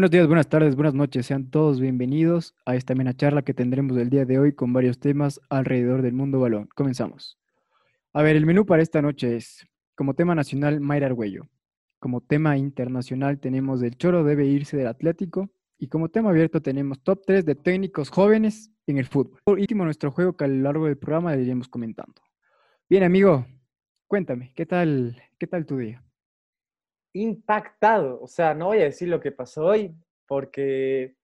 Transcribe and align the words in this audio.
Buenos 0.00 0.12
días, 0.12 0.28
buenas 0.28 0.48
tardes, 0.48 0.76
buenas 0.76 0.94
noches. 0.94 1.26
Sean 1.26 1.50
todos 1.50 1.80
bienvenidos 1.80 2.54
a 2.64 2.76
esta 2.76 2.92
amena 2.92 3.12
charla 3.12 3.42
que 3.42 3.54
tendremos 3.54 3.96
el 3.98 4.08
día 4.08 4.24
de 4.24 4.38
hoy 4.38 4.52
con 4.54 4.72
varios 4.72 5.00
temas 5.00 5.40
alrededor 5.50 6.00
del 6.02 6.12
mundo 6.12 6.38
balón. 6.38 6.68
Comenzamos. 6.76 7.38
A 8.12 8.22
ver, 8.22 8.36
el 8.36 8.46
menú 8.46 8.64
para 8.64 8.82
esta 8.82 9.02
noche 9.02 9.36
es, 9.36 9.66
como 9.96 10.14
tema 10.14 10.36
nacional, 10.36 10.80
Mayra 10.80 11.08
Argüello. 11.08 11.48
Como 11.98 12.20
tema 12.20 12.56
internacional 12.56 13.40
tenemos 13.40 13.82
El 13.82 13.96
Choro 13.96 14.22
debe 14.22 14.46
irse 14.46 14.76
del 14.76 14.86
Atlético. 14.86 15.50
Y 15.82 15.88
como 15.88 16.10
tema 16.10 16.30
abierto 16.30 16.60
tenemos 16.60 17.02
top 17.02 17.22
3 17.26 17.44
de 17.44 17.54
técnicos 17.54 18.10
jóvenes 18.10 18.70
en 18.86 18.98
el 18.98 19.06
fútbol. 19.06 19.40
Por 19.42 19.58
último, 19.58 19.84
nuestro 19.84 20.12
juego 20.12 20.36
que 20.36 20.44
a 20.44 20.48
lo 20.48 20.62
largo 20.62 20.84
del 20.84 20.98
programa 20.98 21.34
le 21.34 21.42
iremos 21.42 21.68
comentando. 21.68 22.20
Bien, 22.88 23.02
amigo, 23.02 23.46
cuéntame, 24.06 24.52
¿qué 24.54 24.66
tal, 24.66 25.20
qué 25.38 25.46
tal 25.46 25.64
tu 25.64 25.78
día? 25.78 26.04
impactado. 27.12 28.20
O 28.20 28.26
sea, 28.26 28.54
no 28.54 28.66
voy 28.66 28.78
a 28.78 28.84
decir 28.84 29.08
lo 29.08 29.20
que 29.20 29.32
pasó 29.32 29.66
hoy, 29.66 29.94
porque, 30.26 31.14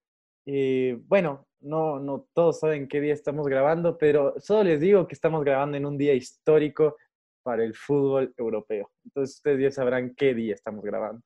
eh, 0.47 0.99
bueno, 1.07 1.47
no, 1.61 1.99
no 2.01 2.27
todos 2.35 2.61
saben 2.61 2.89
qué 2.89 3.01
día 3.01 3.15
estamos 3.15 3.47
grabando, 3.47 3.97
pero 3.99 4.35
solo 4.39 4.65
les 4.65 4.81
digo 4.81 5.07
que 5.07 5.15
estamos 5.15 5.45
grabando 5.45 5.77
en 5.77 5.87
un 5.87 5.97
día 5.99 6.15
histórico 6.15 6.97
para 7.43 7.65
el 7.65 7.75
fútbol 7.75 8.35
europeo. 8.37 8.91
Entonces 9.05 9.37
ustedes 9.37 9.61
ya 9.61 9.71
sabrán 9.71 10.15
qué 10.15 10.35
día 10.35 10.55
estamos 10.55 10.85
grabando. 10.85 11.23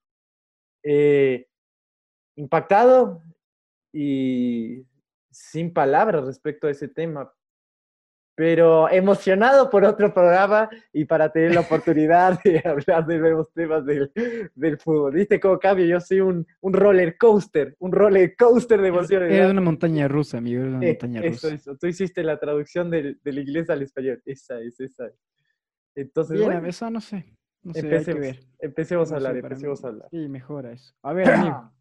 Eh, 0.83 1.47
impactado 2.37 3.23
y 3.93 4.87
sin 5.31 5.73
palabras 5.73 6.25
respecto 6.25 6.67
a 6.67 6.71
ese 6.71 6.89
tema, 6.89 7.33
pero 8.41 8.89
emocionado 8.89 9.69
por 9.69 9.85
otro 9.85 10.15
programa 10.15 10.71
y 10.95 11.05
para 11.05 11.31
tener 11.31 11.55
la 11.55 11.61
oportunidad 11.61 12.41
de 12.43 12.59
hablar 12.65 13.07
de 13.07 13.19
nuevos 13.19 13.53
temas 13.53 13.85
del, 13.85 14.11
del 14.55 14.79
fútbol. 14.79 15.13
¿Viste 15.13 15.39
cómo 15.39 15.59
cambio? 15.59 15.85
Yo 15.85 16.01
soy 16.01 16.21
un, 16.21 16.47
un 16.63 16.73
roller 16.73 17.19
coaster, 17.19 17.77
un 17.81 17.93
roller 17.93 18.35
coaster 18.37 18.81
de 18.81 18.89
emociones. 18.89 19.31
Es 19.31 19.51
una 19.51 19.61
montaña 19.61 20.09
rusa, 20.09 20.39
amigo, 20.39 20.63
una 20.63 20.79
montaña 20.79 21.21
eso, 21.21 21.49
rusa. 21.49 21.55
Eso. 21.55 21.77
Tú 21.77 21.87
hiciste 21.87 22.23
la 22.23 22.39
traducción 22.41 22.91
del, 22.91 23.21
del, 23.23 23.41
inglés 23.41 23.69
al 23.69 23.83
español. 23.83 24.23
Esa 24.25 24.59
es, 24.61 24.81
esa 24.81 25.09
es. 25.09 25.15
Entonces, 25.95 26.39
Bien, 26.39 26.51
bueno, 26.51 26.67
eso 26.67 26.89
no 26.89 27.03
sé. 27.03 27.37
No 27.63 27.75
sé, 27.75 27.81
empecemos, 27.81 28.49
empecemos 28.59 29.09
a 29.09 29.11
No 29.11 29.17
hablar, 29.19 29.37
empecemos 29.37 29.85
a 29.85 29.89
hablar. 29.89 30.09
Sí, 30.11 30.29
mejora 30.31 30.73
eso. 30.73 30.95
A 31.03 31.13
ver, 31.13 31.31
amigo, 31.31 31.71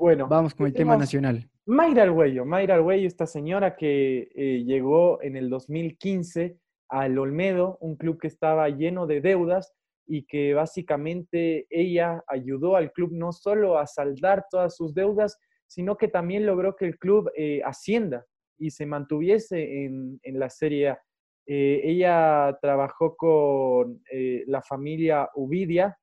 Bueno, 0.00 0.26
vamos 0.28 0.54
con 0.54 0.66
el 0.66 0.72
tema 0.72 0.96
nacional. 0.96 1.46
Mayra 1.66 2.04
Argüello, 2.04 2.46
Mayra 2.46 2.76
Argüello, 2.76 3.06
esta 3.06 3.26
señora 3.26 3.76
que 3.76 4.30
eh, 4.34 4.64
llegó 4.64 5.22
en 5.22 5.36
el 5.36 5.50
2015 5.50 6.56
al 6.88 7.18
Olmedo, 7.18 7.76
un 7.82 7.96
club 7.96 8.18
que 8.18 8.28
estaba 8.28 8.70
lleno 8.70 9.06
de 9.06 9.20
deudas 9.20 9.74
y 10.06 10.24
que 10.24 10.54
básicamente 10.54 11.66
ella 11.68 12.24
ayudó 12.28 12.76
al 12.76 12.92
club 12.92 13.10
no 13.12 13.30
solo 13.30 13.76
a 13.76 13.86
saldar 13.86 14.46
todas 14.50 14.74
sus 14.74 14.94
deudas, 14.94 15.38
sino 15.66 15.98
que 15.98 16.08
también 16.08 16.46
logró 16.46 16.76
que 16.76 16.86
el 16.86 16.98
club 16.98 17.30
eh, 17.36 17.60
ascienda 17.62 18.24
y 18.58 18.70
se 18.70 18.86
mantuviese 18.86 19.84
en, 19.84 20.18
en 20.22 20.38
la 20.38 20.48
Serie 20.48 20.88
A. 20.88 21.02
Eh, 21.46 21.82
ella 21.84 22.56
trabajó 22.62 23.16
con 23.16 24.02
eh, 24.10 24.44
la 24.46 24.62
familia 24.62 25.28
Uvidia, 25.34 25.98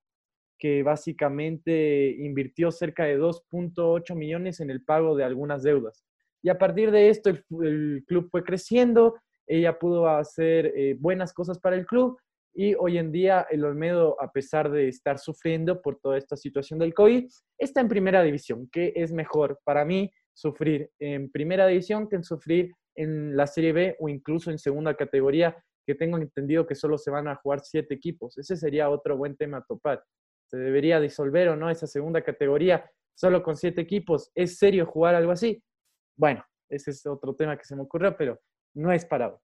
que 0.58 0.84
básicamente 0.84 2.16
invirtió 2.20 2.72
cerca 2.72 3.06
de 3.06 3.20
2.8 3.20 4.16
millones 4.16 4.60
en 4.60 4.70
el 4.70 4.84
pago 4.84 5.16
de 5.16 5.24
algunas 5.24 5.64
deudas. 5.64 6.04
Y 6.42 6.50
a 6.50 6.58
partir 6.58 6.92
de 6.92 7.10
esto 7.10 7.30
el, 7.30 8.04
club 8.08 8.30
fue 8.32 8.44
creciendo, 8.44 9.16
ella 9.46 9.78
pudo 9.80 10.08
hacer 10.08 10.74
eh, 10.76 10.96
buenas 11.00 11.34
cosas 11.34 11.60
para 11.60 11.76
el 11.76 11.86
club 11.86 12.18
y 12.54 12.74
hoy 12.74 12.98
en 12.98 13.12
día 13.12 13.46
el 13.52 13.64
Olmedo, 13.66 14.20
a 14.20 14.32
pesar 14.32 14.72
de 14.72 14.88
estar 14.88 15.20
sufriendo 15.20 15.82
por 15.82 16.00
toda 16.00 16.18
esta 16.18 16.36
situación 16.36 16.80
del 16.80 16.94
COVID, 16.94 17.30
está 17.58 17.82
en 17.82 17.88
primera 17.88 18.24
división, 18.24 18.68
que 18.72 18.94
es 18.96 19.12
mejor 19.12 19.60
para 19.64 19.86
mí 19.86 20.12
sufrir 20.34 20.90
en 21.00 21.32
primera 21.32 21.68
división 21.68 22.10
que 22.10 22.16
en 22.16 22.24
sufrir 22.24 22.72
en 22.96 23.38
la 23.38 23.46
Serie 23.46 23.74
B 23.74 23.96
o 24.00 24.10
incluso 24.10 24.50
en 24.50 24.58
segunda 24.58 24.96
categoría, 24.96 25.56
que 25.86 25.96
tengo 25.96 26.18
entendido 26.18 26.66
que 26.66 26.76
solo 26.76 26.98
se 26.98 27.12
van 27.12 27.28
a 27.28 27.36
jugar 27.36 27.62
siete 27.62 27.94
equipos. 27.94 28.38
Ese 28.38 28.58
sería 28.58 28.90
otro 28.90 29.16
buen 29.16 29.38
tema 29.38 29.58
a 29.58 29.64
topar 29.64 30.04
se 30.48 30.58
debería 30.58 31.00
disolver 31.00 31.50
o 31.50 31.56
no 31.56 31.70
esa 31.70 31.88
segunda 31.88 32.22
categoría 32.22 32.90
solo 33.14 33.44
con 33.44 33.56
siete 33.56 33.82
equipos. 33.82 34.32
¿Es 34.36 34.58
serio 34.58 34.86
jugar 34.86 35.16
algo 35.16 35.32
así? 35.32 35.62
Bueno, 36.16 36.44
ese 36.70 36.92
es 36.92 37.06
otro 37.06 37.36
tema 37.36 37.58
que 37.58 37.66
se 37.66 37.76
me 37.76 37.84
ocurrió, 37.84 38.16
pero 38.16 38.40
no 38.74 38.92
es 38.92 39.06
para 39.06 39.30
hoy. 39.30 39.38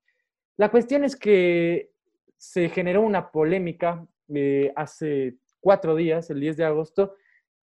La 0.58 0.70
cuestión 0.70 1.04
es 1.04 1.16
que 1.16 1.92
se 2.38 2.70
generó 2.70 3.02
una 3.02 3.32
polémica 3.32 4.06
eh, 4.34 4.72
hace 4.76 5.38
cuatro 5.60 5.96
días, 5.96 6.30
el 6.30 6.40
10 6.40 6.58
de 6.58 6.66
agosto, 6.66 7.16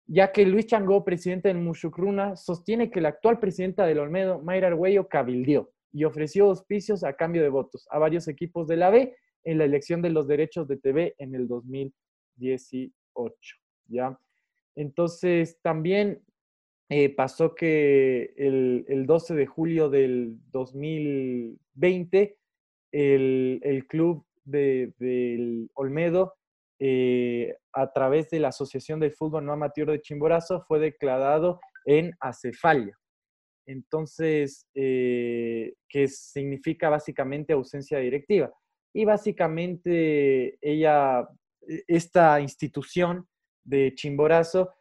ya 0.06 0.32
que 0.32 0.46
Luis 0.46 0.66
Changó, 0.66 1.04
presidente 1.04 1.48
del 1.48 1.58
Mushukruna, 1.58 2.36
sostiene 2.36 2.90
que 2.90 3.00
la 3.00 3.10
actual 3.10 3.38
presidenta 3.38 3.84
del 3.84 3.98
Olmedo, 3.98 4.40
Mayra 4.40 4.68
Argüello, 4.68 5.08
cabildió 5.08 5.70
y 5.92 6.04
ofreció 6.04 6.46
auspicios 6.46 7.04
a 7.04 7.14
cambio 7.14 7.42
de 7.42 7.50
votos 7.50 7.86
a 7.90 7.98
varios 7.98 8.28
equipos 8.28 8.66
de 8.68 8.76
la 8.76 8.90
B 8.90 9.16
en 9.44 9.58
la 9.58 9.64
elección 9.64 10.00
de 10.00 10.10
los 10.10 10.26
derechos 10.26 10.66
de 10.66 10.78
TV 10.78 11.14
en 11.18 11.34
el 11.34 11.46
2018. 11.46 12.97
¿Ya? 13.88 14.18
Entonces, 14.76 15.58
también 15.62 16.22
eh, 16.88 17.14
pasó 17.14 17.54
que 17.54 18.32
el, 18.36 18.84
el 18.88 19.06
12 19.06 19.34
de 19.34 19.46
julio 19.46 19.90
del 19.90 20.36
2020, 20.52 22.36
el, 22.92 23.60
el 23.62 23.86
club 23.86 24.24
de- 24.44 24.92
del 24.98 25.70
Olmedo, 25.74 26.34
eh, 26.80 27.56
a 27.72 27.92
través 27.92 28.30
de 28.30 28.38
la 28.40 28.48
Asociación 28.48 29.00
del 29.00 29.12
Fútbol 29.12 29.44
No 29.44 29.52
Amateur 29.52 29.90
de 29.90 30.00
Chimborazo, 30.00 30.62
fue 30.68 30.78
declarado 30.78 31.60
en 31.84 32.12
acefalia. 32.20 32.96
Entonces, 33.66 34.66
eh, 34.74 35.74
que 35.88 36.08
significa 36.08 36.88
básicamente 36.88 37.52
ausencia 37.52 37.98
directiva. 37.98 38.50
Y 38.94 39.04
básicamente 39.04 40.56
ella, 40.62 41.28
esta 41.86 42.40
institución 42.40 43.28
de 43.64 43.94
Chimborazo 43.94 44.74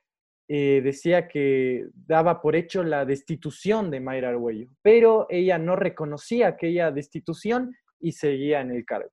eh, 0.50 0.82
decía 0.82 1.28
que 1.28 1.88
daba 1.94 2.42
por 2.42 2.56
hecho 2.56 2.82
la 2.82 3.04
destitución 3.04 3.92
de 3.92 4.00
Mayra 4.00 4.30
Argüello, 4.30 4.70
pero 4.82 5.28
ella 5.30 5.58
no 5.58 5.76
reconocía 5.76 6.48
aquella 6.48 6.90
destitución 6.90 7.76
y 8.00 8.14
seguía 8.14 8.62
en 8.62 8.72
el 8.72 8.86
cargo. 8.86 9.10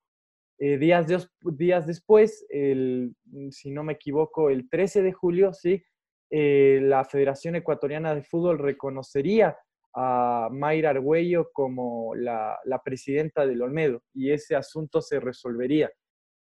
Eh, 0.61 0.79
días, 0.79 1.07
días 1.43 1.87
después, 1.89 2.47
el, 2.51 3.17
si 3.51 3.73
no 3.73 3.83
me 3.83 3.95
equivoco, 3.95 4.49
el 4.49 4.69
13 4.71 5.03
de 5.03 5.13
julio, 5.13 5.53
sí, 5.53 5.83
eh, 6.31 6.79
la 6.83 7.05
Federación 7.05 7.57
Ecuatoriana 7.57 8.15
de 8.15 8.23
Fútbol 8.23 8.61
reconocería 8.61 9.57
a 9.93 10.49
Mayra 10.53 10.91
Argüello 10.91 11.51
como 11.53 12.15
la, 12.15 12.59
la 12.65 12.81
presidenta 12.81 13.45
del 13.45 13.63
Olmedo 13.63 14.03
y 14.13 14.31
ese 14.31 14.55
asunto 14.55 15.01
se 15.01 15.19
resolvería. 15.19 15.91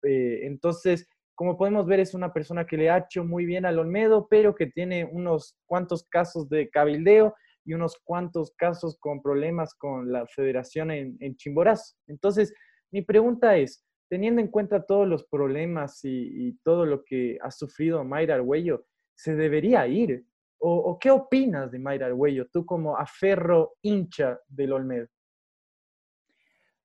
Eh, 0.05 0.45
entonces, 0.45 1.07
como 1.35 1.57
podemos 1.57 1.85
ver, 1.85 1.99
es 1.99 2.13
una 2.13 2.31
persona 2.31 2.65
que 2.65 2.77
le 2.77 2.89
ha 2.89 2.99
hecho 2.99 3.25
muy 3.25 3.45
bien 3.45 3.65
al 3.65 3.79
Olmedo, 3.79 4.27
pero 4.29 4.55
que 4.55 4.67
tiene 4.67 5.05
unos 5.05 5.57
cuantos 5.65 6.07
casos 6.09 6.47
de 6.49 6.69
cabildeo 6.69 7.35
y 7.65 7.73
unos 7.73 7.97
cuantos 8.03 8.53
casos 8.55 8.97
con 8.99 9.21
problemas 9.21 9.73
con 9.73 10.11
la 10.11 10.25
federación 10.27 10.91
en, 10.91 11.17
en 11.19 11.35
Chimborazo. 11.35 11.95
Entonces, 12.07 12.53
mi 12.91 13.01
pregunta 13.01 13.57
es, 13.57 13.85
teniendo 14.09 14.41
en 14.41 14.47
cuenta 14.47 14.85
todos 14.85 15.07
los 15.07 15.25
problemas 15.25 15.99
y, 16.03 16.53
todo 16.63 16.85
lo 16.85 17.03
que 17.03 17.37
ha 17.41 17.51
sufrido 17.51 18.03
Mayra 18.03 18.35
Argüello, 18.35 18.85
¿se 19.15 19.35
debería 19.35 19.87
ir? 19.87 20.25
¿O, 20.57 20.97
qué 20.99 21.11
opinas 21.11 21.71
de 21.71 21.79
Mayra 21.79 22.07
Argüello, 22.07 22.47
tú 22.51 22.65
como 22.65 22.97
aferro 22.97 23.75
hincha 23.81 24.39
del 24.47 24.73
Olmedo? 24.73 25.07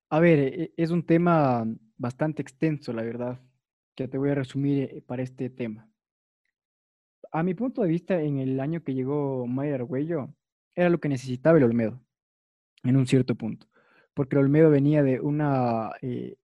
A 0.09 0.19
ver, 0.19 0.39
e- 0.39 0.73
es 0.75 0.91
un 0.91 1.05
tema 1.05 1.65
bastante 2.01 2.41
extenso, 2.41 2.91
la 2.93 3.03
verdad, 3.03 3.39
que 3.95 4.07
te 4.07 4.17
voy 4.17 4.31
a 4.31 4.35
resumir 4.35 4.89
eh, 4.91 5.03
para 5.05 5.21
este 5.21 5.49
tema. 5.51 5.87
A 7.31 7.43
mi 7.43 7.53
punto 7.53 7.83
de 7.83 7.89
vista, 7.89 8.19
en 8.19 8.39
el 8.39 8.59
año 8.59 8.83
que 8.83 8.95
llegó 8.95 9.45
Mayra 9.45 9.75
Argüello, 9.75 10.33
era 10.75 10.89
lo 10.89 10.99
que 10.99 11.09
necesitaba 11.09 11.59
el 11.59 11.63
Olmedo, 11.63 12.01
en 12.83 12.97
un 12.97 13.05
cierto 13.05 13.35
punto, 13.35 13.67
porque 14.15 14.35
el 14.35 14.43
Olmedo 14.43 14.71
venía 14.71 15.03
de 15.03 15.19
una 15.19 15.91
eh, 16.01 16.37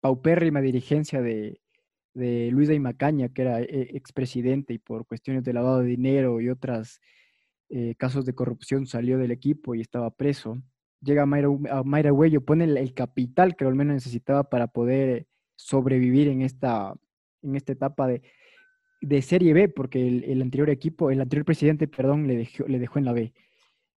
paupérrima 0.00 0.62
dirigencia 0.62 1.20
de, 1.20 1.60
de 2.14 2.50
Luis 2.50 2.68
de 2.68 2.80
Macaña, 2.80 3.28
que 3.28 3.42
era 3.42 3.60
eh, 3.60 3.90
expresidente 3.94 4.72
y 4.72 4.78
por 4.78 5.06
cuestiones 5.06 5.44
de 5.44 5.52
lavado 5.52 5.80
de 5.80 5.86
dinero 5.86 6.40
y 6.40 6.48
otros 6.48 7.00
casos 7.96 8.26
de 8.26 8.34
corrupción 8.34 8.84
salió 8.86 9.16
del 9.16 9.30
equipo 9.30 9.74
y 9.74 9.80
estaba 9.80 10.10
preso 10.10 10.62
llega 11.02 11.26
Mayra, 11.26 11.48
Mayra 11.84 12.12
Huello, 12.12 12.44
pone 12.44 12.64
el, 12.64 12.94
capital 12.94 13.56
que 13.56 13.64
al 13.64 13.74
menos 13.74 13.94
necesitaba 13.94 14.44
para 14.44 14.68
poder 14.68 15.26
sobrevivir 15.56 16.28
en 16.28 16.42
esta, 16.42 16.94
en 17.42 17.56
esta 17.56 17.72
etapa 17.72 18.06
de, 18.06 18.22
de 19.00 19.22
Serie 19.22 19.52
B, 19.52 19.68
porque 19.68 20.06
el, 20.06 20.40
anterior 20.40 20.70
equipo, 20.70 21.10
el 21.10 21.20
anterior 21.20 21.44
presidente, 21.44 21.88
perdón, 21.88 22.26
le 22.26 22.36
dejó, 22.36 22.64
le 22.66 22.78
dejó 22.78 22.98
en 22.98 23.04
la 23.04 23.12
B. 23.12 23.32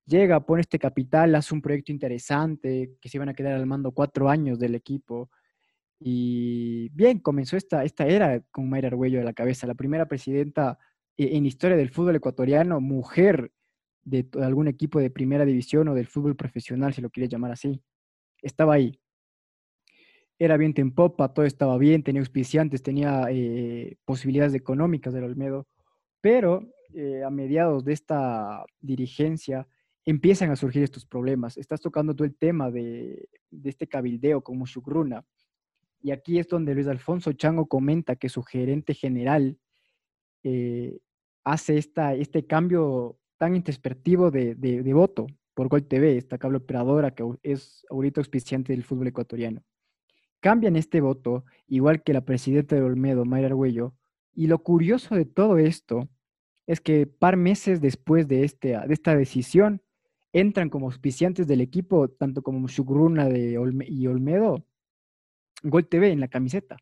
llega, 0.05 0.45
pone 0.45 0.61
este 0.61 0.79
capital, 0.79 1.35
hace 1.35 1.53
un 1.53 1.61
proyecto 1.61 1.91
interesante, 1.91 2.95
que 2.99 3.09
se 3.09 3.17
iban 3.17 3.29
a 3.29 3.33
quedar 3.33 3.53
al 3.53 3.65
mando 3.65 3.91
cuatro 3.91 4.29
años 4.29 4.59
del 4.59 4.75
equipo. 4.75 5.29
Y 5.99 6.89
bien, 6.89 7.19
comenzó 7.19 7.55
esta, 7.57 7.83
esta 7.83 8.05
era 8.07 8.41
con 8.51 8.69
Mayra 8.69 8.89
Arguello 8.89 9.19
de 9.19 9.25
la 9.25 9.33
cabeza, 9.33 9.67
la 9.67 9.75
primera 9.75 10.07
presidenta 10.07 10.77
e, 11.17 11.37
en 11.37 11.45
historia 11.45 11.77
del 11.77 11.89
fútbol 11.89 12.15
ecuatoriano, 12.17 12.81
mujer 12.81 13.51
de, 14.05 14.27
algún 14.41 14.67
equipo 14.67 14.99
de 14.99 15.09
primera 15.09 15.43
división 15.43 15.87
o 15.89 15.95
del 15.95 16.07
fútbol 16.07 16.35
profesional, 16.35 16.93
si 16.93 17.01
lo 17.01 17.09
quieres 17.09 17.29
llamar 17.29 17.51
así. 17.51 17.81
Estaba 18.41 18.75
ahí. 18.75 18.99
Era 20.37 20.57
bien 20.57 20.73
en 20.77 20.93
popa, 20.93 21.33
todo 21.33 21.45
estaba 21.45 21.77
bien, 21.77 22.03
tenía 22.03 22.21
auspiciantes, 22.21 22.83
tenía 22.83 23.25
eh, 23.29 23.97
posibilidades 24.05 24.53
económicas 24.53 25.13
del 25.13 25.23
Olmedo, 25.23 25.67
pero 26.21 26.69
eh, 26.93 27.23
a 27.23 27.29
mediados 27.29 27.83
de 27.85 27.93
esta 27.93 28.65
dirigencia 28.79 29.67
empiezan 30.05 30.51
a 30.51 30.55
surgir 30.55 30.83
estos 30.83 31.05
problemas. 31.05 31.57
Estás 31.57 31.81
tocando 31.81 32.15
todo 32.15 32.25
el 32.25 32.35
tema 32.35 32.69
de, 32.69 33.27
este 33.63 33.87
cabildeo 33.87 34.41
como 34.41 34.65
Shukruna. 34.65 35.25
Y 36.01 36.11
aquí 36.11 36.37
es 36.37 36.47
donde 36.47 36.75
Luis 36.75 36.87
Alfonso 36.87 37.33
Chango 37.33 37.65
comenta 37.65 38.15
que 38.15 38.29
su 38.29 38.43
gerente 38.43 38.93
general 38.93 39.57
eh, 40.43 40.99
hace 41.43 41.77
esta, 41.77 42.13
este 42.13 42.45
cambio 42.45 43.17
tan 43.37 43.55
introspectivo 43.55 44.31
de, 44.31 44.93
voto 44.93 45.27
por 45.53 45.67
Gol 45.67 45.87
TV, 45.87 46.17
esta 46.17 46.37
cable 46.37 46.57
operadora 46.57 47.11
que 47.11 47.23
es 47.43 47.85
ahorita 47.89 48.21
auspiciante 48.21 48.73
del 48.73 48.83
fútbol 48.83 49.07
ecuatoriano. 49.07 49.63
Cambian 50.39 50.75
este 50.75 51.01
voto, 51.01 51.45
igual 51.67 52.03
que 52.03 52.13
la 52.13 52.25
presidenta 52.25 52.75
de 52.75 52.81
Olmedo, 52.81 53.25
Mayra 53.25 53.47
Arguello, 53.47 53.93
y 54.33 54.47
lo 54.47 54.59
curioso 54.59 55.15
de 55.15 55.25
todo 55.25 55.57
esto 55.57 56.09
es 56.67 56.81
que 56.81 57.07
par 57.07 57.37
meses 57.37 57.79
después 57.79 58.27
de, 58.27 58.43
este, 58.43 58.77
de 58.77 58.93
esta 58.93 59.15
decisión, 59.15 59.81
entran 60.33 60.69
como 60.69 60.87
auspiciantes 60.87 61.47
del 61.47 61.61
equipo, 61.61 62.09
tanto 62.09 62.41
como 62.41 62.67
Shugruna 62.67 63.29
de 63.29 63.57
y 63.87 64.07
Olmedo, 64.07 64.65
Gol 65.63 65.87
TV 65.87 66.11
en 66.11 66.19
la 66.19 66.27
camiseta. 66.27 66.77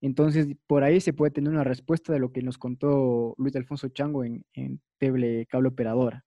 Entonces, 0.00 0.56
por 0.66 0.82
ahí 0.82 1.00
se 1.00 1.12
puede 1.12 1.30
tener 1.30 1.52
una 1.52 1.64
respuesta 1.64 2.12
de 2.12 2.18
lo 2.18 2.32
que 2.32 2.42
nos 2.42 2.56
contó 2.56 3.34
Luis 3.36 3.54
Alfonso 3.56 3.88
Chango 3.88 4.24
en, 4.24 4.44
en 4.54 4.80
Teble 4.98 5.46
Cable 5.46 5.68
Operadora. 5.68 6.24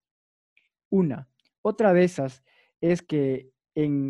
Una. 0.90 1.28
Otra 1.62 1.92
de 1.92 2.04
esas 2.04 2.44
es 2.80 3.02
que 3.02 3.50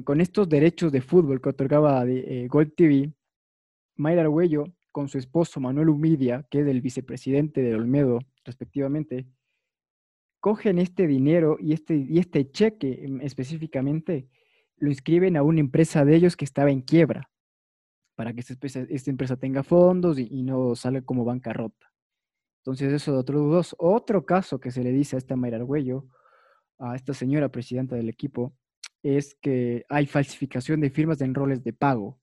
con 0.04 0.20
estos 0.20 0.48
derechos 0.48 0.92
de 0.92 1.00
fútbol 1.00 1.40
que 1.40 1.48
otorgaba 1.48 2.04
eh, 2.06 2.46
Gold 2.48 2.74
TV, 2.74 3.14
Mayra 3.96 4.22
Arguello, 4.22 4.66
con 4.92 5.08
su 5.08 5.16
esposo 5.16 5.58
Manuel 5.60 5.88
Humidia, 5.88 6.46
que 6.50 6.60
es 6.60 6.66
el 6.66 6.82
vicepresidente 6.82 7.62
de 7.62 7.74
Olmedo, 7.74 8.18
respectivamente, 8.44 9.26
cogen 10.40 10.78
este 10.78 11.06
dinero 11.06 11.56
y 11.58 11.72
este, 11.72 11.96
y 11.96 12.18
este 12.18 12.50
cheque 12.50 13.06
específicamente, 13.22 14.28
lo 14.76 14.90
inscriben 14.90 15.36
a 15.36 15.42
una 15.42 15.60
empresa 15.60 16.04
de 16.04 16.16
ellos 16.16 16.36
que 16.36 16.44
estaba 16.44 16.70
en 16.70 16.82
quiebra 16.82 17.30
para 18.14 18.32
que 18.32 18.40
esta 18.40 19.10
empresa, 19.10 19.36
tenga 19.36 19.62
fondos 19.62 20.18
y, 20.18 20.42
no 20.42 20.74
salga 20.76 21.02
como 21.02 21.24
bancarrota. 21.24 21.92
Entonces, 22.58 22.92
eso 22.92 23.12
de 23.12 23.18
otros 23.18 23.50
dos. 23.50 23.76
Otro 23.78 24.24
caso 24.24 24.58
que 24.58 24.70
se 24.70 24.82
le 24.82 24.92
dice 24.92 25.16
a 25.16 25.18
esta 25.18 25.36
Mayra 25.36 25.58
Arguello, 25.58 26.06
a 26.78 26.96
esta 26.96 27.12
señora 27.12 27.50
presidenta 27.50 27.96
del 27.96 28.08
equipo, 28.08 28.54
es 29.02 29.34
que 29.34 29.84
hay 29.88 30.06
falsificación 30.06 30.80
de 30.80 30.90
firmas 30.90 31.18
de 31.18 31.26
enroles 31.26 31.62
de 31.62 31.72
pago, 31.72 32.18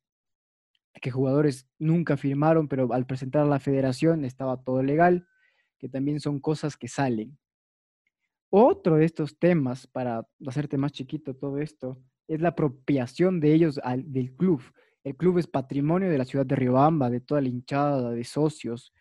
que 1.00 1.12
jugadores 1.12 1.68
nunca 1.78 2.18
firmaron, 2.18 2.68
pero 2.68 2.92
al 2.94 3.06
presentar 3.06 3.44
a 3.44 3.50
la 3.50 3.60
federación 3.60 4.26
estaba 4.26 4.64
todo 4.64 4.82
legal, 4.84 5.28
que 5.78 5.90
también 5.90 6.20
son 6.20 6.40
cosas 6.40 6.78
que 6.78 6.88
salen. 6.88 7.38
Otro 8.50 8.98
de 8.98 9.06
estos 9.06 9.38
temas, 9.40 9.88
para 9.88 10.28
hacerte 10.46 10.78
más 10.78 10.92
chiquito 10.92 11.36
todo 11.36 11.60
esto, 11.60 12.02
es 12.28 12.42
la 12.42 12.50
apropiación 12.50 13.40
de 13.40 13.54
ellos 13.54 13.80
del 14.06 14.36
club. 14.36 14.62
El 15.04 15.16
club 15.16 15.40
es 15.40 15.48
patrimonio 15.48 16.10
de 16.10 16.18
la 16.18 16.26
ciudad 16.26 16.46
de 16.46 16.56
Riobamba, 16.56 17.10
de 17.10 17.22
toda 17.22 17.42
la 17.42 17.48
hinchada, 17.48 18.12
de 18.12 18.24
socios, 18.24 18.94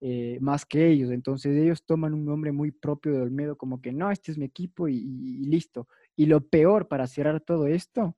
eh, 0.00 0.38
más 0.40 0.66
que 0.66 0.88
ellos. 0.88 1.10
Entonces 1.10 1.56
ellos 1.56 1.84
toman 1.84 2.14
un 2.14 2.24
nombre 2.24 2.52
muy 2.52 2.72
propio 2.72 3.12
de 3.12 3.20
Olmedo, 3.20 3.56
como 3.56 3.80
que 3.80 3.92
no, 3.92 4.10
este 4.10 4.32
es 4.32 4.38
mi 4.38 4.46
equipo 4.46 4.88
y, 4.88 5.04
listo. 5.46 5.86
Y 6.16 6.26
lo 6.26 6.40
peor 6.40 6.88
para 6.88 7.06
cerrar 7.06 7.40
todo 7.40 7.66
esto 7.66 8.16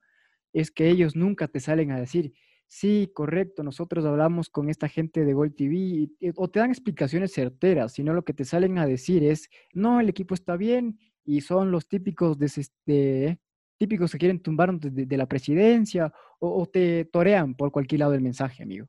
es 0.55 0.71
que 0.71 0.89
ellos 0.89 1.17
nunca 1.17 1.49
te 1.49 1.61
salen 1.61 1.91
a 1.91 2.01
decir, 2.01 2.33
sí, 2.67 3.11
correcto, 3.15 3.63
nosotros 3.63 4.05
hablamos 4.07 4.49
con 4.49 4.71
esta 4.71 4.89
gente 4.89 5.25
de 5.25 5.35
Gol 5.35 5.55
TV, 5.55 6.09
o 6.37 6.49
te 6.49 6.61
dan 6.61 6.71
explicaciones 6.71 7.33
certeras, 7.33 7.93
sino 7.93 8.15
lo 8.15 8.25
que 8.25 8.33
te 8.33 8.45
salen 8.45 8.79
a 8.79 8.87
decir 8.87 9.25
es, 9.25 9.51
no, 9.75 10.01
el 10.01 10.09
equipo 10.09 10.35
está 10.35 10.57
bien 10.57 10.99
y 11.25 11.43
son 11.43 11.71
los 11.71 11.87
típicos 11.89 12.39
de, 12.39 12.47
este, 12.47 13.41
típicos 13.79 14.13
que 14.13 14.19
quieren 14.19 14.41
tumbar 14.41 14.75
de, 14.79 15.17
la 15.17 15.27
presidencia 15.27 16.13
o, 16.39 16.67
te 16.67 17.05
torean 17.07 17.55
por 17.55 17.71
cualquier 17.71 18.01
lado 18.01 18.13
del 18.13 18.23
mensaje, 18.23 18.63
amigo. 18.63 18.87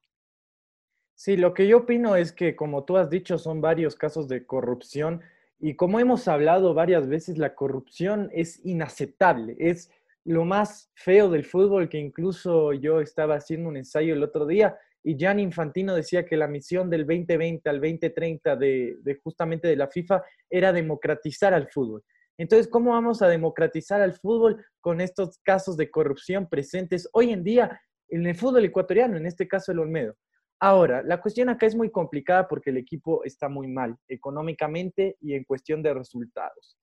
Sí, 1.16 1.38
lo 1.38 1.54
que 1.54 1.68
yo 1.68 1.78
opino 1.78 2.16
es 2.16 2.32
que, 2.32 2.56
como 2.56 2.84
tú 2.84 2.98
has 2.98 3.10
dicho, 3.10 3.38
son 3.38 3.62
varios 3.62 3.96
casos 3.96 4.28
de 4.28 4.46
corrupción 4.46 5.22
y 5.60 5.76
como 5.76 6.00
hemos 6.00 6.28
hablado 6.28 6.74
varias 6.74 7.08
veces, 7.08 7.38
la 7.38 7.56
corrupción 7.56 8.30
es 8.34 8.60
inaceptable, 8.66 9.56
es 9.58 9.90
lo 10.26 10.44
más 10.44 10.92
feo 10.96 11.30
del 11.30 11.46
fútbol, 11.46 11.88
que 11.88 11.98
incluso 11.98 12.74
yo 12.74 13.00
estaba 13.00 13.36
haciendo 13.36 13.70
un 13.70 13.78
ensayo 13.78 14.14
el 14.14 14.24
otro 14.24 14.46
día 14.46 14.78
y 15.04 15.18
Jan 15.18 15.40
Infantino 15.40 15.94
decía 15.94 16.26
que 16.26 16.36
la 16.36 16.48
misión 16.48 16.90
del 16.90 17.06
2020 17.06 17.70
al 17.70 17.80
2030 17.80 18.56
de, 18.56 18.98
de 19.02 19.16
justamente 19.24 19.68
de 19.68 19.76
la 19.76 19.88
FIFA 19.88 20.24
era 20.50 20.74
democratizar 20.74 21.54
al 21.54 21.68
fútbol. 21.70 22.04
Entonces, 22.38 22.68
¿cómo 22.68 22.92
vamos 22.92 23.22
a 23.22 23.28
democratizar 23.28 24.02
al 24.02 24.14
fútbol 24.14 24.64
con 24.82 25.00
estos 25.00 25.40
casos 25.44 25.78
de 25.78 25.90
corrupción 25.90 26.48
presentes 26.50 27.10
hoy 27.14 27.32
en 27.32 27.44
día 27.44 27.80
en 28.10 28.26
el 28.26 28.36
fútbol 28.36 28.66
ecuatoriano, 28.66 29.18
en 29.18 29.26
este 29.26 29.48
caso 29.48 29.72
el 29.72 29.80
Olmedo? 29.80 30.16
Ahora, 30.60 31.04
la 31.04 31.22
cuestión 31.22 31.50
acá 31.50 31.66
es 31.66 31.76
muy 31.76 31.90
complicada 31.92 32.48
porque 32.48 32.70
el 32.70 32.78
equipo 32.78 33.24
está 33.24 33.50
muy 33.50 33.68
mal 33.68 33.98
económicamente 34.08 35.18
y 35.20 35.34
en 35.34 35.44
cuestión 35.44 35.84
de 35.84 35.94
resultados. 35.94 36.78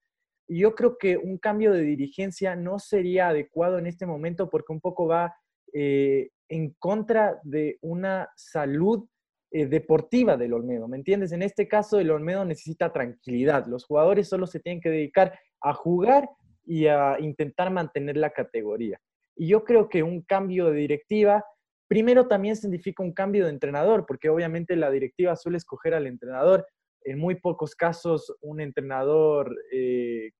Y 0.48 0.60
yo 0.60 0.74
creo 0.74 0.98
que 0.98 1.16
un 1.16 1.38
cambio 1.38 1.72
de 1.72 1.82
dirigencia 1.82 2.54
no 2.56 2.78
sería 2.78 3.28
adecuado 3.28 3.78
en 3.78 3.86
este 3.86 4.06
momento 4.06 4.50
porque 4.50 4.72
un 4.72 4.80
poco 4.80 5.06
va 5.06 5.34
eh, 5.72 6.30
en 6.48 6.74
contra 6.78 7.40
de 7.44 7.78
una 7.80 8.28
salud 8.36 9.06
eh, 9.54 9.66
deportiva 9.66 10.38
del 10.38 10.54
Olmedo, 10.54 10.88
¿me 10.88 10.96
entiendes? 10.96 11.32
En 11.32 11.42
este 11.42 11.68
caso, 11.68 12.00
el 12.00 12.10
Olmedo 12.10 12.44
necesita 12.44 12.90
tranquilidad. 12.90 13.66
Los 13.66 13.84
jugadores 13.84 14.26
solo 14.26 14.46
se 14.46 14.60
tienen 14.60 14.80
que 14.80 14.88
dedicar 14.88 15.38
a 15.60 15.74
jugar 15.74 16.26
y 16.64 16.86
a 16.86 17.18
intentar 17.20 17.70
mantener 17.70 18.16
la 18.16 18.30
categoría. 18.30 18.98
Y 19.36 19.48
yo 19.48 19.64
creo 19.64 19.90
que 19.90 20.02
un 20.02 20.22
cambio 20.22 20.70
de 20.70 20.76
directiva, 20.76 21.44
primero 21.86 22.28
también 22.28 22.56
significa 22.56 23.02
un 23.02 23.12
cambio 23.12 23.44
de 23.44 23.50
entrenador, 23.50 24.06
porque 24.06 24.30
obviamente 24.30 24.74
la 24.74 24.90
directiva 24.90 25.36
suele 25.36 25.58
escoger 25.58 25.92
al 25.92 26.06
entrenador. 26.06 26.66
En 27.04 27.18
muy 27.18 27.34
pocos 27.34 27.74
casos, 27.74 28.34
un 28.40 28.58
entrenador 28.60 29.54
eh, 29.70 30.30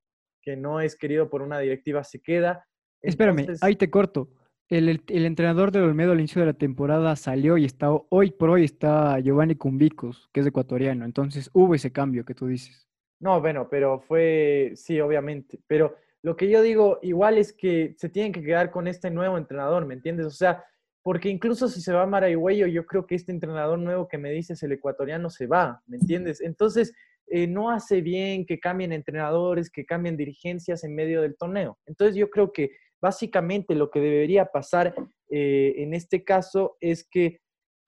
que 0.41 0.55
no 0.55 0.81
es 0.81 0.95
querido 0.95 1.29
por 1.29 1.43
una 1.43 1.59
directiva 1.59 2.03
se 2.03 2.19
queda. 2.19 2.65
Espérame, 2.99 3.45
ahí 3.61 3.75
te 3.75 3.91
corto. 3.91 4.29
El, 4.75 5.03
entrenador 5.07 5.71
del 5.71 5.83
Olmedo 5.83 6.13
al 6.13 6.19
inicio 6.19 6.39
de 6.41 6.47
la 6.47 6.53
temporada 6.53 7.15
salió 7.15 7.59
y 7.59 7.65
está 7.65 7.91
hoy 8.09 8.31
por 8.31 8.49
hoy 8.49 8.63
está 8.63 9.19
Giovanni 9.19 9.53
Cumbicos, 9.53 10.31
que 10.33 10.39
es 10.39 10.47
ecuatoriano. 10.47 11.05
Entonces 11.05 11.51
hubo 11.53 11.75
ese 11.75 11.91
cambio 11.91 12.25
que 12.25 12.33
tú 12.33 12.47
dices. 12.47 12.87
No, 13.19 13.39
bueno, 13.39 13.67
pero 13.69 13.99
fue, 13.99 14.71
sí, 14.73 14.99
obviamente. 14.99 15.59
Pero 15.67 15.95
lo 16.23 16.35
que 16.35 16.49
yo 16.49 16.63
digo 16.63 16.97
igual 17.03 17.37
es 17.37 17.53
que 17.53 17.93
se 17.99 18.09
tienen 18.09 18.31
que 18.31 18.41
quedar 18.41 18.71
con 18.71 18.87
este 18.87 19.11
nuevo 19.11 19.37
entrenador, 19.37 19.85
¿me 19.85 19.93
entiendes? 19.93 20.25
O 20.25 20.31
sea, 20.31 20.63
porque 21.03 21.29
incluso 21.29 21.67
si 21.67 21.79
se 21.79 21.93
va 21.93 22.07
Maragüello, 22.07 22.65
yo 22.65 22.87
creo 22.87 23.05
que 23.05 23.13
este 23.13 23.31
entrenador 23.31 23.77
nuevo 23.77 24.07
que 24.07 24.17
me 24.17 24.31
dices, 24.31 24.63
el 24.63 24.71
ecuatoriano, 24.71 25.29
se 25.29 25.45
va, 25.45 25.83
¿me 25.85 25.97
entiendes? 25.97 26.41
Entonces, 26.41 26.95
eh, 27.27 27.45
no 27.45 27.69
hace 27.69 28.01
bien 28.01 28.43
que 28.47 28.59
cambien 28.59 28.91
entrenadores, 28.91 29.69
que 29.69 29.85
cambien 29.85 30.17
dirigencias 30.17 30.83
en 30.83 30.95
medio 30.95 31.21
del 31.21 31.37
torneo. 31.37 31.77
Entonces, 31.85 32.15
yo 32.15 32.31
creo 32.31 32.51
que 32.51 32.71
Básicamente 33.03 33.75
lo 33.75 33.91
que 33.91 33.99
debería 33.99 34.45
pasar 34.45 34.95
eh, 35.29 35.73
en 35.75 35.93
este 35.93 36.23
caso 36.23 36.77
es 36.79 37.05
que 37.05 37.41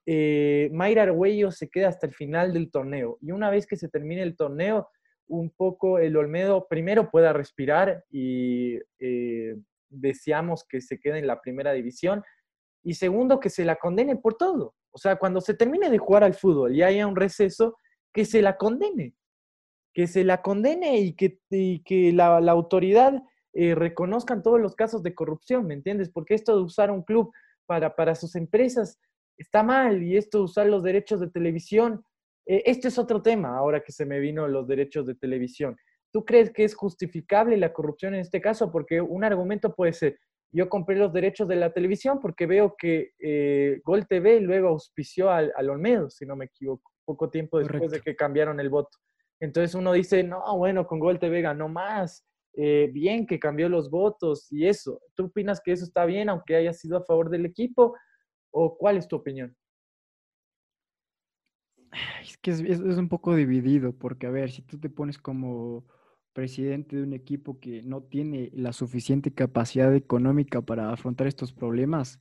eh, 0.04 0.68
Mayra 0.74 1.04
Argüello 1.04 1.50
se 1.50 1.70
queda 1.70 1.88
hasta 1.88 2.06
el 2.06 2.12
final 2.12 2.52
del 2.52 2.70
torneo. 2.70 3.16
Y 3.22 3.30
una 3.30 3.48
vez 3.48 3.66
que 3.66 3.78
se 3.78 3.88
termine 3.88 4.22
el 4.22 4.36
torneo, 4.36 4.90
un 5.26 5.48
poco 5.48 5.98
el 5.98 6.18
Olmedo 6.18 6.68
primero 6.68 7.10
pueda 7.10 7.32
respirar 7.32 8.04
y 8.10 8.78
eh, 8.98 9.56
deseamos 9.88 10.66
que 10.68 10.82
se 10.82 11.00
quede 11.00 11.20
en 11.20 11.26
la 11.26 11.40
primera 11.40 11.72
división. 11.72 12.22
Y 12.84 12.92
segundo 12.92 13.40
que 13.40 13.48
se 13.48 13.64
la 13.64 13.76
condene 13.76 14.16
por 14.16 14.34
todo. 14.34 14.74
O 14.90 14.98
sea, 14.98 15.16
cuando 15.16 15.40
se 15.40 15.54
termine 15.54 15.88
de 15.88 15.96
jugar 15.96 16.24
al 16.24 16.34
fútbol 16.34 16.76
y 16.76 16.82
haya 16.82 17.06
un 17.06 17.16
receso, 17.16 17.78
que 18.12 18.26
se 18.26 18.42
la 18.42 18.58
condene, 18.58 19.14
que 19.94 20.08
se 20.08 20.24
la 20.24 20.42
condene 20.42 20.98
y 20.98 21.14
que, 21.14 21.40
que 21.48 22.12
la, 22.12 22.38
la 22.42 22.52
autoridad 22.52 23.22
eh, 23.56 23.74
reconozcan 23.74 24.42
todos 24.42 24.60
los 24.60 24.74
casos 24.74 25.02
de 25.02 25.14
corrupción, 25.14 25.66
¿me 25.66 25.74
entiendes? 25.74 26.10
Porque 26.10 26.34
esto 26.34 26.56
de 26.56 26.62
usar 26.62 26.90
un 26.90 27.02
club 27.02 27.32
para, 27.66 27.96
para 27.96 28.14
sus 28.14 28.36
empresas 28.36 29.00
está 29.36 29.62
mal 29.62 30.02
y 30.02 30.16
esto 30.16 30.38
de 30.38 30.44
usar 30.44 30.66
los 30.66 30.82
derechos 30.82 31.20
de 31.20 31.30
televisión, 31.30 32.04
eh, 32.46 32.62
este 32.66 32.88
es 32.88 32.98
otro 32.98 33.22
tema 33.22 33.56
ahora 33.56 33.82
que 33.82 33.92
se 33.92 34.06
me 34.06 34.20
vino 34.20 34.46
los 34.46 34.68
derechos 34.68 35.06
de 35.06 35.14
televisión. 35.14 35.76
¿tú 36.16 36.24
crees 36.24 36.50
que 36.50 36.64
es 36.64 36.74
justificable 36.74 37.58
la 37.58 37.74
corrupción 37.74 38.14
en 38.14 38.20
este 38.20 38.40
caso? 38.40 38.72
Porque 38.72 39.02
un 39.02 39.22
argumento 39.22 39.74
puede 39.74 39.92
ser, 39.92 40.18
yo 40.50 40.66
compré 40.70 40.96
los 40.96 41.12
derechos 41.12 41.46
de 41.46 41.56
la 41.56 41.74
televisión 41.74 42.20
porque 42.22 42.46
veo 42.46 42.74
que 42.74 43.10
eh, 43.18 43.82
Gol 43.84 44.06
TV 44.06 44.40
luego 44.40 44.68
auspició 44.68 45.28
al, 45.28 45.52
Olmedo, 45.68 46.08
si 46.08 46.24
no 46.24 46.34
me 46.34 46.46
equivoco, 46.46 46.90
poco 47.04 47.28
tiempo 47.28 47.58
después 47.58 47.90
de 47.90 48.00
que 48.00 48.16
cambiaron 48.16 48.60
el 48.60 48.70
voto. 48.70 48.96
Entonces 49.40 49.74
uno 49.74 49.92
dice, 49.92 50.22
no, 50.22 50.42
bueno, 50.56 50.86
con 50.86 51.00
Gol 51.00 51.18
TV 51.18 51.42
ganó 51.42 51.68
más, 51.68 52.24
eh, 52.58 52.88
bien 52.90 53.26
que 53.26 53.38
cambió 53.38 53.68
los 53.68 53.90
votos 53.90 54.50
y 54.50 54.66
eso. 54.66 55.02
¿Tú 55.14 55.26
opinas 55.26 55.60
que 55.60 55.72
eso 55.72 55.84
está 55.84 56.06
bien 56.06 56.30
aunque 56.30 56.56
haya 56.56 56.72
sido 56.72 56.96
a 56.96 57.04
favor 57.04 57.28
del 57.28 57.44
equipo? 57.44 57.94
¿O 58.50 58.78
cuál 58.78 58.96
es 58.96 59.06
tu 59.06 59.16
opinión? 59.16 59.54
Es 62.22 62.38
que 62.38 62.50
es, 62.50 62.80
un 62.80 63.08
poco 63.08 63.34
dividido, 63.36 63.92
porque 63.92 64.26
a 64.26 64.30
ver, 64.30 64.50
si 64.50 64.62
tú 64.62 64.78
te 64.78 64.88
pones 64.88 65.18
como 65.18 65.86
presidente 66.32 66.96
de 66.96 67.02
un 67.02 67.12
equipo 67.12 67.60
que 67.60 67.82
no 67.82 68.02
tiene 68.02 68.50
la 68.54 68.72
suficiente 68.72 69.32
capacidad 69.32 69.94
económica 69.94 70.62
para 70.62 70.90
afrontar 70.90 71.26
estos 71.26 71.52
problemas, 71.52 72.20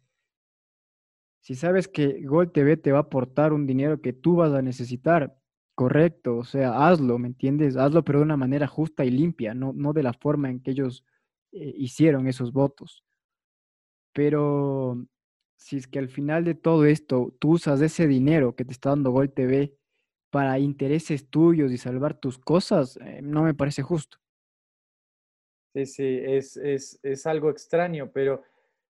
si 1.40 1.56
sabes 1.56 1.88
que 1.88 2.22
Gol 2.26 2.52
TV 2.52 2.76
te 2.76 2.92
va 2.92 3.00
a 3.00 3.02
aportar 3.04 3.54
un 3.54 3.66
dinero 3.66 4.02
que 4.02 4.14
tú 4.14 4.36
vas 4.36 4.52
a 4.54 4.62
necesitar, 4.62 5.38
correcto, 5.76 6.38
o 6.38 6.44
sea, 6.44 6.88
hazlo, 6.88 7.20
¿me 7.20 7.28
entiendes? 7.28 7.76
Hazlo, 7.78 8.04
pero 8.04 8.20
de 8.20 8.26
una 8.26 8.38
manera 8.38 8.68
justa 8.68 9.06
y 9.06 9.12
limpia, 9.12 9.54
no, 9.54 9.74
no 9.74 9.94
de 9.94 10.04
la 10.04 10.14
forma 10.14 10.50
en 10.50 10.62
que 10.62 10.72
ellos 10.72 11.06
eh, 11.52 11.74
hicieron 11.78 12.28
esos 12.28 12.52
votos. 12.52 13.04
Pero 14.14 15.06
si 15.58 15.78
es 15.78 15.88
que 15.88 16.00
al 16.00 16.10
final 16.10 16.46
de 16.46 16.56
todo 16.56 16.86
esto 16.86 17.36
tú 17.40 17.52
usas 17.52 17.82
ese 17.82 18.08
dinero 18.08 18.56
que 18.56 18.66
te 18.66 18.72
está 18.72 18.90
dando 18.90 19.12
Gol 19.12 19.32
TV 19.32 19.76
para 20.32 20.60
intereses 20.60 21.30
tuyos 21.30 21.72
y 21.72 21.78
salvar 21.78 22.18
tus 22.20 22.38
cosas, 22.38 22.98
eh, 23.02 23.22
no 23.22 23.44
me 23.44 23.54
parece 23.54 23.84
justo. 23.84 24.18
Sí, 25.74 25.86
sí, 25.86 26.20
es, 26.24 26.56
es, 26.56 27.00
es 27.04 27.26
algo 27.28 27.50
extraño, 27.50 28.10
pero 28.14 28.44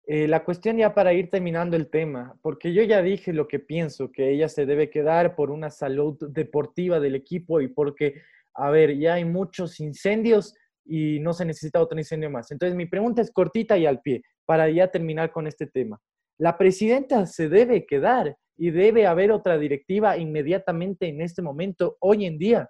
eh, 0.05 0.27
la 0.27 0.43
cuestión 0.43 0.77
ya 0.77 0.93
para 0.93 1.13
ir 1.13 1.29
terminando 1.29 1.77
el 1.77 1.89
tema, 1.89 2.37
porque 2.41 2.73
yo 2.73 2.83
ya 2.83 3.01
dije 3.01 3.31
lo 3.31 3.47
que 3.47 3.59
pienso, 3.59 4.11
que 4.11 4.31
ella 4.31 4.49
se 4.49 4.65
debe 4.65 4.89
quedar 4.89 5.35
por 5.35 5.49
una 5.49 5.69
salud 5.69 6.17
deportiva 6.29 6.99
del 6.99 7.15
equipo 7.15 7.61
y 7.61 7.69
porque, 7.69 8.21
a 8.53 8.69
ver, 8.69 8.97
ya 8.97 9.13
hay 9.13 9.23
muchos 9.23 9.79
incendios 9.79 10.55
y 10.85 11.19
no 11.21 11.31
se 11.31 11.45
necesita 11.45 11.81
otro 11.81 11.97
incendio 11.97 12.29
más. 12.29 12.51
Entonces 12.51 12.75
mi 12.75 12.85
pregunta 12.85 13.21
es 13.21 13.31
cortita 13.31 13.77
y 13.77 13.85
al 13.85 14.01
pie, 14.01 14.23
para 14.45 14.69
ya 14.69 14.89
terminar 14.89 15.31
con 15.31 15.47
este 15.47 15.67
tema. 15.67 16.01
La 16.37 16.57
presidenta 16.57 17.25
se 17.25 17.47
debe 17.47 17.85
quedar 17.85 18.35
y 18.57 18.71
debe 18.71 19.07
haber 19.07 19.31
otra 19.31 19.57
directiva 19.57 20.17
inmediatamente 20.17 21.07
en 21.07 21.21
este 21.21 21.41
momento, 21.41 21.95
hoy 22.01 22.25
en 22.25 22.37
día. 22.37 22.69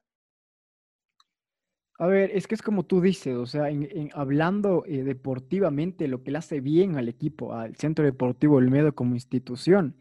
A 1.99 2.07
ver, 2.07 2.31
es 2.33 2.47
que 2.47 2.55
es 2.55 2.61
como 2.61 2.83
tú 2.83 3.01
dices, 3.01 3.35
o 3.35 3.45
sea, 3.45 3.69
en, 3.69 4.09
hablando 4.13 4.83
eh, 4.87 5.03
deportivamente, 5.03 6.07
lo 6.07 6.23
que 6.23 6.31
le 6.31 6.39
hace 6.39 6.59
bien 6.59 6.97
al 6.97 7.07
equipo, 7.07 7.53
al 7.53 7.75
Centro 7.75 8.03
Deportivo 8.03 8.55
Olmedo 8.55 8.95
como 8.95 9.13
institución, 9.13 9.95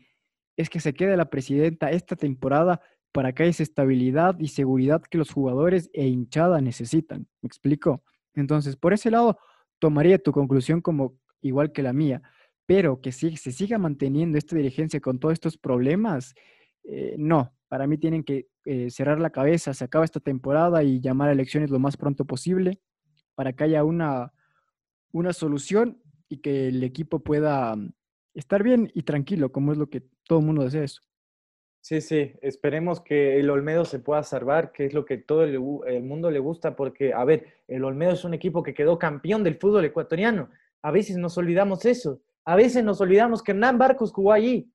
es 0.57 0.71
que 0.71 0.81
se 0.81 0.95
quede 0.95 1.17
la 1.17 1.31
presidenta 1.31 1.91
esta 1.91 2.17
temporada 2.17 2.81
para 3.13 3.33
que 3.35 3.43
haya 3.43 3.51
esa 3.51 3.63
estabilidad 3.63 4.39
y 4.39 4.49
seguridad 4.49 5.03
que 5.03 5.19
los 5.19 5.31
jugadores 5.31 5.91
e 5.93 6.07
hinchada 6.07 6.61
necesitan. 6.61 7.29
¿Me 7.43 7.47
explico? 7.47 8.03
Entonces, 8.35 8.77
por 8.77 8.95
ese 8.95 9.11
lado, 9.11 9.39
tomaría 9.79 10.19
tu 10.19 10.33
conclusión 10.33 10.81
como 10.81 11.19
igual 11.43 11.73
que 11.73 11.83
la 11.83 11.93
mía 11.93 12.23
pero 12.67 13.01
que 13.01 13.13
se 13.13 13.37
siga 13.37 13.79
manteniendo 13.79 14.39
esta 14.39 14.57
dirigencia 14.57 15.01
con 15.01 15.19
todos 15.19 15.35
estos 15.35 15.59
problemas, 15.59 16.35
eh, 16.85 17.17
no, 17.19 17.55
para 17.69 17.87
mí 17.87 17.99
tienen 17.99 18.25
que 18.25 18.47
eh, 18.65 18.91
cerrar 18.91 19.21
la 19.21 19.31
cabeza, 19.31 19.75
se 19.75 19.85
acaba 19.85 20.05
esta 20.05 20.21
temporada 20.21 20.83
y 20.83 21.01
llamar 21.01 21.29
a 21.29 21.33
elecciones 21.33 21.71
lo 21.71 21.79
más 21.79 21.97
pronto 21.97 22.25
posible 22.25 22.81
para 23.35 23.53
que 23.53 23.65
haya 23.65 23.85
una, 23.85 24.33
una 25.13 25.33
solución 25.33 26.01
y 26.29 26.39
que 26.39 26.69
el 26.69 26.83
equipo 26.83 27.21
pueda 27.21 27.75
mm, 27.75 27.93
estar 28.35 28.63
bien 28.63 28.91
y 28.95 29.03
tranquilo, 29.03 29.53
como 29.53 29.73
es 29.73 29.79
lo 29.79 29.91
que 29.91 30.03
todo 30.25 30.41
el 30.41 30.47
mundo 30.47 30.65
desea 30.65 30.85
eso. 30.85 31.03
Sí, 31.81 32.01
sí, 32.01 32.33
esperemos 32.43 33.01
que 33.01 33.41
el 33.41 33.51
Olmedo 33.51 33.85
se 33.85 33.99
pueda 33.99 34.23
salvar, 34.23 34.71
que 34.71 34.87
es 34.87 34.95
lo 34.95 35.05
que 35.05 35.19
todo 35.19 35.43
el, 35.43 35.59
el, 35.89 36.03
mundo 36.05 36.31
le 36.31 36.39
gusta, 36.39 36.77
porque, 36.77 37.13
a 37.13 37.25
ver, 37.25 37.47
el 37.67 37.83
Olmedo 37.83 38.13
es 38.13 38.25
un 38.25 38.35
equipo 38.35 38.63
que 38.63 38.73
quedó 38.73 38.99
campeón 38.99 39.43
del 39.43 39.59
fútbol 39.59 39.85
ecuatoriano. 39.85 40.49
A 40.81 40.93
veces 40.93 41.17
nos 41.17 41.37
olvidamos 41.37 41.85
eso. 41.85 42.23
A 42.45 42.55
veces 42.55 42.85
nos 42.85 43.01
olvidamos 43.01 43.43
que 43.43 43.51
Hernán 43.51 43.79
Barcos 43.79 44.13
jugó 44.13 44.33
allí. 44.33 44.73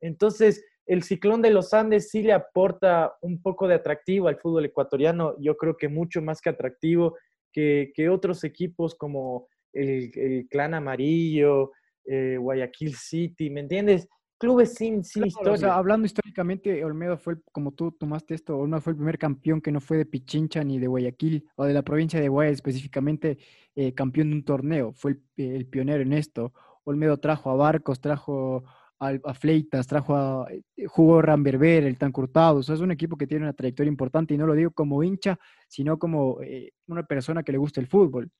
Entonces, 0.00 0.64
el 0.88 1.02
ciclón 1.02 1.42
de 1.42 1.50
los 1.50 1.74
Andes 1.74 2.10
sí 2.10 2.22
le 2.22 2.32
aporta 2.32 3.12
un 3.20 3.42
poco 3.42 3.68
de 3.68 3.74
atractivo 3.74 4.26
al 4.26 4.38
fútbol 4.38 4.64
ecuatoriano. 4.64 5.34
Yo 5.38 5.54
creo 5.56 5.76
que 5.76 5.88
mucho 5.88 6.22
más 6.22 6.40
que 6.40 6.48
atractivo 6.48 7.14
que, 7.52 8.08
otros 8.10 8.42
equipos 8.42 8.94
como 8.94 9.48
el, 9.72 10.46
Clan 10.48 10.72
Amarillo, 10.72 11.72
eh, 12.06 12.38
Guayaquil 12.38 12.94
City, 12.94 13.50
¿me 13.50 13.60
entiendes? 13.60 14.08
Clubes 14.38 14.74
sin, 14.74 15.00
historia. 15.00 15.52
O 15.52 15.56
sea, 15.56 15.74
hablando 15.74 16.06
históricamente, 16.06 16.82
Olmedo 16.84 17.18
fue, 17.18 17.36
como 17.52 17.72
tú 17.72 17.92
tomaste 17.92 18.34
esto, 18.34 18.56
Olmedo 18.56 18.80
fue 18.80 18.92
el 18.92 18.96
primer 18.96 19.18
campeón 19.18 19.60
que 19.60 19.72
no 19.72 19.80
fue 19.80 19.98
de 19.98 20.06
Pichincha 20.06 20.64
ni 20.64 20.78
de 20.78 20.86
Guayaquil 20.86 21.46
o 21.56 21.64
de 21.66 21.74
la 21.74 21.82
provincia 21.82 22.18
de 22.18 22.28
Guayaquil, 22.28 22.54
específicamente 22.54 23.36
eh, 23.74 23.92
campeón 23.92 24.30
de 24.30 24.36
un 24.36 24.44
torneo. 24.44 24.92
Fue 24.94 25.18
el 25.36 25.66
pionero 25.66 26.02
en 26.02 26.14
esto. 26.14 26.54
Olmedo 26.84 27.18
trajo 27.18 27.50
a 27.50 27.56
Barcos, 27.56 28.00
trajo 28.00 28.64
a, 29.00 29.34
Fleitas, 29.34 29.86
trajo 29.86 30.16
a, 30.16 30.46
eh, 30.50 30.86
jugó 30.86 31.22
Ramberber, 31.22 31.84
el 31.84 31.98
tan 31.98 32.12
curtado. 32.12 32.58
O 32.58 32.62
sea, 32.62 32.74
es 32.74 32.80
un 32.80 32.90
equipo 32.90 33.16
que 33.16 33.26
tiene 33.26 33.44
una 33.44 33.52
trayectoria 33.52 33.88
importante 33.88 34.34
y 34.34 34.38
no 34.38 34.46
lo 34.46 34.54
digo 34.54 34.70
como 34.72 35.02
hincha, 35.02 35.38
sino 35.68 35.98
como 35.98 36.40
eh, 36.42 36.72
una 36.86 37.04
persona 37.04 37.42
que 37.42 37.52
le 37.52 37.58
gusta 37.58 37.80
el 37.80 37.86
fútbol. 37.86 38.30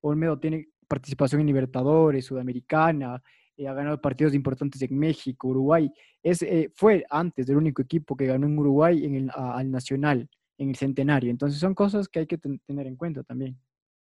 Olmedo 0.00 0.38
tiene 0.38 0.68
participación 0.86 1.40
en 1.40 1.48
Libertadores, 1.48 2.24
Sudamericana, 2.24 3.22
eh, 3.56 3.68
ha 3.68 3.74
ganado 3.74 4.00
partidos 4.00 4.34
importantes 4.34 4.80
en 4.82 4.98
México, 4.98 5.48
Uruguay. 5.48 5.90
Es, 6.22 6.44
fue 6.74 7.04
antes 7.10 7.46
del 7.46 7.56
único 7.56 7.82
equipo 7.82 8.16
que 8.16 8.26
ganó 8.26 8.46
en 8.46 8.58
Uruguay 8.58 9.04
en 9.04 9.14
el, 9.14 9.30
al 9.34 9.70
Nacional, 9.70 10.28
en 10.58 10.70
el 10.70 10.76
Centenario. 10.76 11.30
Entonces 11.30 11.60
son 11.60 11.74
cosas 11.74 12.08
que 12.08 12.20
hay 12.20 12.26
que 12.26 12.38
tener 12.38 12.86
en 12.86 12.96
cuenta 12.96 13.22
también. 13.22 13.58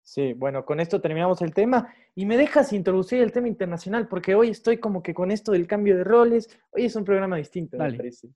Sí, 0.02 0.32
bueno, 0.32 0.64
con 0.64 0.80
esto 0.80 1.00
terminamos 1.00 1.40
el 1.42 1.54
tema. 1.54 1.94
Y 2.14 2.26
me 2.26 2.36
dejas 2.36 2.72
introducir 2.72 3.20
el 3.22 3.32
tema 3.32 3.48
internacional 3.48 4.08
porque 4.08 4.34
hoy 4.34 4.50
estoy 4.50 4.78
como 4.78 5.02
que 5.02 5.14
con 5.14 5.30
esto 5.30 5.52
del 5.52 5.66
cambio 5.66 5.96
de 5.96 6.04
roles, 6.04 6.48
hoy 6.70 6.84
es 6.84 6.96
un 6.96 7.04
programa 7.04 7.36
distinto, 7.36 7.78
me 7.78 7.96
parece. 7.96 8.28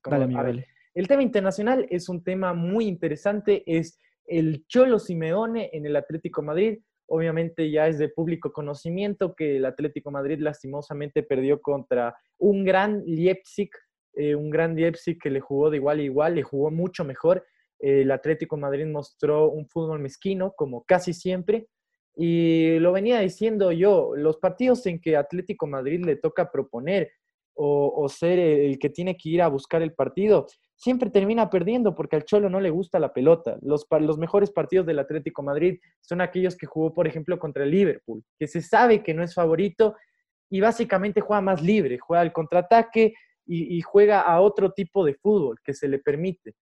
El 0.93 1.07
tema 1.07 1.21
internacional 1.21 1.85
es 1.89 2.09
un 2.09 2.23
tema 2.23 2.53
muy 2.53 2.87
interesante, 2.87 3.63
es 3.67 3.99
el 4.25 4.65
Cholo 4.67 4.97
Simeone 4.97 5.69
en 5.73 5.85
el 5.85 5.95
Atlético 5.95 6.41
Madrid. 6.41 6.79
Obviamente 7.07 7.69
ya 7.69 7.87
es 7.87 7.99
de 7.99 8.09
público 8.09 8.51
conocimiento 8.51 9.35
que 9.35 9.57
el 9.57 9.65
Atlético 9.65 10.09
Madrid 10.09 10.39
lastimosamente 10.39 11.21
perdió 11.21 11.61
contra 11.61 12.15
un 12.39 12.65
gran 12.65 13.03
Leipzig, 13.05 13.69
eh, 14.13 14.35
un 14.35 14.49
gran 14.49 14.75
Leipzig 14.75 15.19
que 15.19 15.29
le 15.29 15.39
jugó 15.39 15.69
de 15.69 15.77
igual 15.77 15.99
a 15.99 16.03
igual, 16.03 16.35
le 16.35 16.43
jugó 16.43 16.71
mucho 16.71 17.05
mejor 17.05 17.45
el 17.79 18.11
Atlético 18.11 18.57
Madrid 18.57 18.85
mostró 18.85 19.49
un 19.49 19.67
fútbol 19.67 19.99
mezquino, 19.99 20.53
como 20.55 20.83
casi 20.83 21.13
siempre, 21.13 21.67
y 22.15 22.79
lo 22.79 22.91
venía 22.91 23.19
diciendo 23.19 23.71
yo, 23.71 24.13
los 24.15 24.37
partidos 24.37 24.85
en 24.87 24.99
que 24.99 25.15
Atlético 25.15 25.67
Madrid 25.67 26.03
le 26.03 26.15
toca 26.15 26.51
proponer 26.51 27.11
o, 27.59 28.07
ser 28.07 28.37
el 28.37 28.77
que 28.77 28.89
tiene 28.89 29.17
que 29.17 29.29
ir 29.29 29.41
a 29.41 29.47
buscar 29.47 29.81
el 29.81 29.93
partido, 29.93 30.45
siempre 30.75 31.09
termina 31.09 31.49
perdiendo 31.49 31.95
porque 31.95 32.15
al 32.15 32.23
Cholo 32.23 32.49
no 32.51 32.59
le 32.59 32.69
gusta 32.69 32.99
la 32.99 33.13
pelota. 33.13 33.57
Los, 33.61 33.87
mejores 34.19 34.51
partidos 34.51 34.85
del 34.85 34.99
Atlético 34.99 35.41
Madrid 35.41 35.79
son 36.01 36.21
aquellos 36.21 36.55
que 36.55 36.67
jugó, 36.67 36.93
por 36.93 37.07
ejemplo, 37.07 37.39
contra 37.39 37.63
el 37.63 37.71
Liverpool, 37.71 38.23
que 38.37 38.47
se 38.47 38.61
sabe 38.61 39.01
que 39.01 39.15
no 39.15 39.23
es 39.23 39.33
favorito 39.33 39.95
y 40.51 40.59
básicamente 40.59 41.21
juega 41.21 41.41
más 41.41 41.63
libre, 41.63 41.97
juega 41.97 42.21
al 42.21 42.33
contraataque 42.33 43.13
y 43.49 43.79
juega 43.81 44.21
a 44.21 44.41
otro 44.41 44.73
tipo 44.73 45.05
de 45.05 45.15
fútbol 45.15 45.57
que 45.63 45.73
se 45.73 45.87
le 45.87 45.99
permite. 45.99 46.55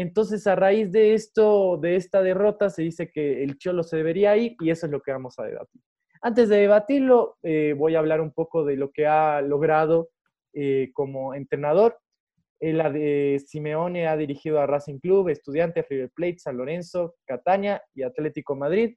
Entonces, 0.00 0.46
a 0.46 0.54
raíz 0.54 0.92
de 0.92 1.14
esto, 1.14 1.76
de 1.76 1.96
esta 1.96 2.22
derrota, 2.22 2.70
se 2.70 2.82
dice 2.82 3.10
que 3.10 3.42
el 3.42 3.58
Cholo 3.58 3.82
se 3.82 3.96
debería 3.96 4.36
ir 4.36 4.54
y 4.60 4.70
eso 4.70 4.86
es 4.86 4.92
lo 4.92 5.00
que 5.00 5.10
vamos 5.10 5.36
a 5.40 5.42
debatir. 5.42 5.82
Antes 6.22 6.48
de 6.48 6.58
debatirlo, 6.58 7.36
eh, 7.42 7.74
voy 7.76 7.96
a 7.96 7.98
hablar 7.98 8.20
un 8.20 8.30
poco 8.30 8.64
de 8.64 8.76
lo 8.76 8.92
que 8.92 9.08
ha 9.08 9.40
logrado 9.40 10.10
eh, 10.54 10.90
como 10.92 11.34
entrenador. 11.34 11.98
La 12.60 12.92
de 12.92 13.42
Simeone 13.44 14.06
ha 14.06 14.16
dirigido 14.16 14.60
a 14.60 14.68
Racing 14.68 15.00
Club, 15.00 15.30
Estudiantes, 15.30 15.84
River 15.88 16.10
Plate, 16.14 16.38
San 16.38 16.56
Lorenzo, 16.58 17.16
Cataña 17.24 17.82
y 17.92 18.04
Atlético 18.04 18.54
Madrid. 18.54 18.94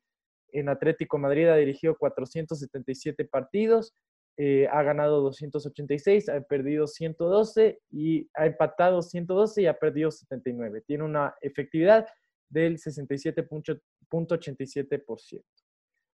En 0.49 0.69
Atlético 0.69 1.17
Madrid 1.17 1.47
ha 1.47 1.55
dirigido 1.55 1.95
477 1.97 3.25
partidos, 3.25 3.95
eh, 4.37 4.67
ha 4.71 4.81
ganado 4.83 5.19
286, 5.21 6.29
ha 6.29 6.39
perdido 6.41 6.85
112 6.87 7.81
y 7.91 8.29
ha 8.33 8.45
empatado 8.45 9.01
112 9.01 9.61
y 9.61 9.65
ha 9.67 9.77
perdido 9.77 10.09
79. 10.11 10.81
Tiene 10.87 11.03
una 11.03 11.35
efectividad 11.41 12.07
del 12.49 12.77
67.87%. 12.77 15.43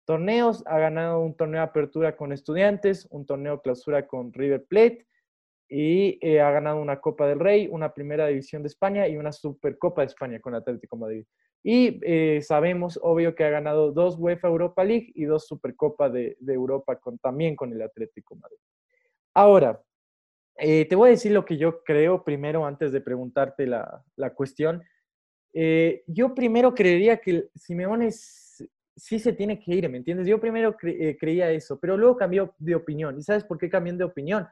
Torneos, 0.04 0.62
ha 0.66 0.78
ganado 0.78 1.20
un 1.20 1.36
torneo 1.36 1.60
de 1.60 1.66
apertura 1.66 2.16
con 2.16 2.32
estudiantes, 2.32 3.06
un 3.10 3.26
torneo 3.26 3.60
clausura 3.60 4.06
con 4.06 4.32
River 4.32 4.64
Plate 4.64 5.06
y 5.68 6.18
eh, 6.20 6.40
ha 6.40 6.50
ganado 6.50 6.80
una 6.80 7.00
Copa 7.00 7.26
del 7.26 7.40
Rey, 7.40 7.68
una 7.70 7.92
Primera 7.92 8.28
División 8.28 8.62
de 8.62 8.68
España 8.68 9.08
y 9.08 9.16
una 9.16 9.32
Supercopa 9.32 10.02
de 10.02 10.06
España 10.06 10.40
con 10.40 10.54
Atlético 10.54 10.96
Madrid. 10.96 11.24
Y 11.62 11.98
eh, 12.02 12.40
sabemos, 12.42 12.98
obvio, 13.02 13.34
que 13.34 13.44
ha 13.44 13.50
ganado 13.50 13.90
dos 13.90 14.16
UEFA 14.16 14.46
Europa 14.46 14.84
League 14.84 15.10
y 15.14 15.24
dos 15.24 15.46
Supercopa 15.46 16.08
de, 16.08 16.36
Europa 16.46 17.00
también 17.20 17.56
con 17.56 17.72
el 17.72 17.82
Atlético 17.82 18.36
Madrid. 18.36 18.58
Ahora, 19.34 19.82
eh, 20.56 20.86
te 20.88 20.94
voy 20.94 21.08
a 21.08 21.10
decir 21.10 21.32
lo 21.32 21.44
que 21.44 21.56
yo 21.56 21.82
creo 21.82 22.22
primero 22.22 22.64
antes 22.64 22.92
de 22.92 23.00
preguntarte 23.00 23.66
la, 23.66 24.04
la 24.14 24.32
cuestión. 24.32 24.82
Yo 26.06 26.34
primero 26.34 26.74
creería 26.74 27.16
que 27.16 27.48
Simeone 27.54 28.10
sí 28.12 29.18
se 29.18 29.32
tiene 29.32 29.58
que 29.58 29.74
ir, 29.74 29.88
¿me 29.88 29.96
entiendes? 29.96 30.26
Yo 30.26 30.38
primero 30.38 30.76
creía 30.76 31.50
eso, 31.50 31.80
pero 31.80 31.96
luego 31.96 32.18
cambió 32.18 32.54
de 32.58 32.74
opinión. 32.74 33.18
¿Y 33.18 33.22
sabes 33.22 33.42
por 33.42 33.56
qué 33.56 33.70
cambió 33.70 33.94
de 33.94 34.04
opinión? 34.04 34.46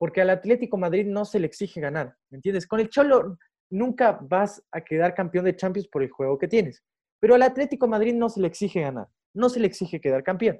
Porque 0.00 0.22
al 0.22 0.30
Atlético 0.30 0.78
Madrid 0.78 1.04
no 1.04 1.26
se 1.26 1.38
le 1.38 1.46
exige 1.46 1.78
ganar, 1.78 2.16
¿me 2.30 2.36
entiendes? 2.36 2.66
Con 2.66 2.80
el 2.80 2.88
Cholo 2.88 3.36
nunca 3.68 4.18
vas 4.22 4.66
a 4.72 4.80
quedar 4.80 5.14
campeón 5.14 5.44
de 5.44 5.54
Champions 5.54 5.88
por 5.88 6.02
el 6.02 6.08
juego 6.08 6.38
que 6.38 6.48
tienes. 6.48 6.82
Pero 7.20 7.34
al 7.34 7.42
Atlético 7.42 7.86
Madrid 7.86 8.14
no 8.14 8.30
se 8.30 8.40
le 8.40 8.46
exige 8.46 8.80
ganar, 8.80 9.08
no 9.34 9.50
se 9.50 9.60
le 9.60 9.66
exige 9.66 10.00
quedar 10.00 10.22
campeón. 10.22 10.58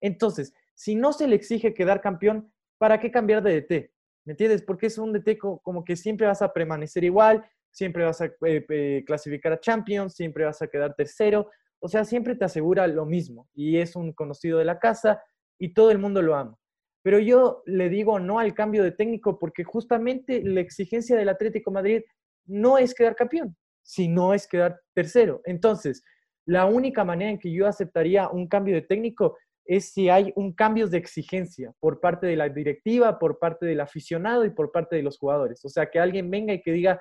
Entonces, 0.00 0.52
si 0.74 0.96
no 0.96 1.12
se 1.12 1.28
le 1.28 1.36
exige 1.36 1.74
quedar 1.74 2.00
campeón, 2.00 2.52
¿para 2.76 2.98
qué 2.98 3.12
cambiar 3.12 3.40
de 3.44 3.60
DT? 3.60 3.92
¿Me 4.24 4.32
entiendes? 4.32 4.62
Porque 4.62 4.86
es 4.86 4.98
un 4.98 5.12
DT 5.12 5.38
como 5.38 5.84
que 5.84 5.94
siempre 5.94 6.26
vas 6.26 6.42
a 6.42 6.52
permanecer 6.52 7.04
igual, 7.04 7.48
siempre 7.70 8.04
vas 8.04 8.20
a 8.20 8.26
eh, 8.26 8.66
eh, 8.68 9.04
clasificar 9.06 9.52
a 9.52 9.60
Champions, 9.60 10.14
siempre 10.14 10.44
vas 10.44 10.60
a 10.60 10.66
quedar 10.66 10.92
tercero. 10.96 11.48
O 11.78 11.86
sea, 11.86 12.04
siempre 12.04 12.34
te 12.34 12.44
asegura 12.44 12.88
lo 12.88 13.06
mismo 13.06 13.48
y 13.54 13.78
es 13.78 13.94
un 13.94 14.12
conocido 14.12 14.58
de 14.58 14.64
la 14.64 14.80
casa 14.80 15.22
y 15.56 15.72
todo 15.72 15.92
el 15.92 15.98
mundo 15.98 16.20
lo 16.20 16.34
ama. 16.34 16.58
Pero 17.02 17.18
yo 17.18 17.62
le 17.66 17.88
digo 17.88 18.18
no 18.20 18.38
al 18.38 18.54
cambio 18.54 18.82
de 18.82 18.92
técnico 18.92 19.38
porque 19.38 19.64
justamente 19.64 20.42
la 20.44 20.60
exigencia 20.60 21.16
del 21.16 21.28
Atlético 21.28 21.70
Madrid 21.70 22.02
no 22.46 22.78
es 22.78 22.94
quedar 22.94 23.16
campeón, 23.16 23.56
sino 23.82 24.34
es 24.34 24.46
quedar 24.46 24.80
tercero. 24.94 25.40
Entonces, 25.44 26.04
la 26.46 26.66
única 26.66 27.04
manera 27.04 27.30
en 27.30 27.38
que 27.38 27.52
yo 27.52 27.66
aceptaría 27.66 28.28
un 28.28 28.48
cambio 28.48 28.74
de 28.74 28.82
técnico 28.82 29.36
es 29.64 29.92
si 29.92 30.08
hay 30.08 30.32
un 30.36 30.52
cambio 30.52 30.88
de 30.88 30.98
exigencia 30.98 31.72
por 31.78 32.00
parte 32.00 32.26
de 32.26 32.36
la 32.36 32.48
directiva, 32.48 33.18
por 33.18 33.38
parte 33.38 33.66
del 33.66 33.80
aficionado 33.80 34.44
y 34.44 34.50
por 34.50 34.72
parte 34.72 34.96
de 34.96 35.02
los 35.02 35.18
jugadores. 35.18 35.64
O 35.64 35.68
sea, 35.68 35.86
que 35.86 36.00
alguien 36.00 36.30
venga 36.30 36.52
y 36.52 36.60
que 36.60 36.72
diga, 36.72 37.00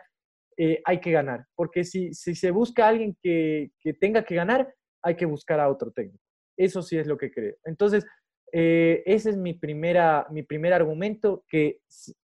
eh, 0.58 0.82
hay 0.86 1.00
que 1.00 1.12
ganar. 1.12 1.46
Porque 1.56 1.84
si, 1.84 2.14
se 2.14 2.52
busca 2.52 2.86
a 2.86 2.90
alguien 2.90 3.18
que, 3.22 3.72
tenga 4.00 4.24
que 4.24 4.36
ganar, 4.36 4.74
hay 5.02 5.16
que 5.16 5.26
buscar 5.26 5.60
a 5.60 5.70
otro 5.70 5.92
técnico. 5.92 6.24
Eso 6.58 6.82
sí 6.84 6.98
es 6.98 7.08
lo 7.08 7.18
que 7.18 7.32
creo. 7.32 7.56
Entonces, 7.64 8.06
eh, 8.52 9.04
ese 9.06 9.32
es 9.32 9.38
mi, 9.38 9.54
primera, 9.54 10.28
mi 10.30 10.44
primer 10.44 10.74
argumento, 10.74 11.46
que 11.48 11.82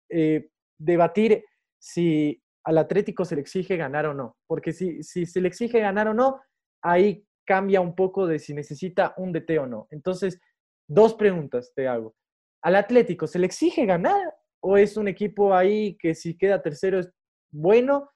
eh, 0.09 0.49
debatir 0.77 1.43
si 1.79 2.41
al 2.63 2.77
Atlético 2.77 3.25
se 3.25 3.35
le 3.35 3.41
exige 3.41 3.77
ganar 3.77 4.05
o 4.05 4.13
no. 4.13 4.37
Porque 4.47 4.71
si, 4.71 5.03
si 5.03 5.25
se 5.25 5.41
le 5.41 5.47
exige 5.47 5.79
ganar 5.79 6.07
o 6.07 6.13
no, 6.13 6.41
ahí 6.81 7.25
cambia 7.45 7.81
un 7.81 7.95
poco 7.95 8.27
de 8.27 8.39
si 8.39 8.53
necesita 8.53 9.13
un 9.17 9.33
DT 9.33 9.59
o 9.59 9.67
no. 9.67 9.87
Entonces, 9.91 10.39
dos 10.87 11.13
preguntas 11.15 11.73
te 11.75 11.87
hago. 11.87 12.15
¿Al 12.61 12.75
Atlético 12.75 13.27
se 13.27 13.39
le 13.39 13.45
exige 13.45 13.85
ganar 13.85 14.33
o 14.61 14.77
es 14.77 14.95
un 14.95 15.07
equipo 15.07 15.53
ahí 15.53 15.97
que 15.97 16.15
si 16.15 16.37
queda 16.37 16.61
tercero 16.61 16.99
es 16.99 17.11
bueno? 17.51 18.09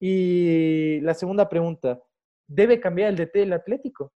Y 0.00 1.00
la 1.00 1.14
segunda 1.14 1.48
pregunta, 1.48 2.00
¿debe 2.48 2.80
cambiar 2.80 3.10
el 3.10 3.16
DT 3.16 3.34
del 3.40 3.52
Atlético? 3.52 4.12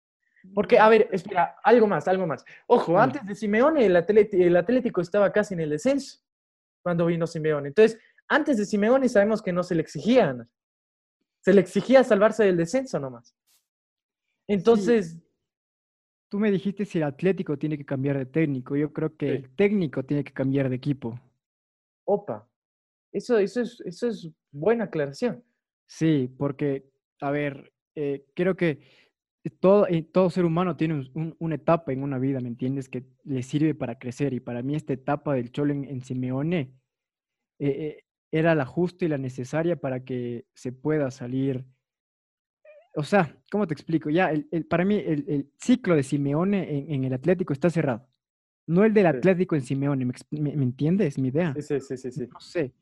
Porque, 0.53 0.79
a 0.79 0.89
ver, 0.89 1.09
espera, 1.11 1.57
algo 1.63 1.87
más, 1.87 2.07
algo 2.07 2.25
más. 2.25 2.45
Ojo, 2.67 2.97
antes 2.97 3.25
de 3.25 3.35
Simeone, 3.35 3.85
el, 3.85 3.95
el 3.95 4.57
Atlético 4.57 5.01
estaba 5.01 5.31
casi 5.31 5.53
en 5.53 5.61
el 5.61 5.69
descenso 5.71 6.19
cuando 6.81 7.05
vino 7.05 7.27
Simeone. 7.27 7.69
Entonces, 7.69 7.99
antes 8.27 8.57
de 8.57 8.65
Simeone 8.65 9.09
sabemos 9.09 9.41
que 9.41 9.53
no 9.53 9.63
se 9.63 9.75
le 9.75 9.81
exigía 9.81 10.47
Se 11.41 11.53
le 11.53 11.61
exigía 11.61 12.03
salvarse 12.03 12.43
del 12.43 12.57
descenso 12.57 12.99
nomás. 12.99 13.35
Entonces... 14.47 15.19
Tú 16.29 16.39
me 16.39 16.51
dijiste 16.51 16.83
si 16.83 16.97
el 16.97 17.05
Atlético 17.05 17.57
tiene 17.57 17.77
que 17.77 17.85
cambiar 17.85 18.17
de 18.17 18.25
técnico. 18.25 18.75
Yo 18.75 18.91
creo 18.91 19.15
que 19.15 19.29
el 19.29 19.55
técnico 19.55 20.03
tiene 20.03 20.25
que 20.25 20.33
cambiar 20.33 20.69
de 20.69 20.75
equipo. 20.75 21.17
Opa, 22.05 22.49
eso, 23.13 23.37
eso, 23.37 23.61
es, 23.61 23.81
eso 23.81 24.07
es 24.07 24.29
buena 24.51 24.85
aclaración. 24.85 25.43
Sí, 25.87 26.29
porque, 26.37 26.89
a 27.21 27.31
ver, 27.31 27.73
eh, 27.95 28.25
creo 28.33 28.55
que 28.55 28.79
todo, 29.49 29.87
eh, 29.87 30.03
todo 30.03 30.29
ser 30.29 30.45
humano 30.45 30.75
tiene 30.75 31.09
una 31.13 31.55
etapa 31.55 31.93
en 31.93 32.03
una 32.03 32.17
vida, 32.17 32.39
¿me 32.39 32.47
entiendes? 32.47 32.89
Que 32.89 33.05
le 33.23 33.43
sirve 33.43 33.75
para 33.75 33.99
crecer. 33.99 34.33
Y 34.33 34.39
para 34.39 34.61
mí 34.61 34.75
esta 34.75 34.93
etapa 34.93 35.35
del 35.35 35.51
Cholo 35.51 35.73
en, 35.73 36.01
Simeone 36.01 36.73
eh, 37.59 38.03
era 38.31 38.55
la 38.55 38.65
justa 38.65 39.05
y 39.05 39.07
la 39.07 39.17
necesaria 39.17 39.75
para 39.75 40.03
que 40.03 40.45
se 40.53 40.71
pueda 40.71 41.11
salir. 41.11 41.65
O 42.95 43.03
sea, 43.03 43.35
¿cómo 43.51 43.67
te 43.67 43.73
explico? 43.73 44.09
Ya, 44.09 44.31
el, 44.31 44.65
para 44.65 44.83
mí 44.83 44.95
el, 44.95 45.51
ciclo 45.59 45.95
de 45.95 46.03
Simeone 46.03 46.93
en, 46.93 47.03
el 47.03 47.13
Atlético 47.13 47.53
está 47.53 47.69
cerrado. 47.69 48.07
No 48.65 48.83
el 48.83 48.93
del 48.93 49.05
Atlético 49.05 49.55
en 49.55 49.61
Simeone, 49.61 50.05
¿me, 50.05 50.51
entiendes? 50.51 51.17
Mi 51.17 51.29
idea. 51.29 51.55
Sí, 51.59 51.79
sí, 51.79 51.95
sí, 51.95 52.11
sí. 52.11 52.27
No 52.27 52.39
sé. 52.39 52.73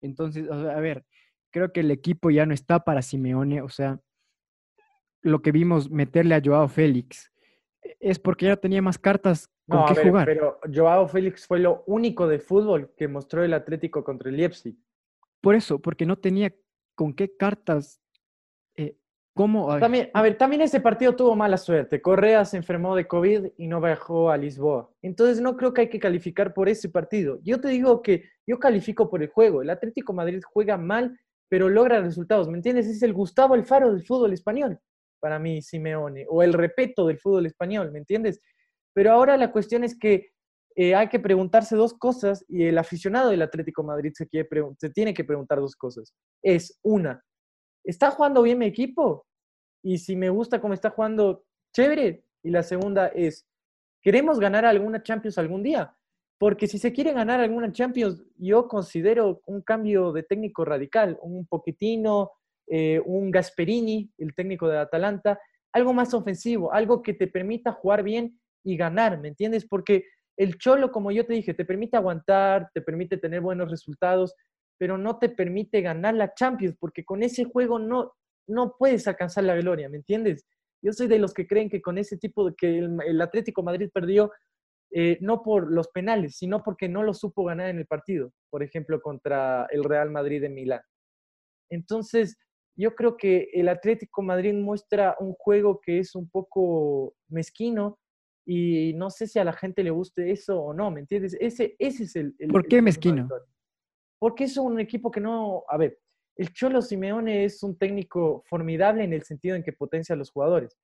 Entonces, 0.00 0.50
a 0.50 0.80
ver, 0.80 1.04
creo 1.50 1.72
que 1.72 1.80
el 1.80 1.90
equipo 1.90 2.30
ya 2.30 2.46
no 2.46 2.54
está 2.54 2.80
para 2.80 3.02
Simeone, 3.02 3.62
o 3.62 3.68
sea, 3.68 4.00
lo 5.24 5.42
que 5.42 5.50
vimos 5.50 5.90
meterle 5.90 6.36
a 6.36 6.42
Joao 6.44 6.68
Félix 6.68 7.32
es 7.98 8.18
porque 8.18 8.46
ya 8.46 8.56
tenía 8.56 8.82
más 8.82 8.98
cartas 8.98 9.50
con 9.68 9.80
no, 9.80 9.86
qué 9.86 10.02
jugar. 10.02 10.26
Pero 10.26 10.60
Joao 10.72 11.08
Félix 11.08 11.46
fue 11.46 11.58
lo 11.58 11.82
único 11.86 12.28
de 12.28 12.38
fútbol 12.38 12.92
que 12.96 13.08
mostró 13.08 13.42
el 13.42 13.54
Atlético 13.54 14.04
contra 14.04 14.28
el 14.28 14.36
Leipzig. 14.36 14.76
Por 15.40 15.54
eso, 15.54 15.78
porque 15.78 16.06
no 16.06 16.16
tenía 16.16 16.54
con 16.94 17.14
qué 17.14 17.34
cartas. 17.36 18.00
Eh, 18.76 18.96
¿Cómo? 19.34 19.78
También, 19.78 20.10
a 20.12 20.22
ver, 20.22 20.36
también 20.36 20.62
ese 20.62 20.80
partido 20.80 21.16
tuvo 21.16 21.34
mala 21.34 21.56
suerte. 21.56 22.02
Correa 22.02 22.44
se 22.44 22.58
enfermó 22.58 22.94
de 22.94 23.06
COVID 23.06 23.46
y 23.56 23.66
no 23.66 23.80
viajó 23.80 24.30
a 24.30 24.36
Lisboa. 24.36 24.90
Entonces 25.00 25.40
no 25.40 25.56
creo 25.56 25.72
que 25.72 25.82
hay 25.82 25.88
que 25.88 25.98
calificar 25.98 26.52
por 26.52 26.68
ese 26.68 26.90
partido. 26.90 27.38
Yo 27.42 27.60
te 27.60 27.68
digo 27.68 28.02
que 28.02 28.24
yo 28.46 28.58
califico 28.58 29.08
por 29.08 29.22
el 29.22 29.28
juego. 29.28 29.62
El 29.62 29.70
Atlético 29.70 30.12
Madrid 30.12 30.42
juega 30.46 30.76
mal, 30.76 31.18
pero 31.48 31.70
logra 31.70 32.00
resultados. 32.00 32.48
¿Me 32.48 32.56
entiendes? 32.56 32.86
Es 32.86 33.02
el 33.02 33.14
Gustavo 33.14 33.54
Alfaro 33.54 33.90
del 33.90 34.04
fútbol 34.04 34.32
español, 34.34 34.78
para 35.20 35.38
mí, 35.38 35.62
Simeone, 35.62 36.26
o 36.28 36.42
el 36.42 36.52
repeto 36.52 37.06
del 37.06 37.18
fútbol 37.18 37.46
español, 37.46 37.90
¿me 37.92 37.98
entiendes? 37.98 38.40
Pero 38.92 39.12
ahora 39.12 39.36
la 39.36 39.50
cuestión 39.50 39.84
es 39.84 39.98
que 39.98 40.30
eh, 40.76 40.94
hay 40.94 41.08
que 41.08 41.20
preguntarse 41.20 41.76
dos 41.76 41.94
cosas 41.94 42.44
y 42.48 42.64
el 42.64 42.78
aficionado 42.78 43.30
del 43.30 43.42
Atlético 43.42 43.82
Madrid 43.82 44.12
se, 44.14 44.28
se 44.78 44.90
tiene 44.90 45.14
que 45.14 45.24
preguntar 45.24 45.60
dos 45.60 45.76
cosas. 45.76 46.12
Es 46.42 46.78
una, 46.82 47.22
¿está 47.84 48.10
jugando 48.10 48.42
bien 48.42 48.58
mi 48.58 48.66
equipo? 48.66 49.26
Y 49.82 49.98
si 49.98 50.16
me 50.16 50.30
gusta 50.30 50.60
cómo 50.60 50.74
está 50.74 50.90
jugando, 50.90 51.44
chévere. 51.74 52.24
Y 52.42 52.50
la 52.50 52.62
segunda 52.62 53.08
es, 53.08 53.46
¿queremos 54.02 54.40
ganar 54.40 54.64
alguna 54.64 55.02
Champions 55.02 55.38
algún 55.38 55.62
día? 55.62 55.96
Porque 56.38 56.66
si 56.66 56.78
se 56.78 56.92
quiere 56.92 57.12
ganar 57.12 57.40
alguna 57.40 57.70
Champions, 57.70 58.24
yo 58.36 58.66
considero 58.66 59.42
un 59.46 59.62
cambio 59.62 60.12
de 60.12 60.24
técnico 60.24 60.64
radical, 60.64 61.18
un 61.22 61.46
poquitino, 61.46 62.32
eh, 62.66 63.00
un 63.04 63.30
Gasperini, 63.30 64.10
el 64.18 64.34
técnico 64.34 64.68
de 64.68 64.78
Atalanta, 64.78 65.38
algo 65.72 65.92
más 65.92 66.14
ofensivo, 66.14 66.72
algo 66.72 67.02
que 67.02 67.14
te 67.14 67.26
permita 67.26 67.72
jugar 67.72 68.02
bien 68.02 68.38
y 68.64 68.76
ganar, 68.76 69.20
¿me 69.20 69.28
entiendes? 69.28 69.66
Porque 69.66 70.04
el 70.36 70.56
cholo, 70.58 70.90
como 70.90 71.10
yo 71.10 71.26
te 71.26 71.34
dije, 71.34 71.54
te 71.54 71.64
permite 71.64 71.96
aguantar, 71.96 72.70
te 72.72 72.80
permite 72.80 73.18
tener 73.18 73.40
buenos 73.40 73.70
resultados, 73.70 74.34
pero 74.78 74.98
no 74.98 75.18
te 75.18 75.28
permite 75.28 75.80
ganar 75.80 76.14
la 76.14 76.34
Champions, 76.34 76.76
porque 76.78 77.04
con 77.04 77.22
ese 77.22 77.44
juego 77.44 77.78
no, 77.78 78.12
no 78.48 78.76
puedes 78.78 79.06
alcanzar 79.06 79.44
la 79.44 79.56
gloria, 79.56 79.88
¿me 79.88 79.98
entiendes? 79.98 80.46
Yo 80.82 80.92
soy 80.92 81.06
de 81.06 81.18
los 81.18 81.32
que 81.32 81.46
creen 81.46 81.70
que 81.70 81.80
con 81.80 81.98
ese 81.98 82.16
tipo 82.18 82.48
de 82.48 82.54
que 82.54 82.78
el, 82.78 83.20
Atlético 83.20 83.62
Madrid 83.62 83.90
perdió, 83.92 84.32
eh, 84.90 85.18
no 85.20 85.42
por 85.42 85.72
los 85.72 85.88
penales, 85.88 86.36
sino 86.36 86.62
porque 86.62 86.88
no 86.88 87.02
lo 87.02 87.14
supo 87.14 87.44
ganar 87.44 87.68
en 87.68 87.78
el 87.78 87.86
partido, 87.86 88.32
por 88.50 88.62
ejemplo, 88.62 89.00
contra 89.00 89.66
el 89.70 89.82
Real 89.82 90.10
Madrid 90.10 90.40
de 90.40 90.50
Milán. 90.50 90.82
Entonces, 91.70 92.36
yo 92.76 92.94
creo 92.94 93.16
que 93.16 93.50
el 93.52 93.68
Atlético 93.68 94.22
Madrid 94.22 94.54
muestra 94.54 95.16
un 95.20 95.32
juego 95.34 95.80
que 95.80 95.98
es 95.98 96.14
un 96.14 96.28
poco 96.28 97.14
mezquino, 97.28 97.98
y 98.46 98.92
no 98.94 99.10
sé 99.10 99.26
si 99.26 99.38
a 99.38 99.44
la 99.44 99.52
gente 99.52 99.82
le 99.82 99.90
guste 99.90 100.30
eso 100.30 100.60
o 100.60 100.74
no, 100.74 100.90
¿me 100.90 101.00
entiendes? 101.00 101.36
Ese, 101.40 101.76
ese 101.78 102.04
es 102.04 102.16
el... 102.16 102.34
¿Por 102.50 102.66
qué 102.66 102.82
mezquino? 102.82 103.28
Porque 104.18 104.44
es 104.44 104.56
un 104.56 104.78
equipo 104.80 105.10
que 105.10 105.20
no... 105.20 105.64
A 105.68 105.78
ver, 105.78 105.98
el 106.36 106.52
Cholo 106.52 106.82
Simeone 106.82 107.44
es 107.44 107.62
un 107.62 107.78
técnico 107.78 108.42
formidable 108.46 109.04
en 109.04 109.12
el 109.12 109.22
sentido 109.22 109.56
en 109.56 109.62
que 109.62 109.72
potencia 109.72 110.14
a 110.14 110.18
los 110.18 110.30
jugadores, 110.30 110.76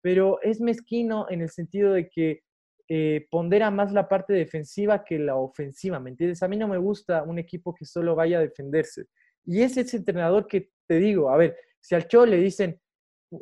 pero 0.00 0.40
es 0.42 0.60
mezquino 0.60 1.26
en 1.28 1.42
el 1.42 1.50
sentido 1.50 1.92
de 1.92 2.08
que 2.08 2.42
eh, 2.88 3.26
pondera 3.30 3.70
más 3.70 3.92
la 3.92 4.08
parte 4.08 4.32
defensiva 4.32 5.04
que 5.04 5.18
la 5.18 5.36
ofensiva, 5.36 6.00
¿me 6.00 6.10
entiendes? 6.10 6.42
A 6.42 6.48
mí 6.48 6.56
no 6.56 6.68
me 6.68 6.78
gusta 6.78 7.22
un 7.24 7.38
equipo 7.38 7.74
que 7.74 7.84
solo 7.84 8.14
vaya 8.14 8.38
a 8.38 8.42
defenderse. 8.42 9.06
Y 9.44 9.62
es 9.62 9.76
ese 9.76 9.96
entrenador 9.96 10.46
que 10.46 10.70
te 10.92 10.98
digo, 10.98 11.30
a 11.30 11.36
ver, 11.36 11.56
si 11.80 11.94
al 11.94 12.06
Cholo 12.06 12.26
le 12.26 12.36
dicen, 12.36 12.78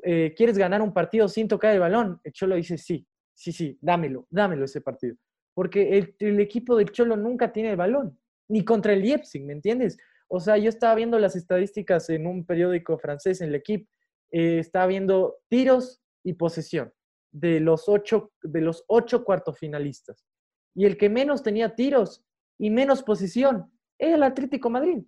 eh, 0.03 0.33
¿quieres 0.37 0.57
ganar 0.57 0.83
un 0.83 0.93
partido 0.93 1.27
sin 1.27 1.49
tocar 1.49 1.75
el 1.75 1.81
balón? 1.81 2.21
El 2.23 2.33
Cholo 2.33 2.55
dice 2.55 2.79
sí 2.79 3.07
sí, 3.41 3.53
sí, 3.53 3.79
dámelo, 3.81 4.27
dámelo 4.29 4.67
ese 4.67 4.83
partido. 4.83 5.17
Porque 5.55 5.97
el, 6.19 6.41
equipo 6.41 6.77
del 6.77 6.91
Cholo 6.93 7.17
nunca 7.17 7.53
tiene 7.53 7.71
el 7.71 7.77
balón, 7.77 8.19
ni 8.49 8.65
contra 8.67 8.93
el 8.93 9.01
Leipzig, 9.01 9.43
¿me 9.45 9.55
entiendes? 9.55 9.97
O 10.29 10.41
sea, 10.41 10.59
yo 10.59 10.69
estaba 10.69 10.95
viendo 10.95 11.19
las 11.19 11.37
estadísticas 11.37 12.11
en 12.11 12.27
un 12.27 12.45
periódico 12.45 12.99
francés, 12.99 13.41
en 13.41 13.49
el 13.49 13.55
equipo, 13.55 13.91
eh, 14.31 14.59
está 14.59 14.87
viendo 14.87 15.39
tiros 15.49 16.03
y 16.23 16.35
posesión 16.35 16.93
de 17.33 17.61
los 17.61 17.89
ocho, 17.89 18.31
de 18.43 18.61
los 18.61 18.85
ocho 18.89 19.25
cuartofinalistas. 19.25 20.27
Y 20.75 20.85
el 20.85 20.99
que 20.99 21.09
menos 21.09 21.43
tenía 21.43 21.75
tiros 21.75 22.23
y 22.59 22.69
menos 22.69 23.03
posesión 23.03 23.73
era 23.99 24.17
el 24.17 24.23
Atlético 24.23 24.69
Madrid. 24.69 25.03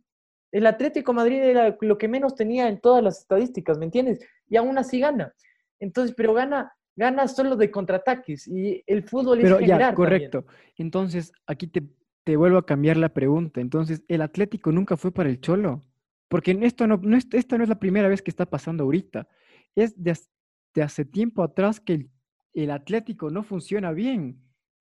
El 0.52 0.66
Atlético 0.66 1.12
Madrid 1.12 1.40
era 1.42 1.76
lo 1.80 1.98
que 1.98 2.06
menos 2.08 2.34
tenía 2.34 2.68
en 2.68 2.80
todas 2.80 3.02
las 3.02 3.18
estadísticas, 3.20 3.78
¿me 3.78 3.86
entiendes? 3.86 4.20
Y 4.48 4.56
aún 4.56 4.76
así 4.78 5.00
gana. 5.00 5.34
Entonces, 5.80 6.14
pero 6.14 6.34
gana, 6.34 6.72
gana 6.94 7.26
solo 7.26 7.56
de 7.56 7.70
contraataques 7.70 8.46
y 8.46 8.84
el 8.86 9.02
fútbol 9.02 9.38
Pero 9.40 9.56
es 9.56 9.60
ya, 9.62 9.66
generar 9.66 9.94
correcto. 9.94 10.44
Entonces, 10.76 11.32
aquí 11.46 11.66
te, 11.66 11.82
te 12.24 12.36
vuelvo 12.36 12.58
a 12.58 12.66
cambiar 12.66 12.98
la 12.98 13.08
pregunta. 13.14 13.60
Entonces, 13.60 14.04
¿el 14.08 14.20
Atlético 14.22 14.70
nunca 14.72 14.96
fue 14.96 15.10
para 15.10 15.30
el 15.30 15.40
Cholo? 15.40 15.82
Porque 16.28 16.56
esto 16.62 16.86
no, 16.86 16.98
no 16.98 17.16
es, 17.16 17.26
esta 17.32 17.56
no 17.56 17.64
es 17.64 17.68
la 17.68 17.78
primera 17.80 18.08
vez 18.08 18.22
que 18.22 18.30
está 18.30 18.46
pasando 18.46 18.84
ahorita. 18.84 19.26
Es 19.74 20.00
de, 20.02 20.12
hace- 20.12 20.28
de 20.74 20.82
hace 20.82 21.04
tiempo 21.06 21.42
atrás 21.42 21.80
que 21.80 21.94
el, 21.94 22.10
el 22.54 22.70
Atlético 22.70 23.30
no 23.30 23.42
funciona 23.42 23.92
bien. 23.92 24.38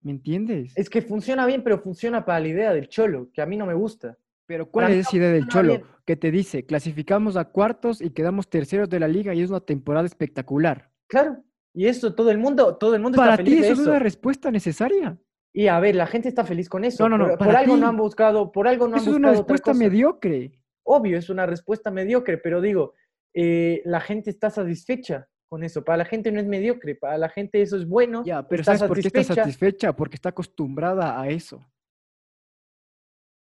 ¿Me 0.03 0.12
entiendes? 0.12 0.75
Es 0.77 0.88
que 0.88 1.03
funciona 1.03 1.47
bien, 1.47 1.64
pero 1.64 1.79
funciona 1.81 2.25
para 2.25 2.40
la 2.40 2.49
idea 2.49 2.73
del 2.75 2.88
cholo, 2.88 3.31
que 3.33 3.40
a 3.42 3.47
mí 3.47 3.57
no 3.57 3.66
me 3.66 3.75
gusta. 3.75 4.16
Pero 4.46 4.70
¿cuál 4.70 4.92
es 4.92 5.06
esa 5.06 5.16
idea 5.16 5.30
del 5.30 5.48
Cholo? 5.48 5.82
Que 6.04 6.16
te 6.16 6.30
dice, 6.30 6.64
clasificamos 6.64 7.37
a 7.37 7.46
cuartos 7.46 8.00
y 8.00 8.11
quedamos 8.11 8.48
terceros 8.48 8.88
de 8.88 9.00
la 9.00 9.09
liga 9.09 9.35
y 9.35 9.42
es 9.42 9.50
una 9.50 9.61
temporada 9.61 10.06
espectacular. 10.06 10.90
Claro. 11.09 11.42
Y 11.74 11.87
eso 11.87 12.14
todo 12.14 12.30
el 12.30 12.38
mundo, 12.38 12.76
todo 12.76 12.94
el 12.94 13.02
mundo 13.02 13.16
¿Para 13.16 13.32
está 13.32 13.44
ti 13.44 13.50
feliz 13.50 13.61
de 13.61 13.66
eso 13.66 13.74
es 13.74 13.80
eso. 13.80 13.90
una 13.90 13.98
respuesta 13.98 14.50
necesaria? 14.50 15.18
Y 15.52 15.68
a 15.68 15.80
ver, 15.80 15.94
la 15.94 16.06
gente 16.06 16.28
está 16.28 16.44
feliz 16.44 16.68
con 16.68 16.85
eso. 16.85 17.09
No, 17.09 17.18
no, 17.18 17.26
no, 17.26 17.37
Por, 17.37 17.54
algo 17.54 17.76
no 17.76 17.88
han 17.88 17.96
buscado, 17.96 18.52
por 18.52 18.68
algo 18.68 18.88
no 18.88 18.96
han 18.96 19.02
Eso 19.02 19.11
es 19.11 19.16
una 19.16 19.28
buscado 19.28 19.42
respuesta 19.42 19.74
mediocre. 19.74 20.52
Obvio, 20.85 21.18
es 21.18 21.28
una 21.28 21.44
respuesta 21.44 21.90
mediocre, 21.90 22.38
pero 22.38 22.61
digo, 22.61 22.94
eh, 23.35 23.82
la 23.85 24.00
gente 24.00 24.30
está 24.30 24.48
satisfecha 24.50 25.28
con 25.48 25.64
eso. 25.64 25.85
Para 25.85 25.98
la 25.98 26.04
gente 26.04 26.30
no 26.30 26.40
es 26.40 26.46
mediocre, 26.46 26.94
para 26.94 27.18
la 27.18 27.28
gente 27.28 27.61
eso 27.61 27.76
es 27.76 27.87
bueno. 27.87 28.22
Ya, 28.24 28.46
pero 28.46 28.61
está 28.61 28.78
¿sabes 28.78 28.88
por 28.88 29.00
qué 29.00 29.09
está 29.09 29.35
satisfecha? 29.35 29.94
Porque 29.94 30.14
está 30.14 30.30
acostumbrada 30.30 31.20
a 31.20 31.28
eso. 31.28 31.62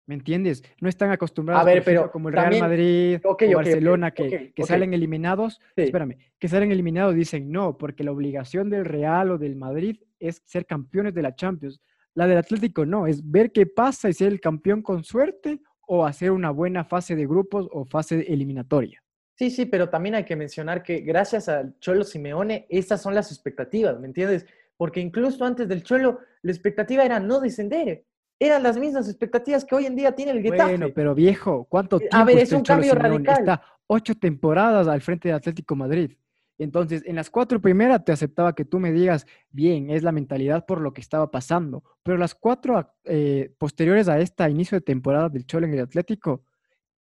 ¿Me 0.09 0.15
entiendes? 0.15 0.63
No 0.81 0.89
están 0.89 1.11
acostumbrados, 1.11 1.63
ver, 1.63 1.83
por 1.83 1.93
ejemplo, 1.93 2.01
pero 2.01 2.11
como 2.11 2.29
el 2.29 2.33
Real 2.33 2.59
Madrid 2.59 3.19
o 3.23 3.37
Barcelona, 3.53 4.09
que, 4.09 4.51
salen 4.65 4.95
eliminados. 4.95 5.61
Sí. 5.75 5.83
Espérame, 5.83 6.17
que 6.39 6.47
salen 6.47 6.71
eliminados 6.71 7.13
dicen 7.13 7.51
no, 7.51 7.77
porque 7.77 8.03
la 8.03 8.11
obligación 8.11 8.71
del 8.71 8.85
Real 8.85 9.29
o 9.29 9.37
del 9.37 9.55
Madrid 9.55 9.97
es 10.19 10.41
ser 10.45 10.65
campeones 10.65 11.13
de 11.13 11.21
la 11.21 11.35
Champions. 11.35 11.79
La 12.15 12.25
del 12.25 12.39
Atlético 12.39 12.87
no, 12.87 13.05
es 13.05 13.21
ver 13.29 13.51
qué 13.51 13.67
pasa 13.67 14.09
y 14.09 14.13
ser 14.13 14.31
el 14.31 14.41
campeón 14.41 14.81
con 14.81 15.03
suerte 15.03 15.61
o 15.81 16.03
hacer 16.03 16.31
una 16.31 16.49
buena 16.49 16.83
fase 16.83 17.15
de 17.15 17.27
grupos 17.27 17.67
o 17.71 17.85
fase 17.85 18.21
eliminatoria. 18.33 19.03
Sí, 19.35 19.51
sí, 19.51 19.67
pero 19.67 19.89
también 19.89 20.15
hay 20.15 20.25
que 20.25 20.35
mencionar 20.35 20.81
que 20.81 21.01
gracias 21.01 21.47
al 21.49 21.77
Cholo 21.77 22.03
Simeone, 22.03 22.65
esas 22.67 22.99
son 22.99 23.13
las 23.13 23.31
expectativas, 23.31 23.99
¿me 23.99 24.07
entiendes? 24.07 24.47
Porque 24.75 25.01
incluso 25.01 25.45
antes 25.45 25.67
del 25.67 25.83
Cholo, 25.83 26.17
la 26.41 26.51
expectativa 26.51 27.03
era 27.03 27.19
no 27.19 27.39
descender. 27.39 28.05
Eran 28.39 28.63
las 28.63 28.77
mismas 28.77 29.07
expectativas 29.09 29.65
que 29.65 29.75
hoy 29.75 29.85
en 29.85 29.95
día 29.95 30.15
tiene 30.15 30.31
el 30.31 30.41
Getafe. 30.41 30.77
Bueno, 30.77 30.87
pero 30.95 31.13
viejo, 31.13 31.65
¿cuánto 31.65 31.97
Eh, 31.97 31.99
tiempo 32.01 32.17
a 32.17 32.23
ver, 32.23 32.37
es 32.37 32.43
está 32.43 32.55
el 32.55 32.59
un 32.59 32.63
Cholo 32.63 32.75
cambio 32.77 32.93
Simeone? 32.93 33.09
radical. 33.25 33.39
Está 33.39 33.63
ocho 33.87 34.15
temporadas 34.15 34.87
al 34.87 35.01
frente 35.01 35.27
del 35.27 35.35
Atlético 35.37 35.75
Madrid. 35.75 36.11
Entonces, 36.57 37.03
en 37.05 37.15
las 37.15 37.29
cuatro 37.29 37.61
primeras 37.61 38.03
te 38.03 38.11
aceptaba 38.11 38.53
que 38.53 38.65
tú 38.65 38.79
me 38.79 38.91
digas, 38.91 39.25
bien, 39.49 39.89
es 39.89 40.03
la 40.03 40.11
mentalidad 40.11 40.65
por 40.65 40.81
lo 40.81 40.93
que 40.93 40.99
estaba 41.01 41.31
pasando, 41.31 41.83
pero 42.03 42.17
las 42.17 42.35
cuatro 42.35 42.93
eh, 43.05 43.53
posteriores 43.57 44.09
a 44.09 44.19
esta 44.19 44.49
inicio 44.49 44.77
de 44.77 44.81
temporada 44.81 45.29
del 45.29 45.45
Cholo 45.45 45.65
en 45.67 45.73
el 45.73 45.79
Atlético, 45.81 46.43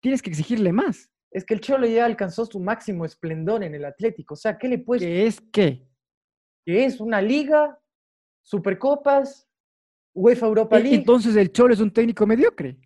tienes 0.01 0.21
que 0.21 0.29
exigirle 0.31 0.73
más. 0.73 1.11
Es 1.31 1.45
que 1.45 1.55
el 1.55 1.61
Cholo 1.61 1.87
ya 1.87 2.05
alcanzó 2.05 2.45
su 2.47 2.61
máximo 2.61 3.05
esplendor 3.07 3.63
en 3.65 3.75
el 3.75 3.85
Atlético. 3.87 4.35
O 4.35 4.37
sea, 4.37 4.59
¿qué 4.59 4.69
le 4.69 4.79
puedes 4.79 5.03
¿Qué 5.03 5.27
es 5.27 5.41
qué? 5.53 5.87
que 6.67 6.85
es 6.85 7.01
una 7.01 7.23
liga, 7.23 7.79
supercopas, 8.43 9.46
UEFA 10.17 10.47
Europa 10.47 10.79
E- 10.79 10.83
League 10.83 10.97
Entonces 10.97 11.37
el 11.37 11.53
Cholo 11.53 11.75
es 11.75 11.81
un 11.81 11.91
técnico 11.93 12.27
mediocre. 12.27 12.77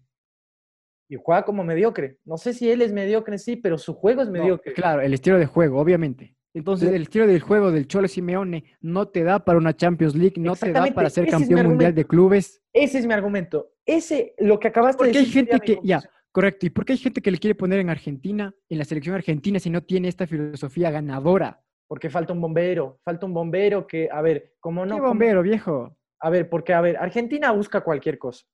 y 1.08 1.16
juega 1.16 1.44
como 1.44 1.64
mediocre. 1.64 2.18
No 2.24 2.36
sé 2.36 2.52
si 2.52 2.70
él 2.70 2.82
es 2.82 2.92
mediocre, 2.92 3.36
sí, 3.38 3.56
pero 3.56 3.78
su 3.78 3.94
juego 3.94 4.22
es 4.22 4.28
No, 4.28 4.34
mediocre. 4.34 4.72
claro, 4.74 5.00
el 5.00 5.12
estilo 5.14 5.38
de 5.38 5.46
juego, 5.46 5.80
obviamente. 5.80 6.36
Entonces, 6.54 6.88
el 6.92 7.02
estilo 7.02 7.26
del 7.28 7.40
juego 7.40 7.70
del 7.72 7.86
Cholo 7.86 8.06
Simeone 8.08 8.64
no 8.80 9.06
te 9.08 9.22
da 9.22 9.44
para 9.44 9.58
una 9.58 9.74
Champions 9.74 10.14
League, 10.16 10.34
no 10.40 10.54
te 10.56 10.72
da 10.72 10.86
para 10.92 11.08
ser 11.10 11.28
campeón 11.28 11.66
mundial 11.66 11.94
de 11.94 12.04
clubes. 12.04 12.60
Ese 12.72 12.98
es 12.98 13.06
mi 13.06 13.12
argumento. 13.12 13.72
Ese, 13.86 14.34
lo 14.38 14.58
que 14.58 14.68
acabaste 14.68 15.02
de 15.04 15.08
Porque 15.10 15.18
hay 15.18 15.24
decir. 15.26 15.46
gente 15.48 15.60
que, 15.60 15.78
ya, 15.84 16.00
correcto, 16.32 16.66
¿y 16.66 16.70
por 16.70 16.84
qué 16.84 16.92
hay 16.92 16.98
gente 16.98 17.20
que 17.20 17.30
le 17.30 17.38
quiere 17.38 17.54
poner 17.54 17.78
en 17.80 17.88
Argentina, 17.90 18.52
en 18.68 18.78
la 18.78 18.84
selección 18.84 19.14
argentina, 19.14 19.58
si 19.60 19.70
no 19.70 19.82
tiene 19.82 20.08
esta 20.08 20.26
filosofía 20.26 20.90
ganadora? 20.90 21.60
Porque 21.88 22.08
falta 22.10 22.32
un 22.32 22.40
bombero, 22.40 23.00
falta 23.04 23.26
un 23.26 23.34
bombero 23.34 23.86
que, 23.86 24.08
a 24.10 24.20
ver, 24.22 24.54
como 24.60 24.84
no. 24.86 24.94
¿Qué 24.96 25.00
bombero, 25.00 25.42
viejo? 25.42 25.96
A 26.20 26.30
ver, 26.30 26.48
porque, 26.48 26.72
a 26.72 26.80
ver, 26.80 26.96
Argentina 26.96 27.50
busca 27.52 27.80
cualquier 27.80 28.18
cosa. 28.18 28.44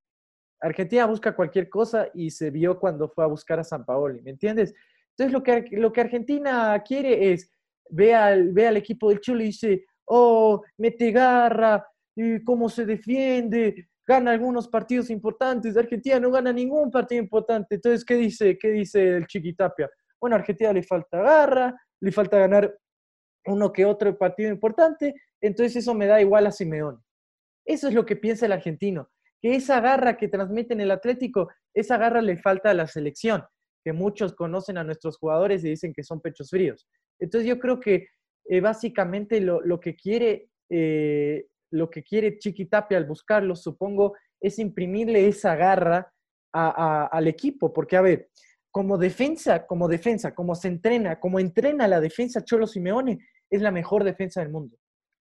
Argentina 0.60 1.06
busca 1.06 1.34
cualquier 1.34 1.68
cosa 1.68 2.08
y 2.14 2.30
se 2.30 2.50
vio 2.50 2.78
cuando 2.78 3.08
fue 3.08 3.24
a 3.24 3.28
buscar 3.28 3.58
a 3.58 3.64
San 3.64 3.84
Paoli, 3.84 4.22
¿me 4.22 4.30
entiendes? 4.30 4.74
Entonces, 5.10 5.32
lo 5.32 5.42
que, 5.42 5.64
lo 5.72 5.92
que 5.92 6.00
Argentina 6.00 6.82
quiere 6.86 7.32
es, 7.32 7.50
ve 7.90 8.14
al, 8.14 8.76
equipo 8.76 9.08
del 9.08 9.20
Chile 9.20 9.44
y 9.44 9.46
dice, 9.48 9.84
oh, 10.06 10.62
mete 10.78 11.10
garra, 11.10 11.86
cómo 12.44 12.68
se 12.68 12.86
defiende, 12.86 13.88
gana 14.06 14.30
algunos 14.30 14.68
partidos 14.68 15.10
importantes. 15.10 15.76
Argentina 15.76 16.20
no 16.20 16.30
gana 16.30 16.52
ningún 16.52 16.90
partido 16.90 17.22
importante. 17.22 17.74
Entonces, 17.74 18.04
¿qué 18.04 18.14
dice, 18.14 18.56
qué 18.58 18.70
dice 18.70 19.16
el 19.16 19.26
Chiquitapia? 19.26 19.90
Bueno, 20.20 20.36
Argentina 20.36 20.72
le 20.72 20.82
falta 20.82 21.20
garra, 21.20 21.74
le 22.00 22.12
falta 22.12 22.38
ganar 22.38 22.74
uno 23.46 23.72
que 23.72 23.84
otro 23.84 24.16
partido 24.16 24.50
importante, 24.50 25.14
entonces 25.40 25.76
eso 25.76 25.94
me 25.94 26.06
da 26.06 26.20
igual 26.20 26.46
a 26.46 26.50
Simeone. 26.50 26.98
Eso 27.66 27.88
es 27.88 27.94
lo 27.94 28.06
que 28.06 28.16
piensa 28.16 28.46
el 28.46 28.52
argentino, 28.52 29.10
que 29.42 29.54
esa 29.56 29.80
garra 29.80 30.16
que 30.16 30.28
transmite 30.28 30.72
en 30.72 30.80
el 30.80 30.90
Atlético, 30.90 31.50
esa 31.74 31.98
garra 31.98 32.22
le 32.22 32.36
falta 32.36 32.70
a 32.70 32.74
la 32.74 32.86
selección, 32.86 33.42
que 33.84 33.92
muchos 33.92 34.34
conocen 34.34 34.78
a 34.78 34.84
nuestros 34.84 35.18
jugadores 35.18 35.64
y 35.64 35.70
dicen 35.70 35.92
que 35.92 36.02
son 36.04 36.20
pechos 36.20 36.48
fríos. 36.50 36.86
Entonces 37.20 37.48
yo 37.48 37.58
creo 37.58 37.80
que 37.80 38.08
eh, 38.48 38.60
básicamente 38.60 39.40
lo, 39.40 39.60
lo 39.60 39.80
que 39.80 39.96
quiere, 39.96 40.48
eh, 40.70 41.46
lo 41.72 41.90
que 41.90 42.02
quiere 42.02 42.38
Chiquitapia 42.38 42.96
al 42.98 43.04
buscarlo, 43.04 43.56
supongo, 43.56 44.14
es 44.40 44.58
imprimirle 44.58 45.26
esa 45.26 45.56
garra 45.56 46.12
a- 46.52 47.02
a- 47.02 47.06
al 47.06 47.26
equipo, 47.26 47.72
porque 47.72 47.96
a 47.96 48.02
ver, 48.02 48.30
como 48.70 48.98
defensa, 48.98 49.66
como 49.66 49.88
defensa, 49.88 50.34
como 50.34 50.54
se 50.54 50.68
entrena, 50.68 51.18
como 51.18 51.38
entrena 51.40 51.88
la 51.88 52.00
defensa 52.00 52.44
Cholo 52.44 52.66
Simeone, 52.66 53.18
es 53.50 53.62
la 53.62 53.70
mejor 53.70 54.04
defensa 54.04 54.40
del 54.40 54.50
mundo. 54.50 54.76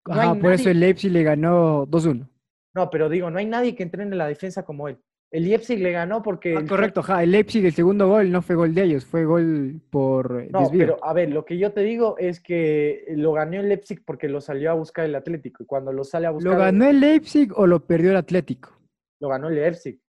No 0.05 0.13
Ajá, 0.13 0.35
por 0.35 0.51
eso 0.53 0.69
el 0.69 0.79
Leipzig 0.79 1.11
le 1.11 1.23
ganó 1.23 1.85
2-1. 1.87 2.27
No, 2.75 2.89
pero 2.89 3.09
digo, 3.09 3.31
no 3.31 3.39
hay 3.39 3.45
nadie 3.45 3.73
que 3.73 3.83
entrene 3.83 4.15
la 4.15 4.27
defensa 4.27 4.63
como 4.63 4.89
él. 4.89 4.97
El 5.31 5.45
Leipzig 5.45 5.79
le 5.79 5.91
ganó 5.91 6.21
porque... 6.21 6.55
Ah, 6.55 6.59
el- 6.59 6.67
correcto, 6.67 6.99
ajá, 6.99 7.23
el 7.23 7.31
Leipzig, 7.31 7.65
el 7.65 7.73
segundo 7.73 8.07
gol 8.07 8.31
no 8.31 8.41
fue 8.41 8.55
gol 8.55 8.75
de 8.75 8.83
ellos, 8.83 9.05
fue 9.05 9.25
gol 9.25 9.81
por 9.89 10.43
eh, 10.43 10.49
No, 10.51 10.61
desvío. 10.61 10.79
pero 10.79 11.03
a 11.03 11.13
ver, 11.13 11.29
lo 11.29 11.45
que 11.45 11.57
yo 11.57 11.71
te 11.73 11.81
digo 11.81 12.15
es 12.17 12.39
que 12.39 13.05
lo 13.09 13.33
ganó 13.33 13.59
el 13.59 13.69
Leipzig 13.69 14.03
porque 14.05 14.29
lo 14.29 14.39
salió 14.39 14.71
a 14.71 14.75
buscar 14.75 15.05
el 15.05 15.15
Atlético. 15.15 15.63
Y 15.63 15.65
cuando 15.65 15.91
lo 15.91 16.03
sale 16.03 16.27
a 16.27 16.31
buscar... 16.31 16.53
¿Lo 16.53 16.59
ganó 16.59 16.85
el 16.85 16.99
Leipzig 16.99 17.51
o 17.55 17.65
lo 17.65 17.85
perdió 17.85 18.11
el 18.11 18.17
Atlético? 18.17 18.77
Lo 19.19 19.29
ganó 19.29 19.47
el 19.47 19.55
Leipzig. 19.55 19.99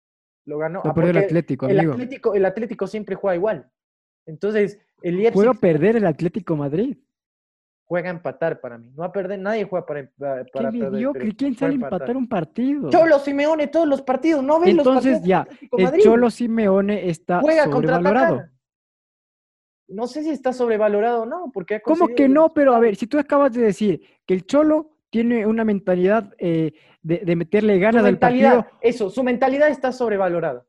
Lo 0.45 0.59
ganó... 0.59 0.83
Lo 0.85 0.91
ah, 0.91 0.95
perdió 0.95 1.11
el 1.11 1.19
Atlético, 1.19 1.67
el 1.67 1.79
amigo. 1.79 1.93
Atlético. 1.95 2.35
El 2.35 2.45
Atlético 2.45 2.87
siempre 2.87 3.15
juega 3.15 3.37
igual. 3.37 3.71
Entonces, 4.27 4.81
el 5.03 5.17
Leipzig 5.17 5.35
¿Puedo 5.35 5.55
perder 5.55 5.97
el 5.97 6.07
Atlético 6.07 6.57
Madrid? 6.57 6.97
Juega 7.87 8.11
a 8.11 8.13
empatar 8.13 8.61
para 8.61 8.79
mí. 8.79 8.93
No 8.95 9.05
a 9.05 9.13
perder, 9.13 9.39
nadie 9.39 9.65
juega 9.65 9.87
para, 9.87 10.11
para 10.19 10.45
Qué 10.45 10.51
perder. 10.53 10.91
mediocre, 10.91 11.35
¿quién 11.35 11.55
sale 11.55 11.73
a 11.73 11.75
empatar. 11.77 11.95
empatar 12.01 12.17
un 12.17 12.29
partido? 12.29 12.91
Cholo 12.91 13.19
Simeone 13.21 13.69
todos 13.69 13.87
los 13.87 14.03
partidos, 14.03 14.43
¿no 14.43 14.59
los 14.59 14.69
Entonces 14.69 15.21
partidos 15.21 15.23
del 15.23 15.29
ya, 15.29 15.49
el 15.79 15.85
Madrid? 15.85 16.03
Cholo 16.03 16.31
Simeone 16.31 17.09
está 17.09 17.41
juega 17.41 17.65
sobrevalorado. 17.65 18.45
No 19.89 20.09
sé 20.09 20.25
si 20.25 20.31
está 20.31 20.53
sobrevalorado 20.53 21.23
o 21.23 21.27
no, 21.27 21.51
porque 21.55 21.77
ha 21.77 21.81
¿Cómo 21.81 22.09
que 22.09 22.27
los 22.27 22.35
no? 22.35 22.53
Pero 22.53 22.75
a 22.75 22.81
ver, 22.81 22.97
si 22.97 23.07
tú 23.07 23.21
acabas 23.21 23.53
de 23.53 23.63
decir 23.63 24.03
que 24.27 24.35
el 24.35 24.45
Cholo 24.45 24.91
tiene 25.11 25.47
una 25.47 25.65
mentalidad 25.65 26.35
eh, 26.39 26.73
de, 27.03 27.19
de 27.19 27.37
meterle 27.37 27.79
ganas 27.79 28.05
al 28.05 28.19
partido, 28.19 28.67
eso, 28.81 29.11
su 29.11 29.23
mentalidad 29.23 29.69
está 29.69 29.93
sobrevalorada. 29.93 30.67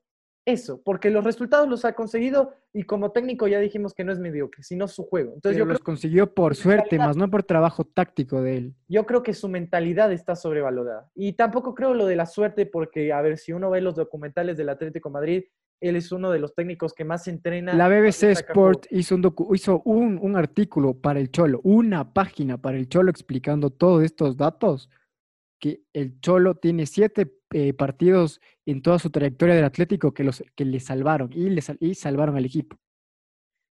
Eso, 0.48 0.82
porque 0.82 1.10
los 1.10 1.26
resultados 1.26 1.68
los 1.68 1.84
ha 1.84 1.92
conseguido 1.92 2.54
y 2.72 2.84
como 2.84 3.12
técnico 3.12 3.50
ya 3.50 3.60
dijimos 3.60 3.94
que 3.94 4.06
no 4.06 4.14
es 4.14 4.20
mediocre, 4.20 4.64
sino 4.64 4.88
su 4.88 5.04
juego. 5.04 5.34
Entonces 5.34 5.58
pero 5.58 5.66
yo 5.66 5.66
los 5.66 5.80
creo, 5.80 5.84
consiguió 5.86 6.34
por 6.34 6.56
su 6.56 6.64
suerte, 6.64 6.98
más 6.98 7.18
no 7.18 7.30
por 7.30 7.44
trabajo 7.44 7.84
táctico 7.84 8.42
de 8.42 8.58
él. 8.58 8.76
yo 8.88 9.06
creo 9.06 9.24
que 9.24 9.34
su 9.34 9.50
mentalidad 9.50 10.10
está 10.14 10.38
sobrevalorada. 10.38 11.12
Y 11.16 11.34
tampoco 11.34 11.76
creo 11.76 11.94
lo 11.94 12.06
de 12.06 12.16
la 12.16 12.26
suerte, 12.26 12.66
porque, 12.66 13.12
a 13.12 13.22
ver, 13.22 13.38
si 13.38 13.52
uno 13.52 13.70
ve 13.70 13.82
los 13.82 13.96
documentales 13.96 14.56
del 14.56 14.70
Atlético 14.70 15.10
de 15.10 15.14
Madrid, 15.14 15.44
él 15.82 15.98
es 15.98 16.14
uno 16.14 16.32
de 16.32 16.40
los 16.40 16.56
técnicos 16.56 16.94
que 16.94 17.04
más 17.04 17.28
entrena. 17.28 17.74
La 17.74 17.90
BBC 17.90 18.22
juego. 18.22 18.40
Sport 18.40 18.86
hizo, 18.92 19.16
un, 19.16 19.24
docu- 19.24 19.54
hizo 19.54 19.82
un, 19.84 20.18
un 20.22 20.38
artículo 20.38 20.94
para 20.94 21.20
el 21.20 21.30
Cholo, 21.30 21.60
una 21.64 22.14
página 22.14 22.58
para 22.58 22.78
el 22.78 22.88
Cholo 22.88 23.12
explicando 23.12 23.70
todos 23.70 24.02
estos 24.04 24.38
datos, 24.38 24.90
que 25.60 25.84
el 25.94 26.20
Cholo 26.20 26.56
tiene 26.56 26.86
siete 26.86 27.32
eh, 27.54 27.74
partidos 27.74 28.40
en 28.66 28.82
toda 28.82 29.00
su 29.00 29.10
trayectoria 29.10 29.56
del 29.56 29.66
Atlético 29.66 30.14
que, 30.14 30.24
los, 30.24 30.44
que 30.56 30.66
le 30.66 30.80
salvaron 30.80 31.32
y, 31.34 31.50
le 31.50 31.62
y 31.80 31.96
salvaron 31.96 32.38
al 32.38 32.46
equipo. 32.46 32.78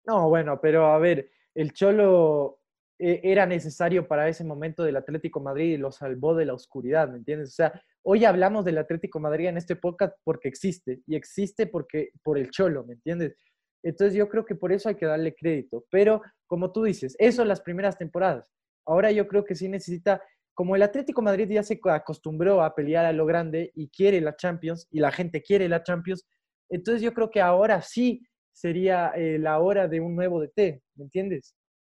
No, 0.06 0.28
bueno, 0.28 0.60
pero 0.60 0.86
a 0.86 0.98
ver, 0.98 1.30
el 1.54 1.72
Cholo 1.72 2.60
eh, 2.98 3.20
era 3.22 3.46
necesario 3.46 4.06
para 4.06 4.28
ese 4.28 4.44
momento 4.44 4.82
del 4.82 4.96
Atlético 4.96 5.40
Madrid 5.40 5.74
y 5.74 5.76
lo 5.76 5.90
salvó 5.92 6.34
de 6.34 6.46
la 6.46 6.54
oscuridad, 6.54 7.08
¿me 7.08 7.18
entiendes? 7.18 7.50
O 7.50 7.52
sea, 7.52 7.82
hoy 8.02 8.24
hablamos 8.24 8.64
del 8.64 8.78
Atlético 8.78 9.20
Madrid 9.20 9.46
en 9.46 9.56
este 9.56 9.76
podcast 9.76 10.14
porque 10.24 10.48
existe 10.48 11.00
y 11.06 11.16
existe 11.16 11.66
porque 11.66 12.10
por 12.22 12.38
el 12.38 12.50
Cholo, 12.50 12.84
¿me 12.84 12.94
entiendes? 12.94 13.36
Entonces 13.82 14.14
yo 14.14 14.28
creo 14.28 14.44
que 14.44 14.54
por 14.54 14.72
eso 14.72 14.88
hay 14.88 14.96
que 14.96 15.06
darle 15.06 15.34
crédito, 15.34 15.84
pero 15.90 16.20
como 16.46 16.72
tú 16.72 16.82
dices, 16.82 17.16
eso 17.18 17.44
las 17.44 17.60
primeras 17.60 17.96
temporadas. 17.96 18.46
Ahora 18.86 19.10
yo 19.12 19.26
creo 19.26 19.44
que 19.44 19.54
sí 19.54 19.68
necesita, 19.68 20.22
como 20.60 20.76
el 20.76 20.82
Atlético 20.82 21.22
Madrid 21.22 21.48
ya 21.48 21.62
se 21.62 21.80
acostumbró 21.84 22.62
a 22.62 22.74
pelear 22.74 23.06
a 23.06 23.14
lo 23.14 23.24
grande 23.24 23.72
y 23.74 23.88
quiere 23.88 24.20
la 24.20 24.36
Champions 24.36 24.86
y 24.90 25.00
la 25.00 25.10
gente 25.10 25.40
quiere 25.40 25.66
la 25.70 25.82
Champions, 25.82 26.28
entonces 26.68 27.00
yo 27.00 27.14
creo 27.14 27.30
que 27.30 27.40
ahora 27.40 27.80
sí 27.80 28.22
sería 28.52 29.10
eh, 29.16 29.38
la 29.38 29.58
hora 29.58 29.88
de 29.88 30.00
un 30.02 30.14
nuevo 30.14 30.38
DT, 30.38 30.82
¿me 30.96 31.04
entiendes? 31.04 31.56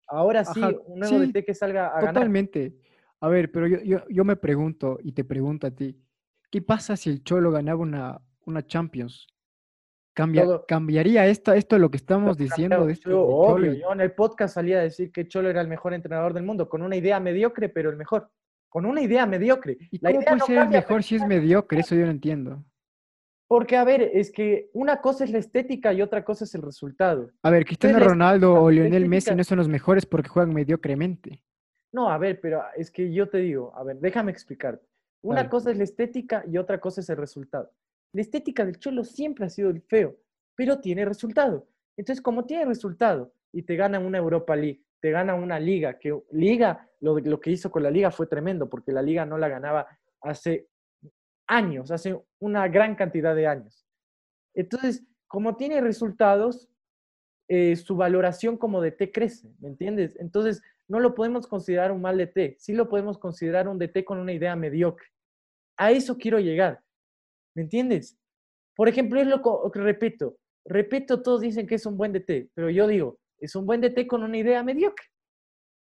Ahora 0.07 0.45
sí, 0.45 0.61
un 0.85 1.01
nuevo 1.01 1.21
DT 1.21 1.43
que 1.43 1.55
salga 1.55 1.97
a 1.97 2.01
totalmente. 2.01 2.77
A 3.21 3.29
ver, 3.29 3.51
pero 3.51 3.67
yo, 3.67 3.79
yo, 3.81 4.05
yo, 4.11 4.27
me 4.27 4.37
pregunto 4.37 4.99
y 5.03 5.13
te 5.13 5.25
pregunto 5.25 5.67
a 5.67 5.71
ti, 5.71 5.99
¿qué 6.51 6.61
pasa 6.61 6.99
si 6.99 7.09
el 7.09 7.25
Cholo 7.25 7.51
ganaba 7.51 7.81
una, 7.81 8.21
una 8.45 8.67
Champions? 8.67 9.27
Cambia, 10.13 10.45
¿Cambiaría 10.69 11.27
esto, 11.29 11.55
esto 11.55 11.79
lo 11.79 11.91
que 11.91 11.97
estamos 11.97 12.37
diciendo? 12.37 12.85
De 12.85 12.99
obvio, 13.07 13.73
yo 13.73 13.91
en 13.91 14.03
el 14.03 14.13
podcast 14.13 14.57
salía 14.57 14.81
a 14.81 14.83
decir 14.83 15.11
que 15.11 15.27
Cholo 15.27 15.49
era 15.49 15.63
el 15.63 15.69
mejor 15.69 15.95
entrenador 15.95 16.35
del 16.35 16.43
mundo, 16.43 16.69
con 16.69 16.83
una 16.83 16.95
idea 16.95 17.19
mediocre, 17.21 17.71
pero 17.71 17.89
el 17.89 17.97
mejor. 17.97 18.31
Con 18.71 18.87
una 18.87 19.03
idea 19.03 19.27
mediocre. 19.27 19.77
¿Y 19.91 19.99
cómo 19.99 20.21
puede 20.21 20.41
ser 20.41 20.69
mejor 20.69 21.03
si 21.03 21.17
es 21.17 21.27
mediocre? 21.27 21.81
Eso 21.81 21.95
yo 21.95 22.07
no 22.07 22.13
entiendo. 22.13 22.65
Porque, 23.49 23.77
a 23.77 23.83
ver, 23.83 24.01
es 24.15 24.31
que 24.31 24.71
una 24.73 25.01
cosa 25.01 25.25
es 25.25 25.33
la 25.33 25.39
estética 25.39 25.93
y 25.93 26.03
otra 26.03 26.25
cosa 26.25 26.45
es 26.45 26.55
el 26.55 26.63
resultado. 26.63 27.33
A 27.43 27.51
ver, 27.51 27.65
Cristiano 27.65 27.99
Ronaldo 27.99 28.55
o 28.55 28.71
Lionel 28.71 29.09
Messi 29.09 29.35
no 29.35 29.43
son 29.43 29.59
los 29.59 29.69
mejores 29.69 30.07
porque 30.07 30.29
juegan 30.29 30.55
mediocremente. 30.55 31.43
No, 31.93 32.09
a 32.09 32.17
ver, 32.17 32.41
pero 32.41 32.63
es 32.77 32.93
que 32.93 33.13
yo 33.13 33.29
te 33.29 33.39
digo, 33.39 33.75
a 33.77 33.83
ver, 33.83 33.99
déjame 33.99 34.31
explicarte. 34.31 34.87
Una 35.23 35.51
cosa 35.51 35.73
es 35.73 35.79
la 35.79 35.85
estética 35.85 36.45
y 36.47 36.57
otra 36.59 36.81
cosa 36.81 37.01
es 37.01 37.11
el 37.11 37.17
resultado. 37.17 37.73
La 38.13 38.23
estética 38.23 38.65
del 38.65 38.79
Cholo 38.79 39.03
siempre 39.03 39.47
ha 39.47 39.51
sido 39.51 39.71
el 39.71 39.83
feo, 39.83 40.17
pero 40.55 40.81
tiene 40.81 41.05
resultado. 41.05 41.67
Entonces, 41.97 42.23
como 42.23 42.47
tiene 42.47 42.65
resultado 42.65 43.35
y 43.53 43.63
te 43.63 43.75
gana 43.75 43.99
una 43.99 44.19
Europa 44.19 44.55
League, 44.55 44.85
te 45.01 45.11
gana 45.11 45.35
una 45.35 45.59
liga, 45.59 45.99
que 45.99 46.17
liga, 46.31 46.89
lo, 47.01 47.19
lo 47.19 47.41
que 47.41 47.51
hizo 47.51 47.71
con 47.71 47.83
la 47.83 47.91
liga 47.91 48.11
fue 48.11 48.27
tremendo, 48.27 48.69
porque 48.69 48.93
la 48.93 49.03
liga 49.03 49.25
no 49.27 49.39
la 49.39 49.49
ganaba 49.49 49.87
hace 50.21 50.69
años, 51.47 51.91
hace 51.91 52.19
una 52.39 52.69
gran 52.69 52.95
cantidad 52.95 53.35
de 53.35 53.47
años. 53.47 53.87
Entonces, 54.55 55.05
como 55.27 55.57
tiene 55.57 55.81
resultados, 55.81 56.69
eh, 57.49 57.75
su 57.75 57.97
valoración 57.97 58.57
como 58.57 58.81
DT 58.81 59.11
crece, 59.13 59.53
¿me 59.59 59.69
entiendes? 59.69 60.17
Entonces, 60.21 60.63
no 60.87 61.01
lo 61.01 61.15
podemos 61.15 61.47
considerar 61.47 61.91
un 61.91 62.01
mal 62.01 62.17
DT, 62.17 62.57
sí 62.59 62.73
lo 62.75 62.89
podemos 62.89 63.19
considerar 63.19 63.69
un 63.69 63.79
DT 63.79 64.05
con 64.05 64.19
una 64.19 64.33
idea 64.33 64.55
mediocre. 64.55 65.09
A 65.77 65.91
eso 65.91 66.17
quiero 66.17 66.39
llegar, 66.39 66.81
¿me 67.55 67.63
entiendes? 67.63 68.17
Por 68.77 68.89
ejemplo, 68.89 69.21
es 69.21 69.27
lo 69.27 69.43
que 69.73 69.81
repito, 69.81 70.37
repito, 70.65 71.23
todos 71.23 71.41
dicen 71.41 71.67
que 71.67 71.75
es 71.75 71.87
un 71.87 71.97
buen 71.97 72.13
DT, 72.13 72.51
pero 72.55 72.71
yo 72.71 72.87
digo, 72.87 73.19
es 73.39 73.57
un 73.57 73.67
buen 73.67 73.81
DT 73.81 74.07
con 74.07 74.23
una 74.23 74.39
idea 74.39 74.63
mediocre. 74.63 75.07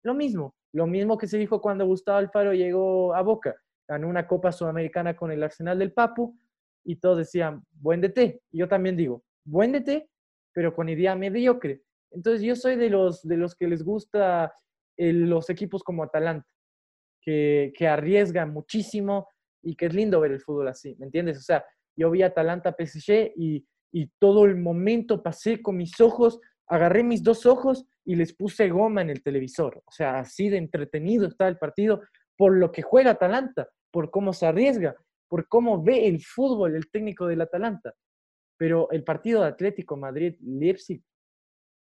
Lo 0.05 0.15
mismo, 0.15 0.55
lo 0.73 0.87
mismo 0.87 1.19
que 1.19 1.27
se 1.27 1.39
dijo 1.39 1.61
cuando 1.61 1.87
Gustavo 1.87 2.19
Alfaro 2.19 2.53
llegó 2.55 3.15
a 3.15 3.23
Boca 3.23 3.55
ganó 3.93 4.09
una 4.09 4.27
Copa 4.27 4.53
Sudamericana 4.53 5.15
con 5.15 5.31
el 5.31 5.43
Arsenal 5.43 5.79
del 5.79 5.93
Papu 5.93 6.35
y 6.85 6.97
todos 6.97 7.19
decían, 7.19 7.63
buen 7.73 8.01
DT. 8.01 8.41
Y 8.51 8.59
yo 8.59 8.69
también 8.69 8.97
digo, 8.97 9.23
buen 9.45 9.73
DT, 9.73 10.09
pero 10.53 10.75
con 10.75 10.89
idea 10.89 11.15
mediocre. 11.15 11.83
Entonces 12.11 12.43
yo 12.43 12.57
soy 12.57 12.77
de 12.77 12.91
los, 12.91 13.23
de 13.23 13.37
los 13.37 13.55
que 13.55 13.69
les 13.69 13.83
gusta 13.83 14.53
los 14.97 15.51
equipos 15.51 15.83
como 15.83 16.03
Atalanta, 16.03 16.49
que, 17.21 17.73
que 17.77 17.89
arriesgan 17.89 18.53
muchísimo 18.53 19.29
y 19.63 19.75
que 19.75 19.87
es 19.87 19.95
lindo 19.95 20.21
ver 20.21 20.33
el 20.33 20.41
fútbol 20.41 20.69
así, 20.69 20.97
¿me 20.99 21.07
entiendes? 21.07 21.39
O 21.39 21.43
sea, 21.43 21.65
yo 21.97 22.11
vi 22.11 22.23
Atalanta 22.23 22.75
PSG 22.79 23.33
y, 23.37 23.67
y 23.93 24.11
todo 24.19 24.45
el 24.45 24.57
momento 24.57 25.23
pasé 25.23 25.61
con 25.63 25.77
mis 25.77 26.01
ojos, 26.01 26.41
agarré 26.69 27.03
mis 27.03 27.23
dos 27.23 27.47
ojos 27.47 27.87
y 28.05 28.17
les 28.17 28.35
puse 28.35 28.69
goma 28.69 29.03
en 29.03 29.11
el 29.11 29.23
televisor. 29.23 29.83
O 29.87 29.93
sea, 29.93 30.19
así 30.19 30.49
de 30.49 30.59
entretenido 30.59 31.27
está 31.27 31.49
el 31.49 31.59
partido 31.59 32.03
por 32.37 32.57
lo 32.57 32.73
que 32.73 32.83
juega 32.83 33.13
Atalanta, 33.13 33.69
por 33.91 34.11
cómo 34.11 34.33
se 34.33 34.47
arriesga, 34.47 34.97
por 35.29 35.49
cómo 35.49 35.83
ve 35.83 36.09
el 36.09 36.23
fútbol 36.23 36.75
el 36.75 36.91
técnico 36.91 37.27
del 37.27 37.41
Atalanta. 37.41 37.95
Pero 38.59 38.91
el 38.91 39.05
partido 39.05 39.43
de 39.43 39.49
Atlético 39.49 39.97
Madrid-Leipzig, 39.97 41.03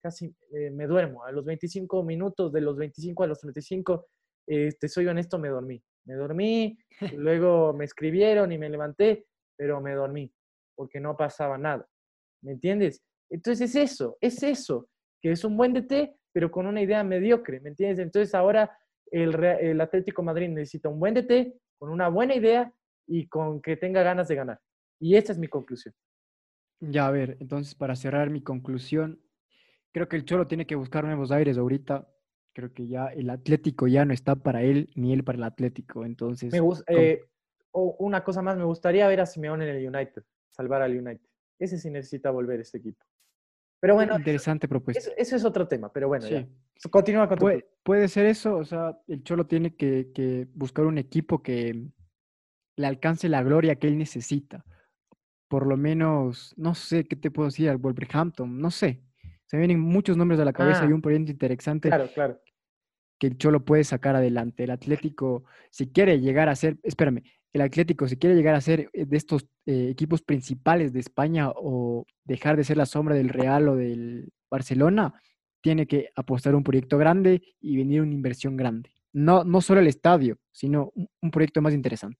casi 0.02 0.34
eh, 0.52 0.70
me 0.70 0.86
duermo. 0.86 1.24
A 1.24 1.32
los 1.32 1.44
25 1.44 2.02
minutos, 2.02 2.52
de 2.52 2.60
los 2.60 2.76
25 2.76 3.22
a 3.22 3.26
los 3.26 3.40
35, 3.40 4.06
este, 4.46 4.88
soy 4.88 5.06
honesto, 5.06 5.38
me 5.38 5.48
dormí. 5.48 5.82
Me 6.04 6.14
dormí, 6.14 6.78
luego 7.16 7.72
me 7.72 7.84
escribieron 7.84 8.52
y 8.52 8.58
me 8.58 8.70
levanté, 8.70 9.26
pero 9.56 9.80
me 9.80 9.94
dormí, 9.94 10.32
porque 10.74 11.00
no 11.00 11.16
pasaba 11.16 11.58
nada. 11.58 11.88
¿Me 12.42 12.52
entiendes? 12.52 13.02
Entonces 13.30 13.74
es 13.74 13.92
eso, 13.92 14.16
es 14.20 14.42
eso, 14.42 14.88
que 15.20 15.32
es 15.32 15.44
un 15.44 15.56
buen 15.56 15.72
DT, 15.72 16.14
pero 16.32 16.50
con 16.50 16.66
una 16.66 16.82
idea 16.82 17.02
mediocre, 17.02 17.60
¿me 17.60 17.70
entiendes? 17.70 17.98
Entonces 17.98 18.34
ahora 18.34 18.70
el, 19.10 19.80
Atlético 19.80 20.22
Madrid 20.22 20.48
necesita 20.48 20.88
un 20.88 21.00
buen 21.00 21.14
DT, 21.14 21.54
con 21.78 21.90
una 21.90 22.08
buena 22.08 22.34
idea 22.34 22.72
y 23.06 23.28
con 23.28 23.60
que 23.60 23.76
tenga 23.76 24.02
ganas 24.02 24.28
de 24.28 24.34
ganar. 24.34 24.60
Y 25.00 25.16
esta 25.16 25.32
es 25.32 25.38
mi 25.38 25.48
conclusión. 25.48 25.94
Ya, 26.80 27.06
a 27.06 27.10
ver, 27.10 27.36
entonces 27.40 27.74
para 27.74 27.96
cerrar 27.96 28.30
mi 28.30 28.42
conclusión, 28.42 29.20
creo 29.92 30.08
que 30.08 30.16
el 30.16 30.24
Cholo 30.24 30.46
tiene 30.46 30.66
que 30.66 30.74
buscar 30.74 31.04
nuevos 31.04 31.30
aires 31.30 31.58
ahorita. 31.58 32.08
Creo 32.52 32.72
que 32.72 32.86
ya 32.86 33.06
el 33.06 33.30
Atlético 33.30 33.86
ya 33.86 34.04
no 34.04 34.14
está 34.14 34.36
para 34.36 34.62
él, 34.62 34.90
ni 34.94 35.12
él 35.12 35.24
para 35.24 35.36
el 35.36 35.44
Atlético. 35.44 36.04
Entonces. 36.04 36.52
Me 36.52 36.60
eh, 36.88 37.24
una 37.72 38.24
cosa 38.24 38.40
más, 38.40 38.56
me 38.56 38.64
gustaría 38.64 39.06
ver 39.08 39.20
a 39.20 39.26
Simeone 39.26 39.68
en 39.68 39.76
el 39.76 39.94
United, 39.94 40.22
salvar 40.50 40.82
al 40.82 40.96
United. 40.96 41.26
Ese 41.58 41.78
sí 41.78 41.90
necesita 41.90 42.30
volver 42.30 42.60
ese 42.60 42.78
equipo. 42.78 43.04
Pero 43.80 43.94
bueno, 43.94 44.16
interesante 44.16 44.68
propuesta. 44.68 45.10
Eso, 45.16 45.36
es 45.36 45.44
otro 45.44 45.68
tema, 45.68 45.92
pero 45.92 46.08
bueno, 46.08 46.26
continúa 46.90 47.28
con 47.28 47.38
tu... 47.38 47.46
puede, 47.82 48.08
ser 48.08 48.26
eso, 48.26 48.56
o 48.56 48.64
sea, 48.64 48.98
el 49.06 49.22
Cholo 49.22 49.46
tiene 49.46 49.76
que, 49.76 50.48
buscar 50.54 50.86
un 50.86 50.98
equipo 50.98 51.42
que 51.42 51.88
le 52.76 52.86
alcance 52.86 53.28
la 53.28 53.42
gloria 53.42 53.76
que 53.76 53.86
él 53.86 53.98
necesita. 53.98 54.64
Por 55.48 55.66
lo 55.66 55.76
menos, 55.76 56.54
no 56.56 56.74
sé 56.74 57.04
qué 57.04 57.16
te 57.16 57.30
puedo 57.30 57.48
decir, 57.48 57.68
al 57.68 57.76
Wolverhampton, 57.76 58.58
no 58.58 58.70
sé. 58.70 59.02
Se 59.44 59.56
vienen 59.56 59.78
muchos 59.78 60.16
nombres 60.16 60.40
a 60.40 60.44
la 60.44 60.52
cabeza 60.52 60.84
y 60.84 60.90
ah. 60.90 60.94
un 60.94 61.02
proyecto 61.02 61.30
interesante. 61.30 61.88
Claro, 61.88 62.08
claro. 62.12 62.40
Que 63.18 63.28
el 63.28 63.38
Cholo 63.38 63.64
puede 63.64 63.84
sacar 63.84 64.16
adelante. 64.16 64.64
El 64.64 64.72
Atlético, 64.72 65.44
si 65.70 65.92
quiere 65.92 66.20
llegar 66.20 66.48
a 66.48 66.56
ser, 66.56 66.78
espérame, 66.82 67.22
el 67.56 67.62
Atlético, 67.62 68.06
si 68.06 68.16
quiere 68.16 68.36
llegar 68.36 68.54
a 68.54 68.60
ser 68.60 68.90
eh, 68.92 69.06
de 69.06 69.16
estos 69.16 69.46
eh, 69.64 69.88
equipos 69.90 70.22
principales 70.22 70.92
de 70.92 71.00
España 71.00 71.50
o 71.50 72.06
dejar 72.24 72.56
de 72.56 72.64
ser 72.64 72.76
la 72.76 72.86
sombra 72.86 73.14
del 73.14 73.30
Real 73.30 73.68
o 73.68 73.76
del 73.76 74.30
Barcelona, 74.50 75.20
tiene 75.62 75.86
que 75.86 76.10
apostar 76.14 76.54
un 76.54 76.62
proyecto 76.62 76.98
grande 76.98 77.42
y 77.60 77.76
venir 77.76 78.02
una 78.02 78.12
inversión 78.12 78.56
grande. 78.56 78.90
No, 79.12 79.42
no 79.42 79.60
solo 79.60 79.80
el 79.80 79.86
estadio, 79.86 80.38
sino 80.52 80.92
un, 80.94 81.30
proyecto 81.30 81.62
más 81.62 81.72
interesante. 81.72 82.18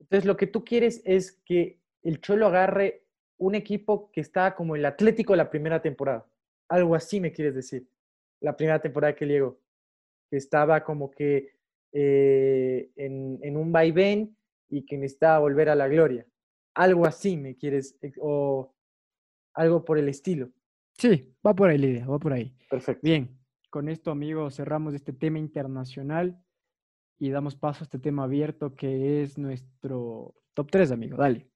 Entonces, 0.00 0.26
lo 0.26 0.36
que 0.36 0.48
tú 0.48 0.64
quieres 0.64 1.00
es 1.04 1.40
que 1.44 1.78
el 2.02 2.20
Cholo 2.20 2.48
agarre 2.48 3.06
un 3.38 3.54
equipo 3.54 4.10
que 4.10 4.20
está 4.20 4.54
como 4.54 4.74
el 4.74 4.84
Atlético 4.84 5.36
la 5.36 5.50
primera 5.50 5.80
temporada. 5.80 6.26
Algo 6.68 6.94
así 6.94 7.20
me 7.20 7.32
quieres 7.32 7.54
decir. 7.54 7.86
La 8.40 8.56
primera 8.56 8.82
temporada 8.82 9.14
que 9.14 9.26
llegó. 9.26 9.60
Estaba 10.30 10.82
como 10.82 11.10
que 11.10 11.52
eh, 11.92 12.90
en, 12.96 13.38
en 13.40 13.56
un 13.56 13.70
vaivén 13.70 14.36
y 14.68 14.84
que 14.86 14.96
necesitaba 14.96 15.38
volver 15.38 15.68
a 15.68 15.74
la 15.74 15.88
gloria. 15.88 16.26
Algo 16.74 17.06
así 17.06 17.36
me 17.36 17.56
quieres, 17.56 17.96
o 18.20 18.74
algo 19.54 19.84
por 19.84 19.98
el 19.98 20.08
estilo. 20.08 20.50
Sí, 20.98 21.34
va 21.46 21.54
por 21.54 21.70
ahí 21.70 21.78
la 21.78 21.86
idea, 21.86 22.06
va 22.06 22.18
por 22.18 22.32
ahí. 22.32 22.54
Perfecto. 22.68 23.00
Bien, 23.02 23.38
con 23.70 23.88
esto, 23.88 24.10
amigos, 24.10 24.56
cerramos 24.56 24.94
este 24.94 25.12
tema 25.12 25.38
internacional 25.38 26.40
y 27.18 27.30
damos 27.30 27.56
paso 27.56 27.82
a 27.82 27.84
este 27.84 27.98
tema 27.98 28.24
abierto 28.24 28.74
que 28.74 29.22
es 29.22 29.38
nuestro 29.38 30.34
top 30.54 30.70
3, 30.70 30.92
amigo. 30.92 31.16
Dale. 31.16 31.48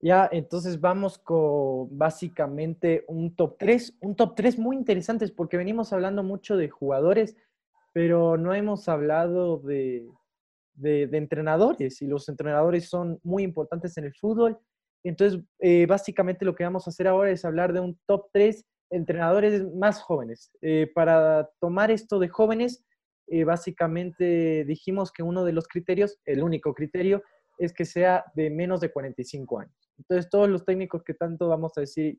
Ya, 0.00 0.28
entonces 0.30 0.80
vamos 0.80 1.16
con 1.18 1.96
básicamente 1.96 3.04
un 3.08 3.34
top 3.34 3.56
3, 3.58 3.98
un 4.00 4.14
top 4.14 4.34
3 4.34 4.58
muy 4.58 4.76
interesantes 4.76 5.30
porque 5.30 5.56
venimos 5.56 5.92
hablando 5.92 6.22
mucho 6.22 6.56
de 6.56 6.68
jugadores, 6.68 7.36
pero 7.92 8.36
no 8.36 8.54
hemos 8.54 8.88
hablado 8.88 9.58
de, 9.58 10.06
de, 10.74 11.02
entrenadores 11.12 12.02
y 12.02 12.06
los 12.06 12.28
entrenadores 12.28 12.88
son 12.88 13.18
muy 13.22 13.42
importantes 13.42 13.96
en 13.96 14.04
el 14.04 14.14
fútbol. 14.14 14.58
Entonces, 15.02 15.40
eh, 15.58 15.86
básicamente 15.86 16.44
lo 16.44 16.54
que 16.54 16.64
vamos 16.64 16.86
a 16.86 16.90
hacer 16.90 17.08
ahora 17.08 17.30
es 17.30 17.44
hablar 17.44 17.72
de 17.72 17.80
un 17.80 17.98
top 18.06 18.28
3 18.32 18.64
entrenadores 18.90 19.64
más 19.74 20.00
jóvenes. 20.00 20.50
Eh, 20.62 20.90
para 20.94 21.50
tomar 21.60 21.90
esto 21.90 22.18
de 22.18 22.28
jóvenes, 22.28 22.84
eh, 23.26 23.44
básicamente 23.44 24.64
dijimos 24.64 25.10
que 25.12 25.22
uno 25.22 25.44
de 25.44 25.52
los 25.52 25.66
criterios, 25.68 26.18
el 26.24 26.42
único 26.42 26.74
criterio, 26.74 27.22
es 27.58 27.72
que 27.72 27.84
sea 27.84 28.24
de 28.34 28.50
menos 28.50 28.80
de 28.80 28.90
45 28.90 29.60
años. 29.60 29.90
Entonces, 29.98 30.28
todos 30.28 30.48
los 30.48 30.64
técnicos 30.64 31.04
que 31.04 31.14
tanto 31.14 31.48
vamos 31.48 31.72
a 31.76 31.82
decir 31.82 32.18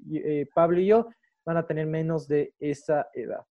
Pablo 0.53 0.79
y 0.79 0.87
yo 0.87 1.09
van 1.45 1.57
a 1.57 1.67
tener 1.67 1.87
menos 1.87 2.27
de 2.27 2.53
esa 2.59 3.07
edad. 3.13 3.45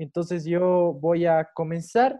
Entonces 0.00 0.46
yo 0.46 0.96
voy 0.98 1.26
a 1.26 1.50
comenzar. 1.54 2.18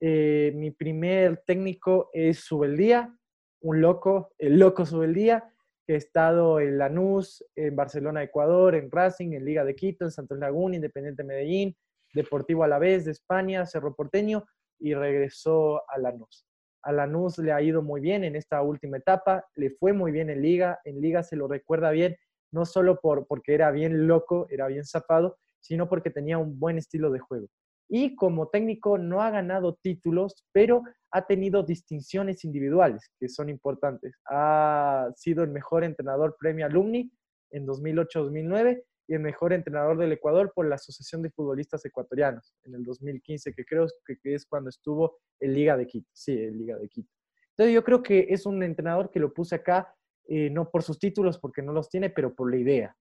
Eh, 0.00 0.52
mi 0.54 0.70
primer 0.70 1.42
técnico 1.46 2.10
es 2.12 2.40
Subeldía, 2.40 3.16
un 3.60 3.80
loco, 3.80 4.32
el 4.38 4.58
loco 4.58 4.84
Subeldía, 4.84 5.50
que 5.86 5.94
ha 5.94 5.96
estado 5.96 6.60
en 6.60 6.78
Lanús, 6.78 7.44
en 7.54 7.76
Barcelona, 7.76 8.22
Ecuador, 8.22 8.74
en 8.74 8.90
Racing, 8.90 9.32
en 9.32 9.44
Liga 9.44 9.64
de 9.64 9.74
Quito, 9.74 10.04
en 10.04 10.10
Santos 10.10 10.38
Laguna, 10.38 10.76
Independiente 10.76 11.24
Medellín, 11.24 11.76
Deportivo 12.12 12.64
Alavés 12.64 13.04
de 13.04 13.10
España, 13.10 13.66
Cerro 13.66 13.94
Porteño 13.94 14.44
y 14.78 14.94
regresó 14.94 15.82
a 15.90 15.98
Lanús. 15.98 16.46
A 16.82 16.92
Lanús 16.92 17.38
le 17.38 17.52
ha 17.52 17.62
ido 17.62 17.82
muy 17.82 18.00
bien 18.00 18.24
en 18.24 18.36
esta 18.36 18.62
última 18.62 18.98
etapa, 18.98 19.46
le 19.54 19.70
fue 19.70 19.92
muy 19.92 20.12
bien 20.12 20.30
en 20.30 20.42
Liga, 20.42 20.80
en 20.84 21.00
Liga 21.00 21.22
se 21.22 21.36
lo 21.36 21.48
recuerda 21.48 21.90
bien, 21.90 22.16
no 22.52 22.66
solo 22.66 23.00
por, 23.00 23.26
porque 23.26 23.54
era 23.54 23.70
bien 23.70 24.06
loco, 24.06 24.46
era 24.50 24.66
bien 24.66 24.84
zapado, 24.84 25.38
sino 25.60 25.88
porque 25.88 26.10
tenía 26.10 26.38
un 26.38 26.58
buen 26.58 26.76
estilo 26.78 27.10
de 27.10 27.20
juego. 27.20 27.48
Y 27.96 28.16
como 28.16 28.48
técnico 28.48 28.98
no 28.98 29.22
ha 29.22 29.30
ganado 29.30 29.76
títulos, 29.80 30.44
pero 30.50 30.82
ha 31.12 31.28
tenido 31.28 31.62
distinciones 31.62 32.44
individuales 32.44 33.08
que 33.20 33.28
son 33.28 33.48
importantes. 33.48 34.16
Ha 34.28 35.12
sido 35.14 35.44
el 35.44 35.50
mejor 35.50 35.84
entrenador 35.84 36.36
premio 36.36 36.66
Alumni 36.66 37.08
en 37.52 37.64
2008-2009 37.64 38.82
y 39.06 39.14
el 39.14 39.20
mejor 39.20 39.52
entrenador 39.52 39.96
del 39.96 40.10
Ecuador 40.10 40.50
por 40.52 40.66
la 40.66 40.74
Asociación 40.74 41.22
de 41.22 41.30
Futbolistas 41.30 41.84
Ecuatorianos 41.84 42.52
en 42.64 42.74
el 42.74 42.82
2015, 42.82 43.54
que 43.54 43.64
creo 43.64 43.86
que 44.04 44.34
es 44.34 44.44
cuando 44.44 44.70
estuvo 44.70 45.18
en 45.38 45.54
Liga 45.54 45.76
de 45.76 45.86
Quito. 45.86 46.10
Sí, 46.12 46.32
en 46.32 46.58
Liga 46.58 46.76
de 46.76 46.88
Quito. 46.88 47.12
Entonces 47.50 47.76
yo 47.76 47.84
creo 47.84 48.02
que 48.02 48.26
es 48.28 48.44
un 48.44 48.60
entrenador 48.64 49.12
que 49.12 49.20
lo 49.20 49.32
puse 49.32 49.54
acá, 49.54 49.94
eh, 50.26 50.50
no 50.50 50.68
por 50.68 50.82
sus 50.82 50.98
títulos, 50.98 51.38
porque 51.38 51.62
no 51.62 51.72
los 51.72 51.88
tiene, 51.88 52.10
pero 52.10 52.34
por 52.34 52.50
la 52.50 52.56
idea. 52.56 52.96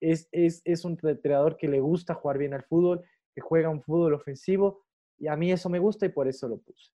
Es, 0.00 0.26
es, 0.32 0.62
es 0.64 0.86
un 0.86 0.98
entrenador 1.02 1.58
que 1.58 1.68
le 1.68 1.80
gusta 1.80 2.14
jugar 2.14 2.38
bien 2.38 2.54
al 2.54 2.64
fútbol, 2.64 3.04
que 3.34 3.40
juega 3.40 3.68
un 3.68 3.82
fútbol 3.82 4.14
ofensivo, 4.14 4.84
y 5.18 5.28
a 5.28 5.36
mí 5.36 5.52
eso 5.52 5.68
me 5.68 5.78
gusta 5.78 6.06
y 6.06 6.10
por 6.10 6.28
eso 6.28 6.48
lo 6.48 6.58
puse. 6.58 6.90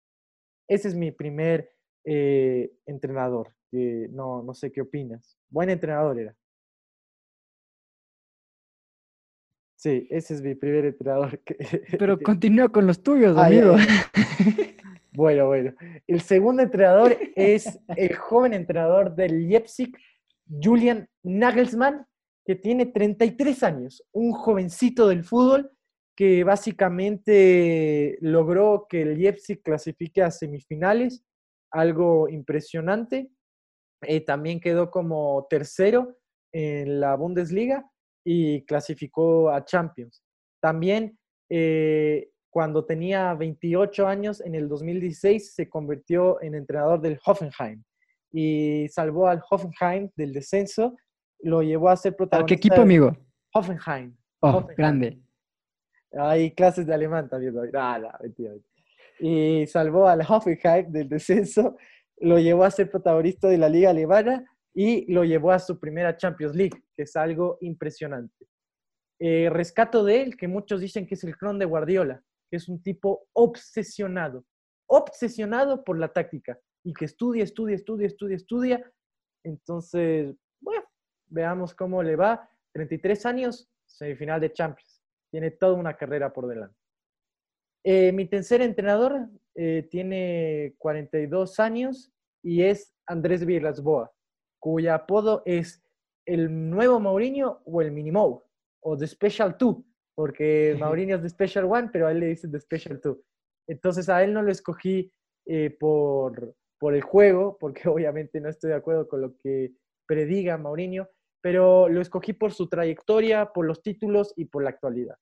Ese 0.67 0.87
es 0.87 0.95
mi 0.95 1.11
primer 1.11 1.71
eh, 2.05 2.71
entrenador, 2.85 3.53
que 3.69 4.07
no, 4.11 4.43
no 4.43 4.53
sé 4.53 4.71
qué 4.71 4.81
opinas. 4.81 5.37
Buen 5.49 5.69
entrenador 5.69 6.19
era. 6.19 6.35
Sí, 9.75 10.07
ese 10.09 10.35
es 10.35 10.41
mi 10.41 10.55
primer 10.55 10.85
entrenador. 10.85 11.41
Pero 11.99 12.17
continúa 12.17 12.69
con 12.69 12.87
los 12.87 13.03
tuyos, 13.03 13.37
amigo. 13.37 13.75
bueno, 15.11 15.47
bueno. 15.47 15.73
El 16.07 16.21
segundo 16.21 16.63
entrenador 16.63 17.17
es 17.35 17.77
el 17.97 18.15
joven 18.15 18.53
entrenador 18.53 19.13
del 19.13 19.49
Leipzig, 19.49 19.93
Julian 20.47 21.09
Nagelsmann, 21.23 22.05
que 22.45 22.55
tiene 22.55 22.85
33 22.85 23.63
años, 23.63 24.01
un 24.13 24.31
jovencito 24.31 25.09
del 25.09 25.25
fútbol 25.25 25.72
que 26.15 26.43
básicamente 26.43 28.17
logró 28.21 28.85
que 28.87 29.01
el 29.01 29.17
Leipzig 29.17 29.61
clasifique 29.61 30.21
a 30.21 30.31
semifinales, 30.31 31.23
algo 31.71 32.29
impresionante. 32.29 33.29
Eh, 34.01 34.21
también 34.21 34.59
quedó 34.59 34.91
como 34.91 35.47
tercero 35.49 36.17
en 36.51 36.99
la 36.99 37.15
Bundesliga 37.15 37.89
y 38.23 38.63
clasificó 38.65 39.49
a 39.49 39.65
Champions. 39.65 40.23
También 40.61 41.17
eh, 41.49 42.29
cuando 42.53 42.85
tenía 42.85 43.33
28 43.33 44.07
años, 44.07 44.39
en 44.41 44.53
el 44.53 44.69
2016, 44.69 45.55
se 45.55 45.67
convirtió 45.67 46.39
en 46.43 46.53
entrenador 46.53 47.01
del 47.01 47.19
Hoffenheim 47.25 47.83
y 48.31 48.87
salvó 48.89 49.27
al 49.27 49.41
Hoffenheim 49.49 50.09
del 50.15 50.33
descenso. 50.33 50.95
Lo 51.39 51.63
llevó 51.63 51.89
a 51.89 51.97
ser 51.97 52.15
protagonista. 52.15 52.47
qué 52.47 52.53
equipo, 52.55 52.81
amigo? 52.81 53.17
Hoffenheim. 53.53 54.15
Oh, 54.41 54.67
grande. 54.77 55.19
Hay 56.17 56.51
clases 56.51 56.85
de 56.85 56.93
alemán 56.93 57.29
también. 57.29 57.55
Y 59.19 59.65
salvó 59.67 60.07
al 60.07 60.21
Hoffenheim 60.21 60.91
del 60.91 61.09
descenso, 61.09 61.77
lo 62.17 62.39
llevó 62.39 62.63
a 62.63 62.71
ser 62.71 62.89
protagonista 62.89 63.47
de 63.47 63.57
la 63.57 63.69
Liga 63.69 63.89
Alemana 63.89 64.45
y 64.73 65.11
lo 65.11 65.23
llevó 65.23 65.51
a 65.51 65.59
su 65.59 65.79
primera 65.79 66.17
Champions 66.17 66.55
League, 66.55 66.83
que 66.95 67.03
es 67.03 67.15
algo 67.15 67.57
impresionante. 67.61 68.47
Eh, 69.19 69.49
rescato 69.49 70.03
de 70.03 70.21
él, 70.21 70.37
que 70.37 70.47
muchos 70.47 70.81
dicen 70.81 71.05
que 71.05 71.15
es 71.15 71.23
el 71.23 71.37
clon 71.37 71.59
de 71.59 71.65
Guardiola, 71.65 72.21
que 72.49 72.57
es 72.57 72.67
un 72.67 72.81
tipo 72.81 73.27
obsesionado, 73.33 74.45
obsesionado 74.87 75.83
por 75.83 75.97
la 75.97 76.11
táctica 76.11 76.59
y 76.83 76.93
que 76.93 77.05
estudia, 77.05 77.43
estudia, 77.43 77.75
estudia, 77.75 78.07
estudia, 78.07 78.35
estudia. 78.35 78.91
Entonces, 79.43 80.35
bueno, 80.59 80.83
veamos 81.27 81.73
cómo 81.73 82.03
le 82.03 82.15
va. 82.15 82.49
33 82.73 83.25
años, 83.25 83.69
semifinal 83.85 84.41
de 84.41 84.51
Champions. 84.51 84.92
Tiene 85.33 85.49
toda 85.49 85.73
una 85.73 85.97
carrera 85.97 86.31
por 86.31 86.47
delante. 86.47 86.77
Eh, 87.83 88.11
mi 88.11 88.27
tercer 88.27 88.61
entrenador 88.61 89.27
eh, 89.55 89.87
tiene 89.89 90.75
42 90.77 91.59
años 91.59 92.13
y 92.43 92.61
es 92.61 92.93
Andrés 93.07 93.43
Villas-Boas 93.43 94.11
cuyo 94.63 94.93
apodo 94.93 95.43
es 95.45 95.83
el 96.25 96.69
nuevo 96.69 96.97
Mourinho 96.97 97.61
o 97.65 97.81
el 97.81 97.91
Minimo, 97.91 98.45
o 98.79 98.97
The 98.97 99.07
Special 99.07 99.57
2, 99.59 99.75
porque 100.15 100.73
Mourinho 100.79 101.17
es 101.17 101.21
The 101.21 101.29
Special 101.29 101.65
One, 101.65 101.89
pero 101.91 102.07
a 102.07 102.11
él 102.11 102.21
le 102.21 102.27
dicen 102.27 102.49
The 102.49 102.61
Special 102.61 103.01
2. 103.03 103.17
Entonces 103.67 104.07
a 104.07 104.23
él 104.23 104.33
no 104.33 104.41
lo 104.41 104.49
escogí 104.49 105.11
eh, 105.45 105.75
por, 105.77 106.55
por 106.79 106.95
el 106.95 107.01
juego, 107.01 107.57
porque 107.59 107.81
obviamente 107.89 108.39
no 108.39 108.47
estoy 108.47 108.69
de 108.69 108.77
acuerdo 108.77 109.05
con 109.05 109.19
lo 109.19 109.35
que 109.35 109.73
prediga 110.07 110.57
Mourinho, 110.57 111.09
pero 111.43 111.89
lo 111.89 112.01
escogí 112.01 112.33
por 112.33 112.53
su 112.53 112.67
trayectoria, 112.69 113.51
por 113.53 113.65
los 113.65 113.83
títulos 113.83 114.33
y 114.35 114.45
por 114.45 114.63
la 114.63 114.71
actualidad. 114.71 115.17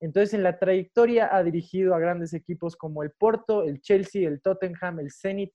Entonces, 0.00 0.32
en 0.32 0.42
la 0.42 0.58
trayectoria 0.58 1.34
ha 1.34 1.42
dirigido 1.42 1.94
a 1.94 1.98
grandes 1.98 2.32
equipos 2.32 2.76
como 2.76 3.02
el 3.02 3.10
Porto, 3.10 3.64
el 3.64 3.80
Chelsea, 3.80 4.28
el 4.28 4.40
Tottenham, 4.40 5.00
el 5.00 5.10
Zenit 5.10 5.52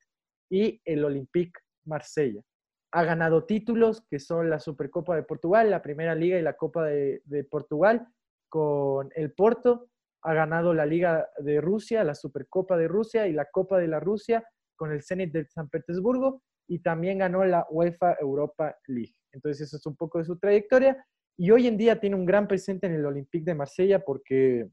y 0.50 0.82
el 0.86 1.06
Olympique 1.06 1.60
Marsella 1.86 2.44
ha 2.92 3.04
ganado 3.04 3.46
títulos 3.46 4.06
que 4.10 4.20
son 4.20 4.50
la 4.50 4.60
Supercopa 4.60 5.16
de 5.16 5.24
Portugal, 5.24 5.70
la 5.70 5.82
Primera 5.82 6.14
Liga 6.14 6.38
y 6.38 6.42
la 6.42 6.58
Copa 6.58 6.86
de, 6.86 7.48
Portugal 7.50 8.08
con 8.50 9.10
el 9.16 9.32
Porto. 9.32 9.88
Ha 10.24 10.34
ganado 10.34 10.74
la 10.74 10.86
Liga 10.86 11.30
de 11.38 11.62
Rusia, 11.62 12.04
la 12.04 12.16
Supercopa 12.16 12.78
de 12.78 12.88
Rusia 12.88 13.28
y 13.28 13.34
la 13.34 13.46
Copa 13.46 13.80
de 13.80 13.88
la 13.88 14.00
Rusia 14.00 14.44
con 14.76 14.92
el 14.92 15.04
Zenit 15.04 15.32
de 15.32 15.46
San 15.46 15.70
Petersburgo 15.70 16.44
y 16.68 16.80
también 16.80 17.20
ganó 17.20 17.46
la 17.46 17.66
UEFA 17.70 18.18
Europa 18.20 18.78
League. 18.88 19.16
Entonces 19.34 19.68
eso 19.68 19.78
es 19.78 19.86
un 19.86 19.96
poco 19.96 20.20
de 20.20 20.26
su 20.26 20.38
trayectoria 20.38 21.06
y 21.38 21.52
hoy 21.52 21.68
en 21.68 21.78
día 21.78 22.00
tiene 22.00 22.16
un 22.16 22.26
gran 22.26 22.48
presente 22.48 22.88
en 22.88 22.94
el 22.94 23.06
Olympique 23.06 23.46
de 23.46 23.56
Marsella 23.56 24.04
porque 24.04 24.68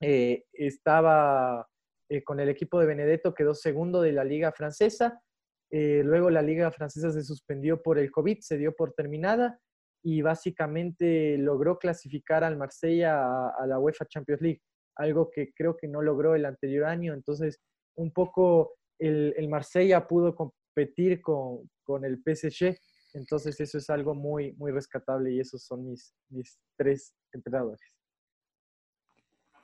eh, 0.00 0.44
estaba 0.52 1.66
eh, 2.08 2.22
con 2.22 2.40
el 2.40 2.48
equipo 2.48 2.80
de 2.80 2.86
Benedetto, 2.86 3.34
quedó 3.34 3.54
segundo 3.54 4.02
de 4.02 4.12
la 4.12 4.24
liga 4.24 4.52
francesa 4.52 5.22
eh, 5.70 6.02
luego 6.04 6.30
la 6.30 6.42
liga 6.42 6.70
francesa 6.70 7.10
se 7.10 7.24
suspendió 7.24 7.82
por 7.82 7.98
el 7.98 8.10
COVID, 8.10 8.38
se 8.40 8.56
dio 8.56 8.74
por 8.74 8.92
terminada 8.92 9.58
y 10.02 10.22
básicamente 10.22 11.36
logró 11.38 11.78
clasificar 11.78 12.44
al 12.44 12.56
Marsella 12.56 13.48
a, 13.48 13.66
la 13.66 13.78
UEFA 13.78 14.06
Champions 14.06 14.40
League, 14.40 14.62
algo 14.96 15.30
que 15.30 15.52
creo 15.52 15.76
que 15.76 15.88
no 15.88 16.02
logró 16.02 16.36
el 16.36 16.44
anterior 16.44 16.84
año. 16.84 17.12
Entonces, 17.14 17.60
un 17.96 18.12
poco 18.12 18.74
el, 19.00 19.34
el 19.36 19.48
Marsella 19.48 20.06
pudo 20.06 20.36
competir 20.36 21.20
con, 21.20 21.68
con, 21.82 22.04
el 22.04 22.22
PSG. 22.24 22.76
Entonces, 23.16 23.58
eso 23.60 23.78
es 23.78 23.88
algo 23.88 24.14
muy, 24.14 24.52
muy 24.52 24.70
rescatable 24.72 25.32
y 25.32 25.40
esos 25.40 25.62
son 25.64 25.88
mis, 25.88 26.14
mis 26.28 26.58
tres 26.76 27.14
entrenadores. 27.32 27.80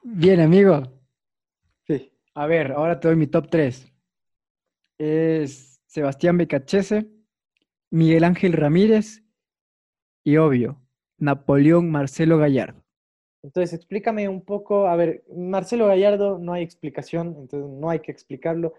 Bien, 0.03 0.41
amigo. 0.41 0.83
Sí. 1.87 2.11
A 2.35 2.47
ver, 2.47 2.73
ahora 2.73 2.99
te 2.99 3.09
doy 3.09 3.17
mi 3.17 3.27
top 3.27 3.51
3. 3.51 3.93
Es 4.97 5.83
Sebastián 5.87 6.39
Becachese, 6.39 7.11
Miguel 7.91 8.25
Ángel 8.25 8.55
Ramírez 8.55 9.23
y 10.25 10.39
obvio, 10.39 10.81
Napoleón 11.19 11.91
Marcelo 11.91 12.39
Gallardo. 12.39 12.83
Entonces, 13.43 13.75
explícame 13.75 14.31
un 14.31 14.43
poco, 14.47 14.87
a 14.87 14.97
ver, 14.97 15.25
Marcelo 15.37 15.89
Gallardo 15.89 16.39
no 16.39 16.55
hay 16.55 16.63
explicación, 16.63 17.37
entonces 17.39 17.69
no 17.69 17.91
hay 17.91 18.01
que 18.01 18.13
explicarlo, 18.13 18.73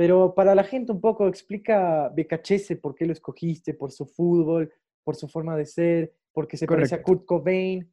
pero 0.00 0.34
para 0.34 0.54
la 0.54 0.64
gente 0.64 0.92
un 0.92 1.00
poco 1.02 1.28
explica 1.28 2.08
Becachese 2.08 2.76
por 2.76 2.94
qué 2.94 3.04
lo 3.04 3.12
escogiste, 3.12 3.74
por 3.74 3.92
su 3.92 4.06
fútbol, 4.06 4.72
por 5.04 5.14
su 5.14 5.28
forma 5.28 5.54
de 5.58 5.66
ser, 5.66 6.14
porque 6.32 6.56
se 6.56 6.66
parece 6.66 6.94
a 6.94 7.02
Kurt 7.02 7.26
Cobain, 7.26 7.86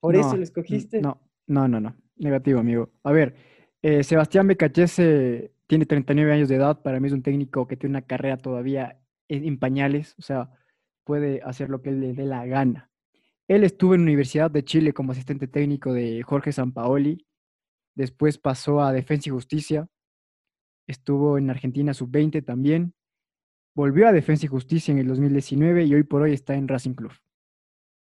por 0.00 0.16
eso 0.16 0.36
lo 0.36 0.42
escogiste. 0.42 1.00
No, 1.00 1.20
no, 1.46 1.68
no, 1.68 1.78
no, 1.78 1.94
negativo, 2.16 2.58
amigo. 2.58 2.90
A 3.04 3.12
ver, 3.12 3.36
eh, 3.82 4.02
Sebastián 4.02 4.48
Becachese 4.48 5.52
tiene 5.68 5.86
39 5.86 6.32
años 6.32 6.48
de 6.48 6.56
edad, 6.56 6.82
para 6.82 6.98
mí 6.98 7.06
es 7.06 7.14
un 7.14 7.22
técnico 7.22 7.68
que 7.68 7.76
tiene 7.76 7.92
una 7.92 8.02
carrera 8.02 8.36
todavía 8.36 9.00
en, 9.28 9.56
pañales, 9.56 10.16
o 10.18 10.22
sea, 10.22 10.50
puede 11.04 11.40
hacer 11.44 11.70
lo 11.70 11.82
que 11.82 11.92
le 11.92 12.14
dé 12.14 12.24
la 12.24 12.44
gana. 12.46 12.90
Él 13.46 13.62
estuvo 13.62 13.94
en 13.94 14.00
la 14.00 14.06
Universidad 14.06 14.50
de 14.50 14.64
Chile 14.64 14.92
como 14.92 15.12
asistente 15.12 15.46
técnico 15.46 15.92
de 15.92 16.20
Jorge 16.24 16.50
Sampaoli, 16.50 17.28
después 17.94 18.38
pasó 18.38 18.80
a 18.80 18.92
Defensa 18.92 19.28
y 19.28 19.32
Justicia, 19.32 19.88
estuvo 20.86 21.38
en 21.38 21.50
Argentina 21.50 21.94
sub-20 21.94 22.44
también, 22.44 22.94
volvió 23.74 24.08
a 24.08 24.12
Defensa 24.12 24.46
y 24.46 24.48
Justicia 24.48 24.92
en 24.92 24.98
el 24.98 25.08
2019 25.08 25.84
y 25.84 25.94
hoy 25.94 26.02
por 26.02 26.22
hoy 26.22 26.32
está 26.32 26.54
en 26.54 26.68
Racing 26.68 26.94
Club. 26.94 27.12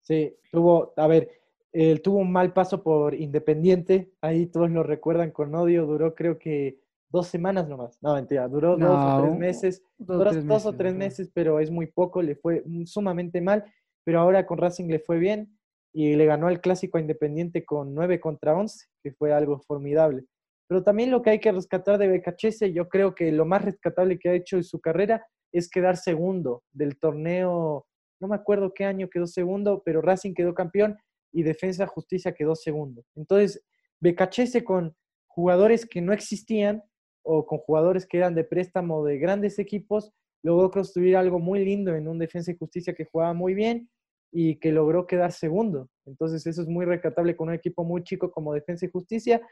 Sí, 0.01 0.35
tuvo, 0.51 0.93
a 0.97 1.07
ver, 1.07 1.31
Él 1.73 2.03
tuvo 2.03 2.19
un 2.19 2.33
mal 2.33 2.53
paso 2.53 2.83
por 2.83 3.15
Independiente, 3.15 4.13
ahí 4.21 4.47
todos 4.47 4.71
lo 4.71 4.83
recuerdan 4.83 5.31
con 5.31 5.55
odio, 5.55 5.87
duró 5.87 6.15
creo 6.15 6.39
que 6.39 6.81
dos 7.13 7.29
semanas 7.29 7.69
nomás. 7.69 7.99
No, 8.03 8.15
mentira, 8.15 8.49
duró 8.49 8.77
dos 8.77 8.91
o 8.91 9.23
tres 9.23 9.39
meses. 9.39 9.85
Dos, 9.99 10.19
duró 10.19 10.31
tres 10.31 10.47
dos 10.47 10.67
o 10.67 10.73
tres 10.73 10.95
meses, 10.95 11.31
pero 11.33 11.61
es 11.61 11.71
muy 11.71 11.87
poco, 11.87 12.23
le 12.23 12.35
fue 12.35 12.65
sumamente 12.87 13.41
mal. 13.41 13.65
Pero 14.05 14.19
ahora 14.19 14.47
con 14.47 14.59
Racing 14.59 14.89
le 14.89 14.99
fue 14.99 15.19
bien 15.19 15.57
y 15.93 16.17
le 16.17 16.25
ganó 16.25 16.49
el 16.49 16.61
clásico 16.61 16.99
a 16.99 17.01
Independiente 17.01 17.65
con 17.65 17.95
9 17.95 18.19
contra 18.19 18.57
11, 18.57 18.87
que 19.03 19.13
fue 19.13 19.33
algo 19.33 19.61
formidable. 19.61 20.25
Pero 20.73 20.85
también 20.85 21.11
lo 21.11 21.21
que 21.21 21.29
hay 21.29 21.39
que 21.39 21.53
rescatar 21.53 21.99
de 21.99 22.09
Becachese, 22.09 22.73
yo 22.73 22.89
creo 22.89 23.15
que 23.15 23.31
lo 23.31 23.45
más 23.45 23.63
rescatable 23.63 24.19
que 24.19 24.31
ha 24.31 24.35
hecho 24.35 24.57
en 24.57 24.65
su 24.65 24.81
carrera 24.81 25.23
es 25.53 25.69
quedar 25.69 25.99
segundo 25.99 26.63
del 26.73 26.99
torneo, 26.99 27.87
no 28.21 28.29
me 28.29 28.37
acuerdo 28.37 28.73
qué 28.73 28.87
año 28.87 29.11
quedó 29.11 29.27
segundo, 29.27 29.83
pero 29.85 30.01
Racing 30.01 30.33
quedó 30.33 30.55
campeón 30.55 30.97
y 31.31 31.43
Defensa 31.43 31.87
Justicia 31.87 32.33
quedó 32.33 32.55
segundo. 32.55 33.05
Entonces, 33.17 33.63
Becachese 34.01 34.65
con 34.65 34.97
jugadores 35.27 35.85
que 35.85 36.01
no 36.01 36.15
existían 36.15 36.83
o 37.23 37.45
con 37.45 37.59
jugadores 37.59 38.07
que 38.07 38.17
eran 38.17 38.35
de 38.35 38.45
préstamo 38.45 39.05
de 39.05 39.19
grandes 39.19 39.59
equipos, 39.59 40.11
logró 40.43 40.71
construir 40.71 41.19
algo 41.19 41.39
muy 41.39 41.63
lindo 41.67 41.95
en 41.95 42.09
un 42.09 42.19
Defensa 42.19 42.51
y 42.51 42.57
Justicia 42.57 42.95
que 42.95 43.05
jugaba 43.05 43.35
muy 43.35 43.53
bien 43.53 43.91
y 44.33 44.59
que 44.59 44.73
logró 44.73 45.07
quedar 45.07 45.33
segundo. 45.33 45.91
Entonces 46.07 46.47
eso 46.47 46.63
es 46.63 46.69
muy 46.69 46.87
recatable 46.87 47.37
con 47.37 47.49
un 47.49 47.55
equipo 47.55 47.85
muy 47.85 48.03
chico 48.05 48.31
como 48.31 48.55
Defensa 48.55 48.87
y 48.87 48.91
Justicia 48.91 49.43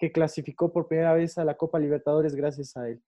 que 0.00 0.10
clasificó 0.10 0.72
por 0.72 0.88
primera 0.88 1.12
vez 1.12 1.38
a 1.38 1.44
la 1.44 1.56
Copa 1.56 1.78
Libertadores 1.78 2.34
gracias 2.34 2.76
a 2.76 2.88
él. 2.88 3.00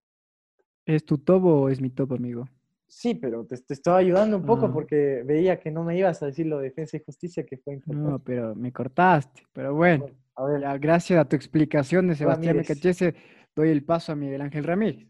¿Es 0.84 1.04
tu 1.04 1.18
tobo 1.18 1.62
o 1.62 1.68
es 1.70 1.80
mi 1.80 1.90
topo, 1.90 2.14
amigo? 2.14 2.46
Sí, 2.86 3.14
pero 3.14 3.46
te, 3.46 3.54
estaba 3.54 3.96
ayudando 3.96 4.36
un 4.36 4.44
poco 4.44 4.66
ah. 4.66 4.72
porque 4.72 5.22
veía 5.24 5.58
que 5.58 5.70
no 5.70 5.82
me 5.82 5.96
ibas 5.96 6.22
a 6.22 6.26
decir 6.26 6.46
lo 6.46 6.58
de 6.58 6.64
Defensa 6.64 6.98
y 6.98 7.02
Justicia, 7.02 7.46
que 7.46 7.56
fue 7.56 7.72
importante. 7.74 8.10
No, 8.10 8.18
pero 8.18 8.54
me 8.54 8.70
cortaste. 8.70 9.42
Pero 9.54 9.74
bueno, 9.74 10.10
a 10.34 10.44
ver. 10.44 10.78
gracias 10.78 11.18
a 11.18 11.24
tu 11.24 11.34
explicación 11.34 12.08
de 12.08 12.14
Sebastián 12.14 12.58
Mecachese, 12.58 13.14
doy 13.56 13.70
el 13.70 13.82
paso 13.82 14.12
a 14.12 14.16
Miguel 14.16 14.42
Ángel 14.42 14.64
Ramírez. 14.64 15.08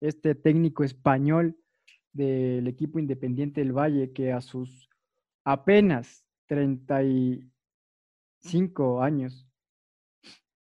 Este 0.00 0.34
técnico 0.34 0.82
español 0.82 1.58
del 2.14 2.66
equipo 2.66 2.98
independiente 2.98 3.60
del 3.60 3.76
Valle 3.76 4.12
que 4.12 4.32
a 4.32 4.40
sus 4.40 4.88
apenas 5.44 6.24
35 6.46 9.02
años, 9.02 9.49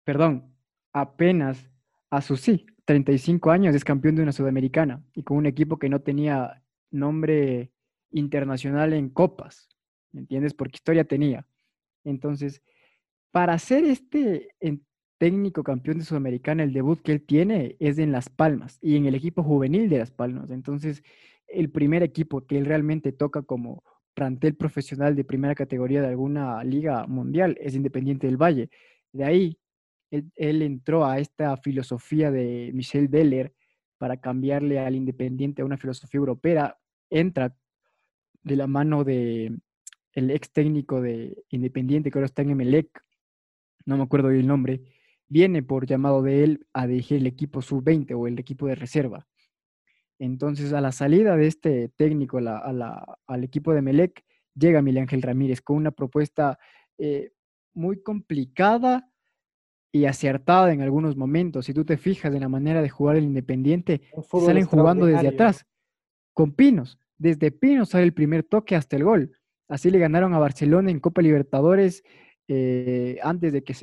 perdón, 0.08 0.56
apenas 0.94 1.70
a 2.10 2.22
sus 2.22 2.40
sí, 2.40 2.66
35 2.86 3.52
años 3.52 3.76
es 3.76 3.84
campeón 3.84 4.16
de 4.16 4.24
una 4.24 4.32
sudamericana 4.32 5.04
y 5.14 5.24
con 5.24 5.36
un 5.36 5.46
equipo 5.46 5.78
que 5.78 5.90
no 5.90 6.00
tenía 6.00 6.64
nombre 6.92 7.74
internacional 8.12 8.94
en 8.94 9.10
copas, 9.10 9.68
¿me 10.14 10.22
entiendes? 10.22 10.54
Porque 10.54 10.78
historia 10.78 11.04
tenía. 11.04 11.46
Entonces, 12.06 12.62
para 13.32 13.60
ser 13.60 13.84
este 13.84 14.56
técnico 15.18 15.62
campeón 15.62 15.98
de 15.98 16.06
Sudamericana, 16.06 16.64
el 16.64 16.72
debut 16.72 17.02
que 17.02 17.12
él 17.12 17.26
tiene 17.26 17.76
es 17.82 17.98
en 17.98 18.14
Las 18.14 18.30
Palmas 18.30 18.80
y 18.82 18.96
en 18.96 19.08
el 19.08 19.16
equipo 19.16 19.44
juvenil 19.44 19.90
de 19.90 19.98
Las 19.98 20.12
Palmas. 20.12 20.52
Entonces, 20.52 21.04
el 21.48 21.70
primer 21.70 22.02
equipo 22.02 22.48
que 22.48 22.58
él 22.58 22.66
realmente 22.66 23.12
toca 23.12 23.42
como 23.42 23.84
plantel 24.14 24.56
profesional 24.56 25.18
de 25.18 25.26
primera 25.26 25.54
categoría 25.54 26.00
de 26.00 26.08
alguna 26.08 26.64
liga 26.64 27.06
mundial 27.08 27.58
es 27.60 27.76
Independiente 27.76 28.28
del 28.28 28.38
Valle. 28.38 28.70
De 29.12 29.26
ahí, 29.26 29.58
él, 30.12 30.62
entró 30.62 31.06
a 31.06 31.20
esta 31.20 31.58
filosofía 31.58 32.32
de 32.32 32.72
Michel 32.74 33.10
Deller 33.10 33.54
para 33.98 34.18
cambiarle 34.18 34.80
al 34.80 34.96
Independiente 34.96 35.62
a 35.62 35.66
una 35.66 35.78
filosofía 35.78 36.20
europea. 36.20 36.78
Entra 37.10 37.56
de 38.44 38.56
la 38.56 38.68
mano 38.68 39.04
de 39.04 39.58
el 40.14 40.32
ex 40.32 40.52
técnico 40.52 41.02
de 41.02 41.44
Independiente, 41.50 42.10
que 42.10 42.18
ahora 42.18 42.26
está 42.26 42.42
en 42.42 42.52
Emelec, 42.52 42.90
no 43.86 43.98
me 43.98 44.04
acuerdo 44.04 44.30
el 44.32 44.48
nombre, 44.48 44.82
viene 45.28 45.62
por 45.62 45.86
llamado 45.86 46.22
de 46.24 46.44
él 46.44 46.68
a 46.74 46.88
dirigir 46.88 47.18
el 47.18 47.28
equipo 47.28 47.62
sub-20 47.62 48.16
o 48.18 48.28
el 48.28 48.40
equipo 48.40 48.68
de 48.68 48.76
reserva. 48.76 49.28
Entonces, 50.20 50.74
a 50.74 50.82
la 50.82 50.92
salida 50.92 51.38
de 51.38 51.48
este 51.48 51.90
técnico 51.90 52.40
al 52.40 53.44
equipo 53.44 53.74
de 53.74 53.82
Melec, 53.82 54.24
llega 54.56 54.82
Miguel 54.82 55.04
Ángel 55.04 55.22
Ramírez 55.22 55.62
con 55.62 55.78
una 55.78 55.92
propuesta 55.92 56.58
eh, 56.98 57.32
muy 57.74 58.02
complicada 58.02 59.12
y 59.98 60.06
acertada 60.06 60.72
en 60.72 60.82
algunos 60.82 61.16
momentos. 61.16 61.66
Si 61.66 61.74
tú 61.74 61.84
te 61.84 61.98
fijas 61.98 62.34
en 62.34 62.42
la 62.42 62.50
manera 62.50 62.82
de 62.82 62.90
jugar 62.90 63.16
el 63.16 63.24
Independiente, 63.24 64.02
salen 64.32 64.66
jugando 64.66 65.06
desde 65.06 65.30
atrás, 65.30 65.66
con 66.34 66.52
Pinos. 66.52 67.00
Desde 67.18 67.52
Pinos 67.52 67.90
sale 67.90 68.04
el 68.04 68.14
primer 68.14 68.44
toque 68.44 68.76
hasta 68.76 68.96
el 68.96 69.04
gol. 69.04 69.32
Así 69.68 69.90
le 69.90 70.00
ganaron 70.00 70.34
a 70.34 70.40
Barcelona 70.40 70.92
en 70.92 71.00
Copa 71.00 71.22
Libertadores 71.22 72.04
eh, 72.48 73.18
antes, 73.24 73.52
de 73.52 73.64
que, 73.64 73.76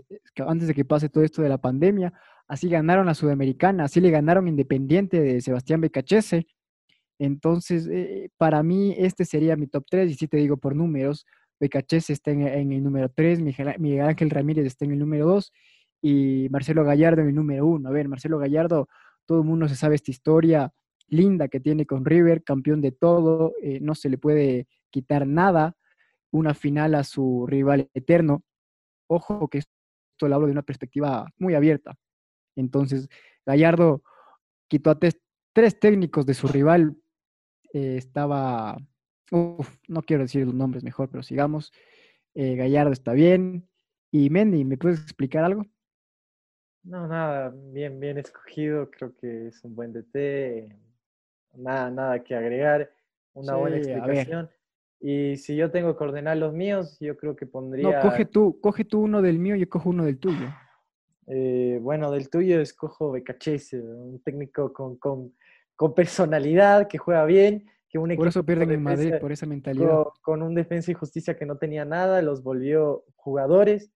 antes 0.47 0.69
de 0.69 0.75
que 0.75 0.85
pase 0.85 1.09
todo 1.09 1.25
esto 1.25 1.43
de 1.43 1.49
la 1.49 1.59
pandemia. 1.59 2.13
Así 2.47 2.69
ganaron 2.69 3.07
la 3.07 3.15
Sudamericana, 3.15 3.85
así 3.85 4.01
le 4.01 4.11
ganaron 4.11 4.49
Independiente 4.49 5.21
de 5.21 5.41
Sebastián 5.41 5.81
Becachese. 5.81 6.47
Entonces, 7.19 7.89
eh, 7.91 8.31
para 8.37 8.63
mí, 8.63 8.95
este 8.99 9.25
sería 9.25 9.57
mi 9.57 9.67
top 9.67 9.85
3, 9.91 10.11
y 10.11 10.15
si 10.15 10.29
te 10.29 10.37
digo 10.37 10.57
por 10.57 10.75
números, 10.77 11.27
Becachese 11.61 12.13
está 12.13 12.33
en, 12.33 12.73
el 12.73 12.83
número 12.83 13.09
3, 13.09 13.41
Miguel, 13.41 14.01
Ángel 14.01 14.31
Ramírez 14.31 14.67
está 14.67 14.85
en 14.85 14.93
el 14.93 14.99
número 14.99 15.27
2 15.27 15.53
y 16.07 16.49
Marcelo 16.51 16.85
Gallardo 16.85 17.23
en 17.23 17.29
el 17.29 17.35
número 17.35 17.65
1. 17.65 17.89
A 17.89 17.91
ver, 17.91 18.09
Marcelo 18.09 18.37
Gallardo, 18.37 18.91
todo 19.25 19.39
el 19.39 19.47
mundo 19.47 19.69
se 19.69 19.75
sabe 19.75 19.95
esta 19.95 20.11
historia 20.11 20.71
linda 21.09 21.49
que 21.49 21.61
tiene 21.61 21.87
con 21.87 22.05
River, 22.05 22.45
campeón 22.45 22.83
de 22.83 22.93
todo, 22.93 23.55
eh, 23.63 23.79
no 23.81 23.95
se 23.95 24.11
le 24.11 24.19
puede 24.19 24.69
quitar 24.91 25.27
nada, 25.27 25.79
una 26.31 26.53
final 26.53 26.95
a 26.95 27.05
su 27.05 27.47
rival 27.47 27.89
eterno. 27.95 28.43
Ojo 29.07 29.49
que 29.49 29.59
esto 29.59 30.29
lo 30.29 30.35
hablo 30.35 30.47
de 30.47 30.53
una 30.53 30.63
perspectiva 30.63 31.27
muy 31.39 31.55
abierta. 31.55 31.97
Entonces, 32.55 33.09
Gallardo 33.47 34.03
quitó 34.69 34.91
a 34.91 34.99
tres 34.99 35.81
técnicos 35.81 36.27
de 36.27 36.35
su 36.35 36.49
rival. 36.49 36.99
Eh, 37.73 37.97
estaba, 37.97 38.77
no 39.31 40.03
quiero 40.03 40.25
decir 40.25 40.45
los 40.45 40.55
nombres 40.55 40.85
mejor, 40.85 41.09
pero 41.09 41.23
sigamos. 41.23 41.73
Eh, 42.35 42.57
Gallardo 42.57 42.93
está 42.93 43.15
bien. 43.15 43.67
Y 44.11 44.29
Mendy, 44.29 44.67
¿me 44.67 44.77
puedes 44.77 45.01
explicar 45.01 45.45
algo? 45.45 45.65
No, 46.85 47.09
nada, 47.09 47.53
bien, 47.73 47.99
bien 47.99 48.19
escogido. 48.19 48.91
Creo 48.91 49.15
que 49.17 49.49
es 49.49 49.65
un 49.65 49.75
buen 49.75 49.93
DT. 49.93 50.69
Nada, 51.55 51.91
nada 51.91 52.23
que 52.23 52.35
agregar. 52.35 52.91
Una 53.33 53.57
buena 53.57 53.79
explicación. 53.79 54.51
Y 55.01 55.37
si 55.37 55.57
yo 55.57 55.71
tengo 55.71 55.97
que 55.97 56.05
ordenar 56.05 56.37
los 56.37 56.53
míos, 56.53 56.97
yo 57.01 57.17
creo 57.17 57.37
que 57.37 57.47
pondría. 57.47 57.91
No, 57.91 58.01
coge 58.01 58.25
tú, 58.25 58.59
coge 58.61 58.85
tú 58.85 59.01
uno 59.01 59.23
del 59.23 59.39
mío 59.39 59.57
y 59.57 59.61
yo 59.61 59.69
cojo 59.69 59.91
uno 59.91 60.05
del 60.05 60.19
tuyo. 60.19 60.47
Eh, 61.27 61.79
bueno, 61.81 62.11
del 62.11 62.29
tuyo 62.29 62.61
escojo 62.61 63.13
Becachese, 63.13 63.81
un 63.81 64.23
técnico 64.23 64.73
con, 64.73 64.97
con, 64.97 65.95
personalidad, 65.95 66.87
que 66.87 66.99
juega 66.99 67.25
bien, 67.25 67.67
que 67.89 67.99
un 67.99 68.15
Por 68.15 68.29
eso 68.29 68.45
pierden 68.45 68.71
en 68.71 68.83
Madrid, 68.83 69.15
por 69.21 69.33
esa 69.33 69.47
mentalidad. 69.47 70.05
Con, 70.23 70.43
un 70.43 70.55
defensa 70.55 70.91
y 70.91 70.95
justicia 70.95 71.37
que 71.37 71.47
no 71.47 71.57
tenía 71.57 71.85
nada, 71.85 72.23
los 72.23 72.43
volvió 72.43 73.05
jugadores. 73.17 73.91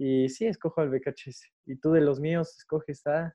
Y 0.00 0.28
sí, 0.28 0.46
escojo 0.46 0.80
al 0.80 0.90
Becachese. 0.90 1.48
Y 1.66 1.74
tú 1.74 1.90
de 1.90 2.00
los 2.00 2.20
míos 2.20 2.56
escoges 2.56 3.04
a, 3.08 3.34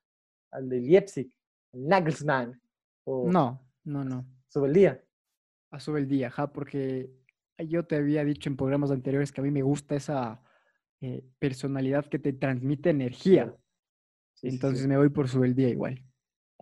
al 0.50 0.70
de 0.70 0.80
Leipzig, 0.80 1.30
Nagelsmann. 1.74 2.60
no, 3.06 3.62
no, 3.84 4.04
no. 4.06 4.26
Sube 4.48 4.70
el 4.70 4.74
día. 4.74 5.04
A 5.72 5.80
sube 5.82 6.00
el 6.00 6.08
día, 6.08 6.32
ja, 6.32 6.54
porque 6.54 7.12
yo 7.58 7.86
te 7.86 7.98
había 7.98 8.24
dicho 8.24 8.50
en 8.50 8.56
programas 8.56 8.92
anteriores 8.92 9.34
que 9.34 9.42
a 9.42 9.44
mí 9.44 9.52
me 9.52 9.62
gusta 9.62 9.96
esa 9.96 10.42
eh, 11.02 11.26
personalidad 11.38 12.06
que 12.06 12.18
te 12.18 12.32
transmite 12.32 12.92
energía. 12.92 13.54
Entonces 14.42 14.88
me 14.88 14.96
voy 14.96 15.10
por 15.10 15.28
su 15.28 15.44
el 15.44 15.56
día 15.56 15.68
igual. 15.68 16.02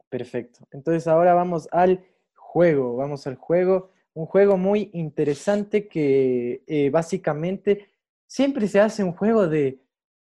Perfecto. 0.10 0.68
Entonces 0.72 1.08
ahora 1.08 1.36
vamos 1.36 1.68
al 1.72 2.04
juego, 2.34 2.95
vamos 2.95 3.28
al 3.28 3.36
juego. 3.36 3.91
Un 4.14 4.26
juego 4.26 4.58
muy 4.58 4.89
interesante 4.93 5.88
que 5.88 6.64
eh, 6.66 6.89
básicamente 6.89 7.88
siempre 8.26 8.68
se 8.68 8.80
hace 8.80 9.04
un 9.04 9.12
juego 9.14 9.47
de, 9.47 9.80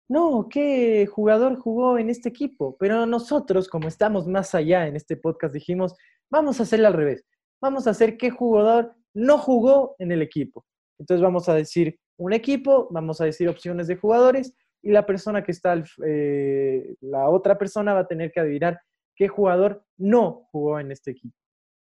no, 0.08 0.48
¿qué 0.50 1.06
jugador 1.06 1.56
jugó 1.56 1.98
en 1.98 2.08
este 2.08 2.30
equipo? 2.30 2.76
Pero 2.78 3.04
nosotros, 3.04 3.68
como 3.68 3.88
estamos 3.88 4.26
más 4.26 4.54
allá 4.54 4.86
en 4.86 4.96
este 4.96 5.16
podcast, 5.16 5.52
dijimos, 5.52 5.94
vamos 6.30 6.60
a 6.60 6.62
hacerlo 6.62 6.88
al 6.88 6.94
revés. 6.94 7.26
Vamos 7.60 7.86
a 7.86 7.90
hacer 7.90 8.16
qué 8.16 8.30
jugador 8.30 8.94
no 9.14 9.36
jugó 9.38 9.96
en 9.98 10.12
el 10.12 10.22
equipo. 10.22 10.64
Entonces 10.98 11.22
vamos 11.22 11.48
a 11.48 11.54
decir 11.54 11.98
un 12.16 12.32
equipo, 12.32 12.88
vamos 12.90 13.20
a 13.20 13.24
decir 13.24 13.48
opciones 13.48 13.86
de 13.86 13.96
jugadores 13.96 14.54
y 14.82 14.90
la 14.90 15.04
persona 15.06 15.42
que 15.42 15.52
está, 15.52 15.82
eh, 16.04 16.94
la 17.00 17.28
otra 17.28 17.58
persona 17.58 17.94
va 17.94 18.00
a 18.00 18.06
tener 18.06 18.32
que 18.32 18.40
adivinar 18.40 18.80
qué 19.14 19.28
jugador 19.28 19.84
no 19.96 20.48
jugó 20.52 20.80
en 20.80 20.92
este 20.92 21.10
equipo. 21.10 21.36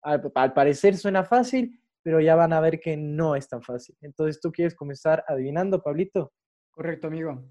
Al, 0.02 0.52
parecer 0.54 0.96
suena 0.96 1.24
fácil, 1.24 1.78
pero 2.02 2.20
ya 2.20 2.34
van 2.34 2.54
a 2.54 2.60
ver 2.60 2.80
que 2.80 2.96
no 2.96 3.36
es 3.36 3.48
tan 3.48 3.62
fácil. 3.62 3.94
Entonces, 4.00 4.40
¿tú 4.40 4.50
quieres 4.50 4.74
comenzar 4.74 5.22
adivinando, 5.28 5.82
Pablito? 5.82 6.32
Correcto, 6.70 7.08
amigo. 7.08 7.42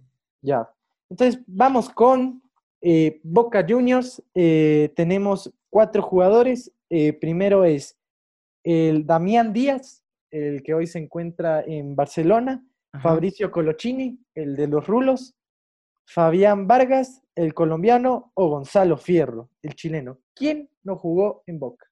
Ya. 0.41 0.69
Entonces, 1.09 1.41
vamos 1.47 1.89
con 1.89 2.41
eh, 2.81 3.19
Boca 3.23 3.65
Juniors. 3.67 4.23
Eh, 4.33 4.91
tenemos 4.95 5.51
cuatro 5.69 6.01
jugadores. 6.01 6.71
primero 7.21 7.65
es 7.65 7.97
el 8.63 9.05
Damián 9.05 9.53
Díaz, 9.53 10.03
el 10.31 10.63
que 10.63 10.73
hoy 10.73 10.87
se 10.87 10.99
encuentra 10.99 11.61
en 11.61 11.95
Barcelona. 11.95 12.65
Ajá. 12.91 13.09
Fabricio 13.09 13.51
Colochini, 13.51 14.19
el 14.33 14.55
de 14.55 14.67
los 14.67 14.87
rulos, 14.87 15.35
Fabián 16.11 16.65
Vargas, 16.65 17.21
el 17.35 17.53
colombiano, 17.53 18.31
o 18.33 18.49
Gonzalo 18.49 18.97
Fierro, 18.97 19.51
el 19.61 19.75
chileno. 19.75 20.17
¿Quién 20.35 20.67
no 20.83 20.95
jugó 20.95 21.43
en 21.45 21.59
Boca? 21.59 21.85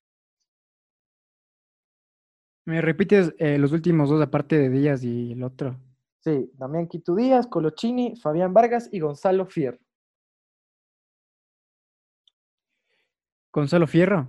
¿Me 2.66 2.82
repites 2.82 3.34
eh, 3.38 3.60
los 3.60 3.72
últimos 3.72 4.10
dos 4.10 4.22
aparte 4.22 4.58
de 4.58 4.70
Díaz 4.70 5.04
y 5.04 5.34
el 5.34 5.44
otro? 5.44 5.80
Sí, 6.28 6.52
Damián 6.56 6.90
Quito 6.90 7.16
Díaz, 7.16 7.48
Colochini, 7.48 8.18
Fabián 8.18 8.54
Vargas 8.54 8.90
y 8.92 9.00
Gonzalo 9.00 9.46
Fierro. 9.46 9.80
Gonzalo 13.54 13.88
Fierro. 13.88 14.28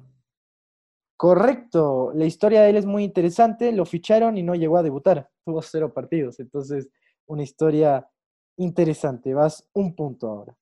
Correcto, 1.16 2.12
la 2.14 2.24
historia 2.24 2.62
de 2.62 2.70
él 2.70 2.76
es 2.76 2.86
muy 2.86 3.03
interesante, 3.03 3.72
lo 3.72 3.84
ficharon 3.84 4.38
y 4.38 4.44
no 4.44 4.55
llegó 4.55 4.76
a 4.76 4.84
debutar, 4.84 5.28
tuvo 5.44 5.61
cero 5.61 5.92
partidos, 5.92 6.38
entonces 6.38 6.88
una 7.26 7.42
historia 7.42 8.09
interesante, 8.59 9.34
vas 9.34 9.68
un 9.72 9.96
punto 9.96 10.28
ahora. 10.28 10.57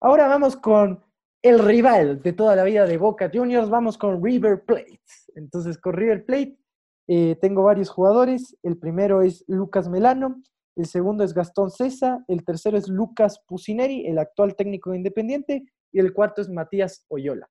Ahora 0.00 0.26
vamos 0.26 0.56
con 0.56 1.04
el 1.40 1.60
rival 1.60 2.20
de 2.20 2.32
toda 2.32 2.56
la 2.56 2.64
vida 2.64 2.84
de 2.84 2.98
Boca 2.98 3.30
Juniors, 3.32 3.70
vamos 3.70 3.96
con 3.96 4.20
River 4.20 4.64
Plate. 4.64 5.00
Entonces 5.36 5.78
con 5.78 5.92
River 5.92 6.24
Plate 6.24 6.58
eh, 7.06 7.38
tengo 7.40 7.62
varios 7.62 7.90
jugadores, 7.90 8.56
el 8.64 8.76
primero 8.76 9.22
es 9.22 9.44
Lucas 9.46 9.88
Melano, 9.88 10.42
el 10.76 10.86
segundo 10.86 11.22
es 11.24 11.32
Gastón 11.32 11.70
César, 11.70 12.24
el 12.26 12.44
tercero 12.44 12.76
es 12.76 12.88
Lucas 12.88 13.40
Pusineri, 13.46 14.06
el 14.06 14.18
actual 14.18 14.56
técnico 14.56 14.90
de 14.90 14.98
Independiente, 14.98 15.64
y 15.92 16.00
el 16.00 16.12
cuarto 16.12 16.40
es 16.40 16.48
Matías 16.48 17.04
Oyola. 17.08 17.48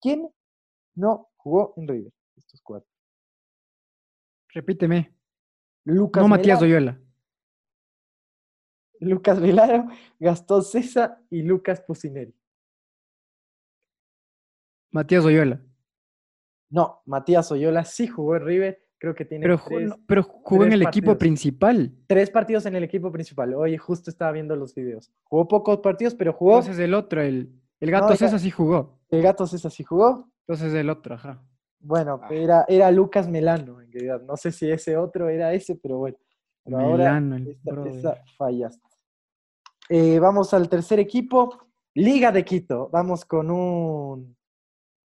¿Quién 0.00 0.30
no 0.94 1.30
jugó 1.36 1.72
en 1.76 1.88
River? 1.88 2.12
Estos 2.36 2.60
cuatro. 2.62 2.88
Repíteme. 4.50 5.16
Lucas 5.84 6.22
no 6.22 6.28
Matías 6.28 6.60
Oyola. 6.60 7.00
Lucas 9.00 9.40
Velaro, 9.40 9.88
Gastón 10.18 10.62
César 10.62 11.18
y 11.30 11.42
Lucas 11.42 11.80
Pusineri. 11.80 12.34
Matías 14.90 15.24
Oyola. 15.24 15.60
No, 16.70 17.02
Matías 17.06 17.50
Oyola 17.50 17.84
sí 17.84 18.06
jugó 18.06 18.36
en 18.36 18.44
River, 18.44 18.83
creo 19.04 19.14
que 19.14 19.24
tiene 19.24 19.42
Pero, 19.42 19.60
tres, 19.66 19.88
no, 19.90 19.96
pero 20.06 20.22
jugó 20.22 20.64
en 20.64 20.72
el 20.72 20.82
equipo 20.82 21.16
principal. 21.18 21.92
tres 22.06 22.30
partidos 22.30 22.64
en 22.66 22.74
el 22.76 22.84
equipo 22.84 23.12
principal. 23.12 23.54
Oye, 23.54 23.76
justo 23.78 24.10
estaba 24.10 24.32
viendo 24.32 24.56
los 24.56 24.74
videos. 24.74 25.12
Jugó 25.24 25.46
pocos 25.46 25.78
partidos, 25.80 26.14
pero 26.14 26.32
jugó. 26.32 26.58
Entonces 26.58 26.78
el 26.78 26.94
otro, 26.94 27.20
el, 27.20 27.52
el 27.80 27.90
gato 27.90 28.10
ya- 28.10 28.16
César 28.16 28.40
sí 28.40 28.50
jugó. 28.50 28.98
El 29.10 29.22
gato 29.22 29.46
César 29.46 29.70
sí 29.70 29.84
jugó. 29.84 30.30
Entonces 30.46 30.72
el 30.74 30.88
otro, 30.90 31.14
ajá. 31.14 31.42
Bueno, 31.80 32.18
Ah. 32.22 32.28
era, 32.30 32.64
era 32.66 32.90
Lucas 32.90 33.28
Melano, 33.28 33.80
en 33.82 33.92
realidad. 33.92 34.22
No 34.22 34.36
sé 34.38 34.50
si 34.52 34.70
ese 34.70 34.96
otro 34.96 35.28
era 35.28 35.52
ese, 35.52 35.76
pero 35.76 35.98
bueno. 35.98 36.16
Pero 36.64 36.78
ahora 36.80 37.18
esa, 37.18 37.70
brother. 37.74 37.94
esa 37.94 38.16
fallaste. 38.38 38.88
Eh, 39.90 40.18
vamos 40.18 40.54
al 40.54 40.68
tercer 40.68 40.98
equipo, 40.98 41.58
Liga 41.94 42.32
de 42.32 42.42
Quito. 42.44 42.88
Vamos 42.90 43.24
con 43.26 43.50
un, 43.50 44.34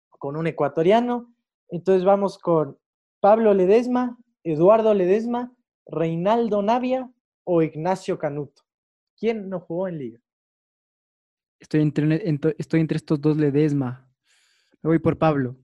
con 0.09 0.35
un 0.35 0.47
ecuatoriano. 0.47 1.33
Entonces 1.69 2.03
vamos 2.03 2.37
con 2.37 2.77
Pablo 3.25 3.55
Ledesma, 3.55 4.19
Eduardo 4.43 4.93
Ledesma, 4.93 5.51
Reinaldo 5.87 6.61
Navia 6.61 7.11
o 7.43 7.63
Ignacio 7.63 8.19
Canuto. 8.19 8.61
¿Quién 9.17 9.49
no 9.49 9.61
jugó 9.61 9.87
en 9.87 9.97
Liga? 9.97 10.21
Estoy 11.59 11.81
entre, 11.81 12.23
estoy 12.59 12.81
entre 12.81 12.97
estos 12.97 13.19
dos 13.19 13.35
Ledesma. 13.35 14.07
Me 14.83 14.89
voy 14.89 14.99
por 14.99 15.17
Pablo. 15.17 15.55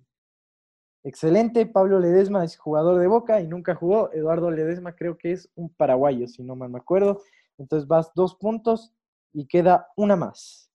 Excelente, 1.03 1.68
Pablo 1.68 1.99
Ledesma 1.99 2.43
es 2.43 2.57
jugador 2.57 2.99
de 2.99 3.05
Boca 3.05 3.39
y 3.39 3.47
nunca 3.47 3.76
jugó. 3.76 4.12
Eduardo 4.12 4.49
Ledesma 4.49 4.95
creo 4.95 5.16
que 5.16 5.34
es 5.34 5.47
un 5.53 5.72
paraguayo, 5.72 6.28
si 6.28 6.41
no 6.41 6.55
mal 6.55 6.72
me 6.72 6.80
acuerdo. 6.80 7.22
Entonces 7.59 7.88
vas 7.88 8.12
dos 8.16 8.34
puntos 8.34 8.91
y 9.34 9.45
queda 9.45 9.88
una 9.95 10.16
más. 10.16 10.72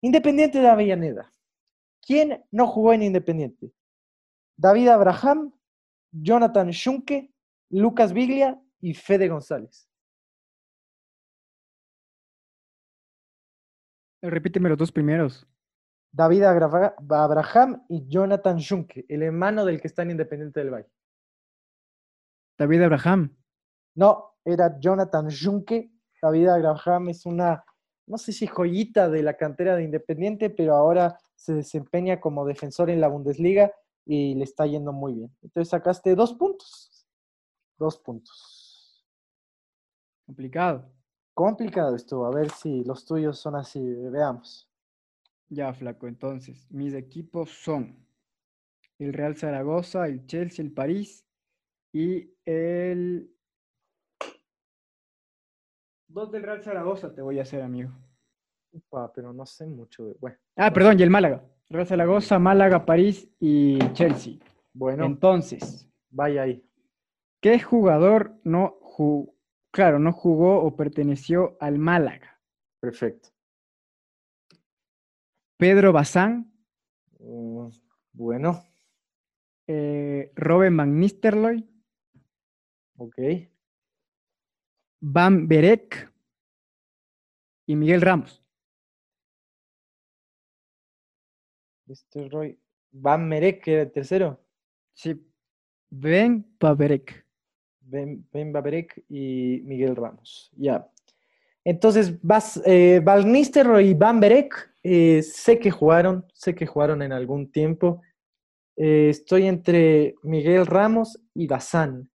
Independiente 0.00 0.58
de 0.60 0.66
Avellaneda. 0.66 1.32
¿Quién 2.04 2.44
no 2.50 2.66
jugó 2.66 2.94
en 2.94 3.04
Independiente? 3.04 3.72
David 4.56 4.88
Abraham, 4.88 5.54
Jonathan 6.12 6.70
Schunke, 6.70 7.32
Lucas 7.70 8.12
Biglia 8.12 8.60
y 8.80 8.94
Fede 8.94 9.28
González. 9.28 9.88
Repíteme 14.22 14.68
los 14.68 14.78
dos 14.78 14.92
primeros. 14.92 15.46
David 16.12 16.42
Abraham 16.42 17.84
y 17.88 18.06
Jonathan 18.08 18.58
Schunke, 18.58 19.06
el 19.08 19.22
hermano 19.22 19.64
del 19.64 19.80
que 19.80 19.86
está 19.86 20.02
en 20.02 20.10
Independiente 20.10 20.60
del 20.60 20.70
Valle. 20.70 20.90
David 22.58 22.82
Abraham. 22.82 23.36
No, 23.94 24.36
era 24.44 24.78
Jonathan 24.78 25.28
Junke. 25.30 25.92
David 26.20 26.48
Abraham 26.48 27.08
es 27.08 27.24
una, 27.24 27.64
no 28.06 28.18
sé 28.18 28.32
si 28.32 28.46
joyita 28.46 29.08
de 29.08 29.22
la 29.22 29.36
cantera 29.36 29.76
de 29.76 29.84
Independiente, 29.84 30.50
pero 30.50 30.74
ahora 30.74 31.18
se 31.34 31.54
desempeña 31.54 32.20
como 32.20 32.44
defensor 32.44 32.90
en 32.90 33.00
la 33.00 33.08
Bundesliga 33.08 33.72
y 34.12 34.34
le 34.34 34.42
está 34.42 34.66
yendo 34.66 34.92
muy 34.92 35.14
bien. 35.14 35.36
Entonces 35.40 35.68
sacaste 35.68 36.16
dos 36.16 36.34
puntos. 36.34 37.06
Dos 37.78 37.96
puntos. 37.96 39.06
Complicado. 40.26 40.90
Complicado 41.32 41.94
estuvo. 41.94 42.26
A 42.26 42.34
ver 42.34 42.50
si 42.50 42.82
los 42.82 43.06
tuyos 43.06 43.38
son 43.38 43.54
así. 43.54 43.80
Veamos. 43.80 44.68
Ya, 45.48 45.72
flaco. 45.72 46.08
Entonces, 46.08 46.68
mis 46.72 46.92
equipos 46.94 47.50
son 47.50 48.04
el 48.98 49.12
Real 49.12 49.36
Zaragoza, 49.36 50.08
el 50.08 50.26
Chelsea, 50.26 50.64
el 50.64 50.72
París 50.72 51.24
y 51.92 52.34
el... 52.44 53.32
Dos 56.08 56.32
del 56.32 56.42
Real 56.42 56.64
Zaragoza 56.64 57.14
te 57.14 57.22
voy 57.22 57.38
a 57.38 57.42
hacer, 57.42 57.62
amigo. 57.62 57.92
Pero 59.14 59.32
no 59.32 59.46
sé 59.46 59.66
mucho 59.66 60.04
de. 60.04 60.14
Bueno, 60.14 60.36
Ah, 60.56 60.72
perdón, 60.72 60.98
y 60.98 61.04
el 61.04 61.10
Málaga. 61.10 61.44
Real 61.70 61.86
Zaragoza, 61.86 62.38
Málaga, 62.40 62.84
París 62.84 63.28
y 63.38 63.78
Chelsea. 63.92 64.34
bueno 64.72 65.04
Entonces, 65.04 65.88
vaya 66.10 66.42
ahí. 66.42 66.64
¿qué 67.40 67.60
jugador 67.60 68.34
no 68.44 68.76
jugó? 68.82 69.34
Claro, 69.72 70.00
no 70.00 70.12
jugó 70.12 70.62
o 70.64 70.74
perteneció 70.74 71.56
al 71.60 71.78
Málaga. 71.78 72.40
Perfecto. 72.80 73.28
Pedro 75.56 75.92
Bazán, 75.92 76.46
Mm, 77.22 77.68
bueno, 78.14 78.64
eh, 79.66 80.32
Robin 80.34 80.74
Van 80.74 80.98
Nistelrooy, 80.98 81.68
ok. 82.96 83.16
Van 85.02 85.46
Berek 85.46 86.10
y 87.66 87.76
Miguel 87.76 88.00
Ramos. 88.00 88.39
Este 91.90 92.28
Roy. 92.28 92.56
Van 92.92 93.28
Merek, 93.28 93.64
que 93.64 93.72
era 93.72 93.82
el 93.82 93.92
tercero. 93.92 94.40
Sí. 94.94 95.20
Ben 95.90 96.46
Baberek. 96.60 97.26
Ben, 97.80 98.26
Ben 98.32 98.52
Baberek 98.52 99.04
y 99.08 99.60
Miguel 99.64 99.96
Ramos. 99.96 100.50
Ya. 100.56 100.88
Entonces, 101.64 102.20
vas, 102.22 102.60
eh, 102.64 103.00
Van 103.04 103.30
Nistelrooy 103.30 103.88
y 103.88 103.94
Van 103.94 104.20
Berek, 104.20 104.74
eh, 104.82 105.22
sé 105.22 105.58
que 105.58 105.70
jugaron, 105.70 106.24
sé 106.32 106.54
que 106.54 106.66
jugaron 106.66 107.02
en 107.02 107.12
algún 107.12 107.50
tiempo. 107.50 108.00
Eh, 108.76 109.08
estoy 109.10 109.46
entre 109.46 110.14
Miguel 110.22 110.66
Ramos 110.66 111.20
y 111.34 111.46
Bazán. 111.46 112.08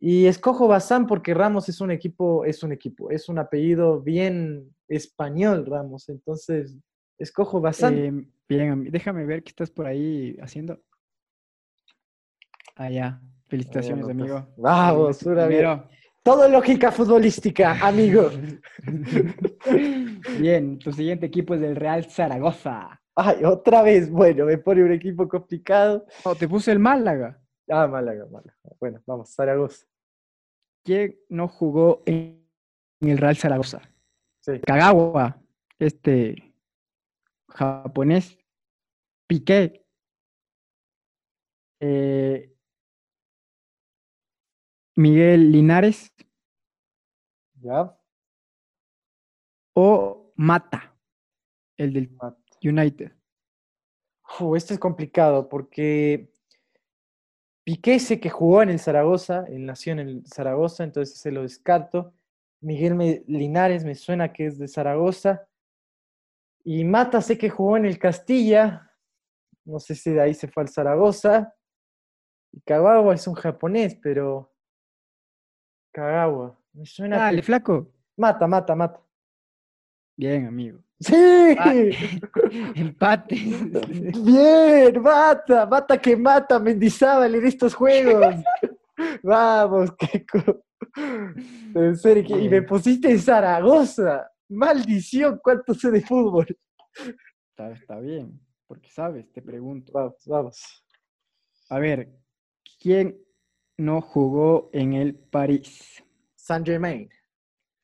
Y 0.00 0.26
escojo 0.26 0.66
Bazán 0.66 1.06
porque 1.06 1.34
Ramos 1.34 1.68
es 1.68 1.80
un 1.80 1.90
equipo, 1.90 2.44
es 2.44 2.62
un 2.62 2.72
equipo, 2.72 3.10
es 3.10 3.28
un 3.28 3.38
apellido 3.38 4.00
bien 4.00 4.74
español, 4.88 5.66
Ramos. 5.66 6.08
Entonces, 6.08 6.76
escojo 7.20 7.60
Bazán. 7.60 7.98
Eh, 7.98 8.26
bien, 8.48 8.90
déjame 8.90 9.24
ver 9.24 9.42
qué 9.42 9.50
estás 9.50 9.70
por 9.70 9.86
ahí 9.86 10.36
haciendo. 10.40 10.80
Ah, 12.76 12.90
ya. 12.90 13.20
Felicitaciones, 13.48 14.04
pues, 14.04 14.16
amigo. 14.16 14.46
vamos, 14.56 15.18
primero. 15.22 15.86
Todo 16.22 16.48
lógica 16.48 16.92
futbolística, 16.92 17.72
amigo. 17.80 18.30
Bien, 20.38 20.78
tu 20.78 20.92
siguiente 20.92 21.26
equipo 21.26 21.54
es 21.54 21.60
del 21.60 21.76
Real 21.76 22.04
Zaragoza. 22.04 23.00
Ay, 23.16 23.44
otra 23.44 23.82
vez. 23.82 24.10
Bueno, 24.10 24.44
me 24.44 24.58
pone 24.58 24.84
un 24.84 24.92
equipo 24.92 25.26
complicado. 25.26 26.06
Oh, 26.24 26.34
te 26.34 26.46
puse 26.46 26.72
el 26.72 26.78
Málaga. 26.78 27.40
Ah, 27.68 27.86
Málaga, 27.86 28.26
Málaga. 28.26 28.56
Bueno, 28.78 29.02
vamos, 29.06 29.34
Zaragoza. 29.34 29.86
¿Quién 30.84 31.18
no 31.28 31.48
jugó 31.48 32.02
en, 32.06 32.46
en 33.00 33.08
el 33.08 33.18
Real 33.18 33.36
Zaragoza? 33.36 33.80
Sí. 34.40 34.60
Kagawa, 34.60 35.40
este 35.78 36.49
japonés, 37.50 38.38
Piqué, 39.26 39.86
eh, 41.80 42.54
Miguel 44.96 45.50
Linares 45.50 46.12
¿Ya? 47.60 47.96
o 49.74 50.32
Mata, 50.36 50.96
el 51.76 51.92
del. 51.92 52.18
United. 52.62 53.12
Uf, 54.38 54.56
este 54.56 54.74
es 54.74 54.80
complicado 54.80 55.48
porque 55.48 56.30
Piqué 57.64 57.98
sé 57.98 58.20
que 58.20 58.30
jugó 58.30 58.62
en 58.62 58.70
el 58.70 58.78
Zaragoza, 58.78 59.44
él 59.48 59.64
nació 59.64 59.92
en 59.92 60.00
el 60.00 60.26
Zaragoza, 60.26 60.84
entonces 60.84 61.18
se 61.18 61.30
lo 61.30 61.42
descarto. 61.42 62.14
Miguel 62.60 63.24
Linares 63.26 63.84
me 63.84 63.94
suena 63.94 64.32
que 64.32 64.46
es 64.46 64.58
de 64.58 64.68
Zaragoza. 64.68 65.48
Y 66.64 66.84
Mata 66.84 67.20
sé 67.20 67.38
que 67.38 67.50
jugó 67.50 67.76
en 67.76 67.86
el 67.86 67.98
Castilla, 67.98 68.90
no 69.64 69.78
sé 69.78 69.94
si 69.94 70.10
de 70.10 70.20
ahí 70.20 70.34
se 70.34 70.48
fue 70.48 70.62
al 70.62 70.68
Zaragoza. 70.68 71.54
Y 72.52 72.60
Kagawa 72.60 73.14
es 73.14 73.26
un 73.26 73.34
japonés, 73.34 73.96
pero. 74.02 74.52
Kagawa. 75.92 76.58
Me 76.72 76.86
suena. 76.86 77.18
Dale, 77.18 77.42
flaco. 77.42 77.92
Mata, 78.16 78.46
mata, 78.46 78.74
mata. 78.74 79.00
Bien, 80.16 80.46
amigo. 80.46 80.80
¡Sí! 81.00 81.14
Empate. 82.74 83.34
Bien, 84.22 85.00
mata, 85.00 85.64
mata 85.64 85.98
que 85.98 86.14
mata, 86.16 86.58
Mendizábal 86.58 87.34
en 87.34 87.46
estos 87.46 87.74
juegos. 87.74 88.36
Vamos, 89.22 89.92
Keiko. 89.92 90.62
En 91.72 91.96
serio, 91.96 92.36
y 92.38 92.48
me 92.48 92.62
pusiste 92.62 93.10
en 93.10 93.18
Zaragoza. 93.18 94.29
Maldición, 94.50 95.40
cuánto 95.42 95.74
sé 95.74 95.90
de 95.90 96.00
fútbol. 96.02 96.46
Está, 97.50 97.70
está 97.70 98.00
bien, 98.00 98.40
porque 98.66 98.90
sabes, 98.90 99.30
te 99.32 99.40
pregunto. 99.42 99.92
Vamos, 99.92 100.16
vamos. 100.26 100.84
A 101.68 101.78
ver, 101.78 102.10
¿quién 102.80 103.16
no 103.76 104.00
jugó 104.00 104.70
en 104.72 104.94
el 104.94 105.14
París? 105.14 106.02
Saint 106.34 106.66
Germain. 106.66 107.08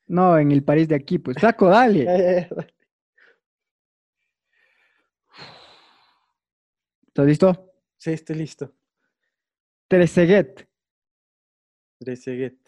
No, 0.08 0.38
en 0.38 0.50
el 0.50 0.64
París 0.64 0.88
de 0.88 0.96
aquí, 0.96 1.18
pues. 1.18 1.36
Flaco, 1.38 1.68
dale. 1.68 2.48
¿Estás 7.06 7.26
listo? 7.26 7.72
Sí, 7.96 8.10
estoy 8.12 8.36
listo. 8.36 8.74
Trezeguet. 9.88 10.68
Trezeguet. 11.98 12.58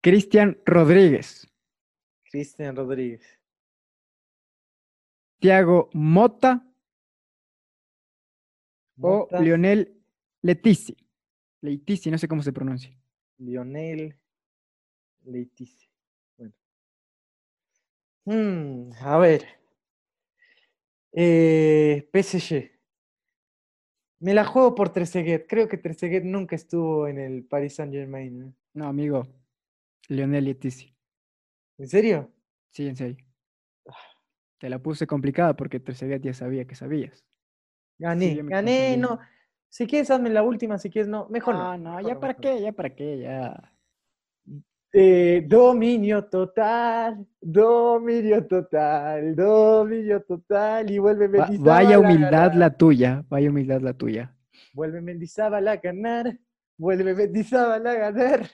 Cristian 0.00 0.58
Rodríguez. 0.64 1.51
Cristian 2.32 2.74
Rodríguez. 2.74 3.38
Tiago 5.38 5.90
Mota. 5.92 6.66
Mota. 8.96 9.38
O 9.38 9.42
Lionel 9.42 10.02
Letici. 10.40 10.96
Letici, 11.60 12.10
no 12.10 12.16
sé 12.16 12.26
cómo 12.26 12.42
se 12.42 12.52
pronuncia. 12.52 12.90
Lionel 13.36 14.18
Letici. 15.24 15.90
Bueno. 16.38 16.54
Mm, 18.24 18.92
a 18.98 19.18
ver. 19.18 19.44
Eh, 21.12 22.08
PSG. 22.10 22.70
Me 24.20 24.32
la 24.32 24.46
juego 24.46 24.74
por 24.74 24.90
Trezeguet. 24.90 25.46
Creo 25.46 25.68
que 25.68 25.76
Trezeguet 25.76 26.24
nunca 26.24 26.56
estuvo 26.56 27.08
en 27.08 27.18
el 27.18 27.44
Paris 27.44 27.74
Saint 27.74 27.92
Germain. 27.92 28.42
¿eh? 28.42 28.52
No, 28.72 28.86
amigo. 28.86 29.26
Lionel 30.08 30.46
Letici. 30.46 30.91
¿En 31.78 31.88
serio? 31.88 32.30
Sí, 32.70 32.86
en 32.88 32.96
serio. 32.96 33.24
Te 34.58 34.68
la 34.70 34.78
puse 34.78 35.06
complicada 35.06 35.54
porque 35.56 35.80
Trezeguet 35.80 36.22
ya 36.22 36.34
sabía 36.34 36.64
que 36.66 36.74
sabías. 36.74 37.24
Gané, 37.98 38.34
Sí, 38.36 38.40
gané, 38.44 38.96
no. 38.96 39.18
Si 39.68 39.86
quieres, 39.86 40.10
hazme 40.10 40.30
la 40.30 40.42
última, 40.42 40.78
si 40.78 40.90
quieres, 40.90 41.08
no. 41.08 41.28
Mejor 41.30 41.54
Ah, 41.56 41.76
no. 41.78 41.92
no, 41.94 42.00
ya 42.00 42.14
no, 42.14 42.20
para 42.20 42.32
mejor 42.34 42.44
no. 42.44 42.50
qué, 42.56 42.62
ya 42.62 42.72
para 42.72 42.94
qué, 42.94 43.18
ya. 43.18 43.72
Eh, 44.94 45.42
dominio 45.46 46.26
total, 46.26 47.26
dominio 47.40 48.46
total, 48.46 49.34
dominio 49.34 50.22
total. 50.22 50.90
Y 50.90 50.98
vuelve 50.98 51.26
Va- 51.28 51.46
Mendizábal 51.46 51.64
vaya 51.84 51.98
humildad 51.98 52.30
ganar. 52.30 52.56
la 52.56 52.76
tuya, 52.76 53.24
vaya 53.28 53.48
humildad 53.50 53.80
la 53.80 53.94
tuya. 53.94 54.36
Vuelve 54.74 55.00
Mendizábal 55.00 55.66
a 55.68 55.76
ganar. 55.76 56.38
Vuelve 56.78 57.14
Mendizábal 57.14 57.86
a 57.86 57.94
ganar. 57.94 58.46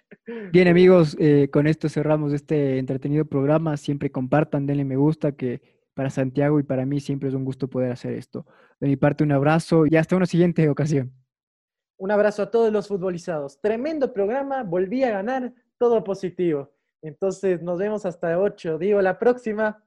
Bien 0.52 0.68
amigos, 0.68 1.16
eh, 1.18 1.48
con 1.50 1.66
esto 1.66 1.88
cerramos 1.88 2.32
este 2.32 2.78
entretenido 2.78 3.24
programa. 3.24 3.76
Siempre 3.76 4.10
compartan, 4.10 4.66
denle 4.66 4.84
me 4.84 4.96
gusta, 4.96 5.32
que 5.32 5.62
para 5.94 6.10
Santiago 6.10 6.60
y 6.60 6.62
para 6.62 6.86
mí 6.86 7.00
siempre 7.00 7.28
es 7.28 7.34
un 7.34 7.44
gusto 7.44 7.68
poder 7.68 7.90
hacer 7.90 8.12
esto. 8.14 8.46
De 8.80 8.86
mi 8.86 8.96
parte 8.96 9.24
un 9.24 9.32
abrazo 9.32 9.84
y 9.86 9.96
hasta 9.96 10.16
una 10.16 10.26
siguiente 10.26 10.68
ocasión. 10.68 11.12
Un 11.96 12.12
abrazo 12.12 12.42
a 12.42 12.50
todos 12.50 12.72
los 12.72 12.86
futbolizados. 12.86 13.60
Tremendo 13.60 14.12
programa, 14.12 14.62
volví 14.62 15.02
a 15.02 15.10
ganar, 15.10 15.52
todo 15.76 16.04
positivo. 16.04 16.72
Entonces 17.02 17.62
nos 17.62 17.78
vemos 17.78 18.06
hasta 18.06 18.38
8. 18.38 18.78
Digo, 18.78 19.02
la 19.02 19.18
próxima. 19.18 19.82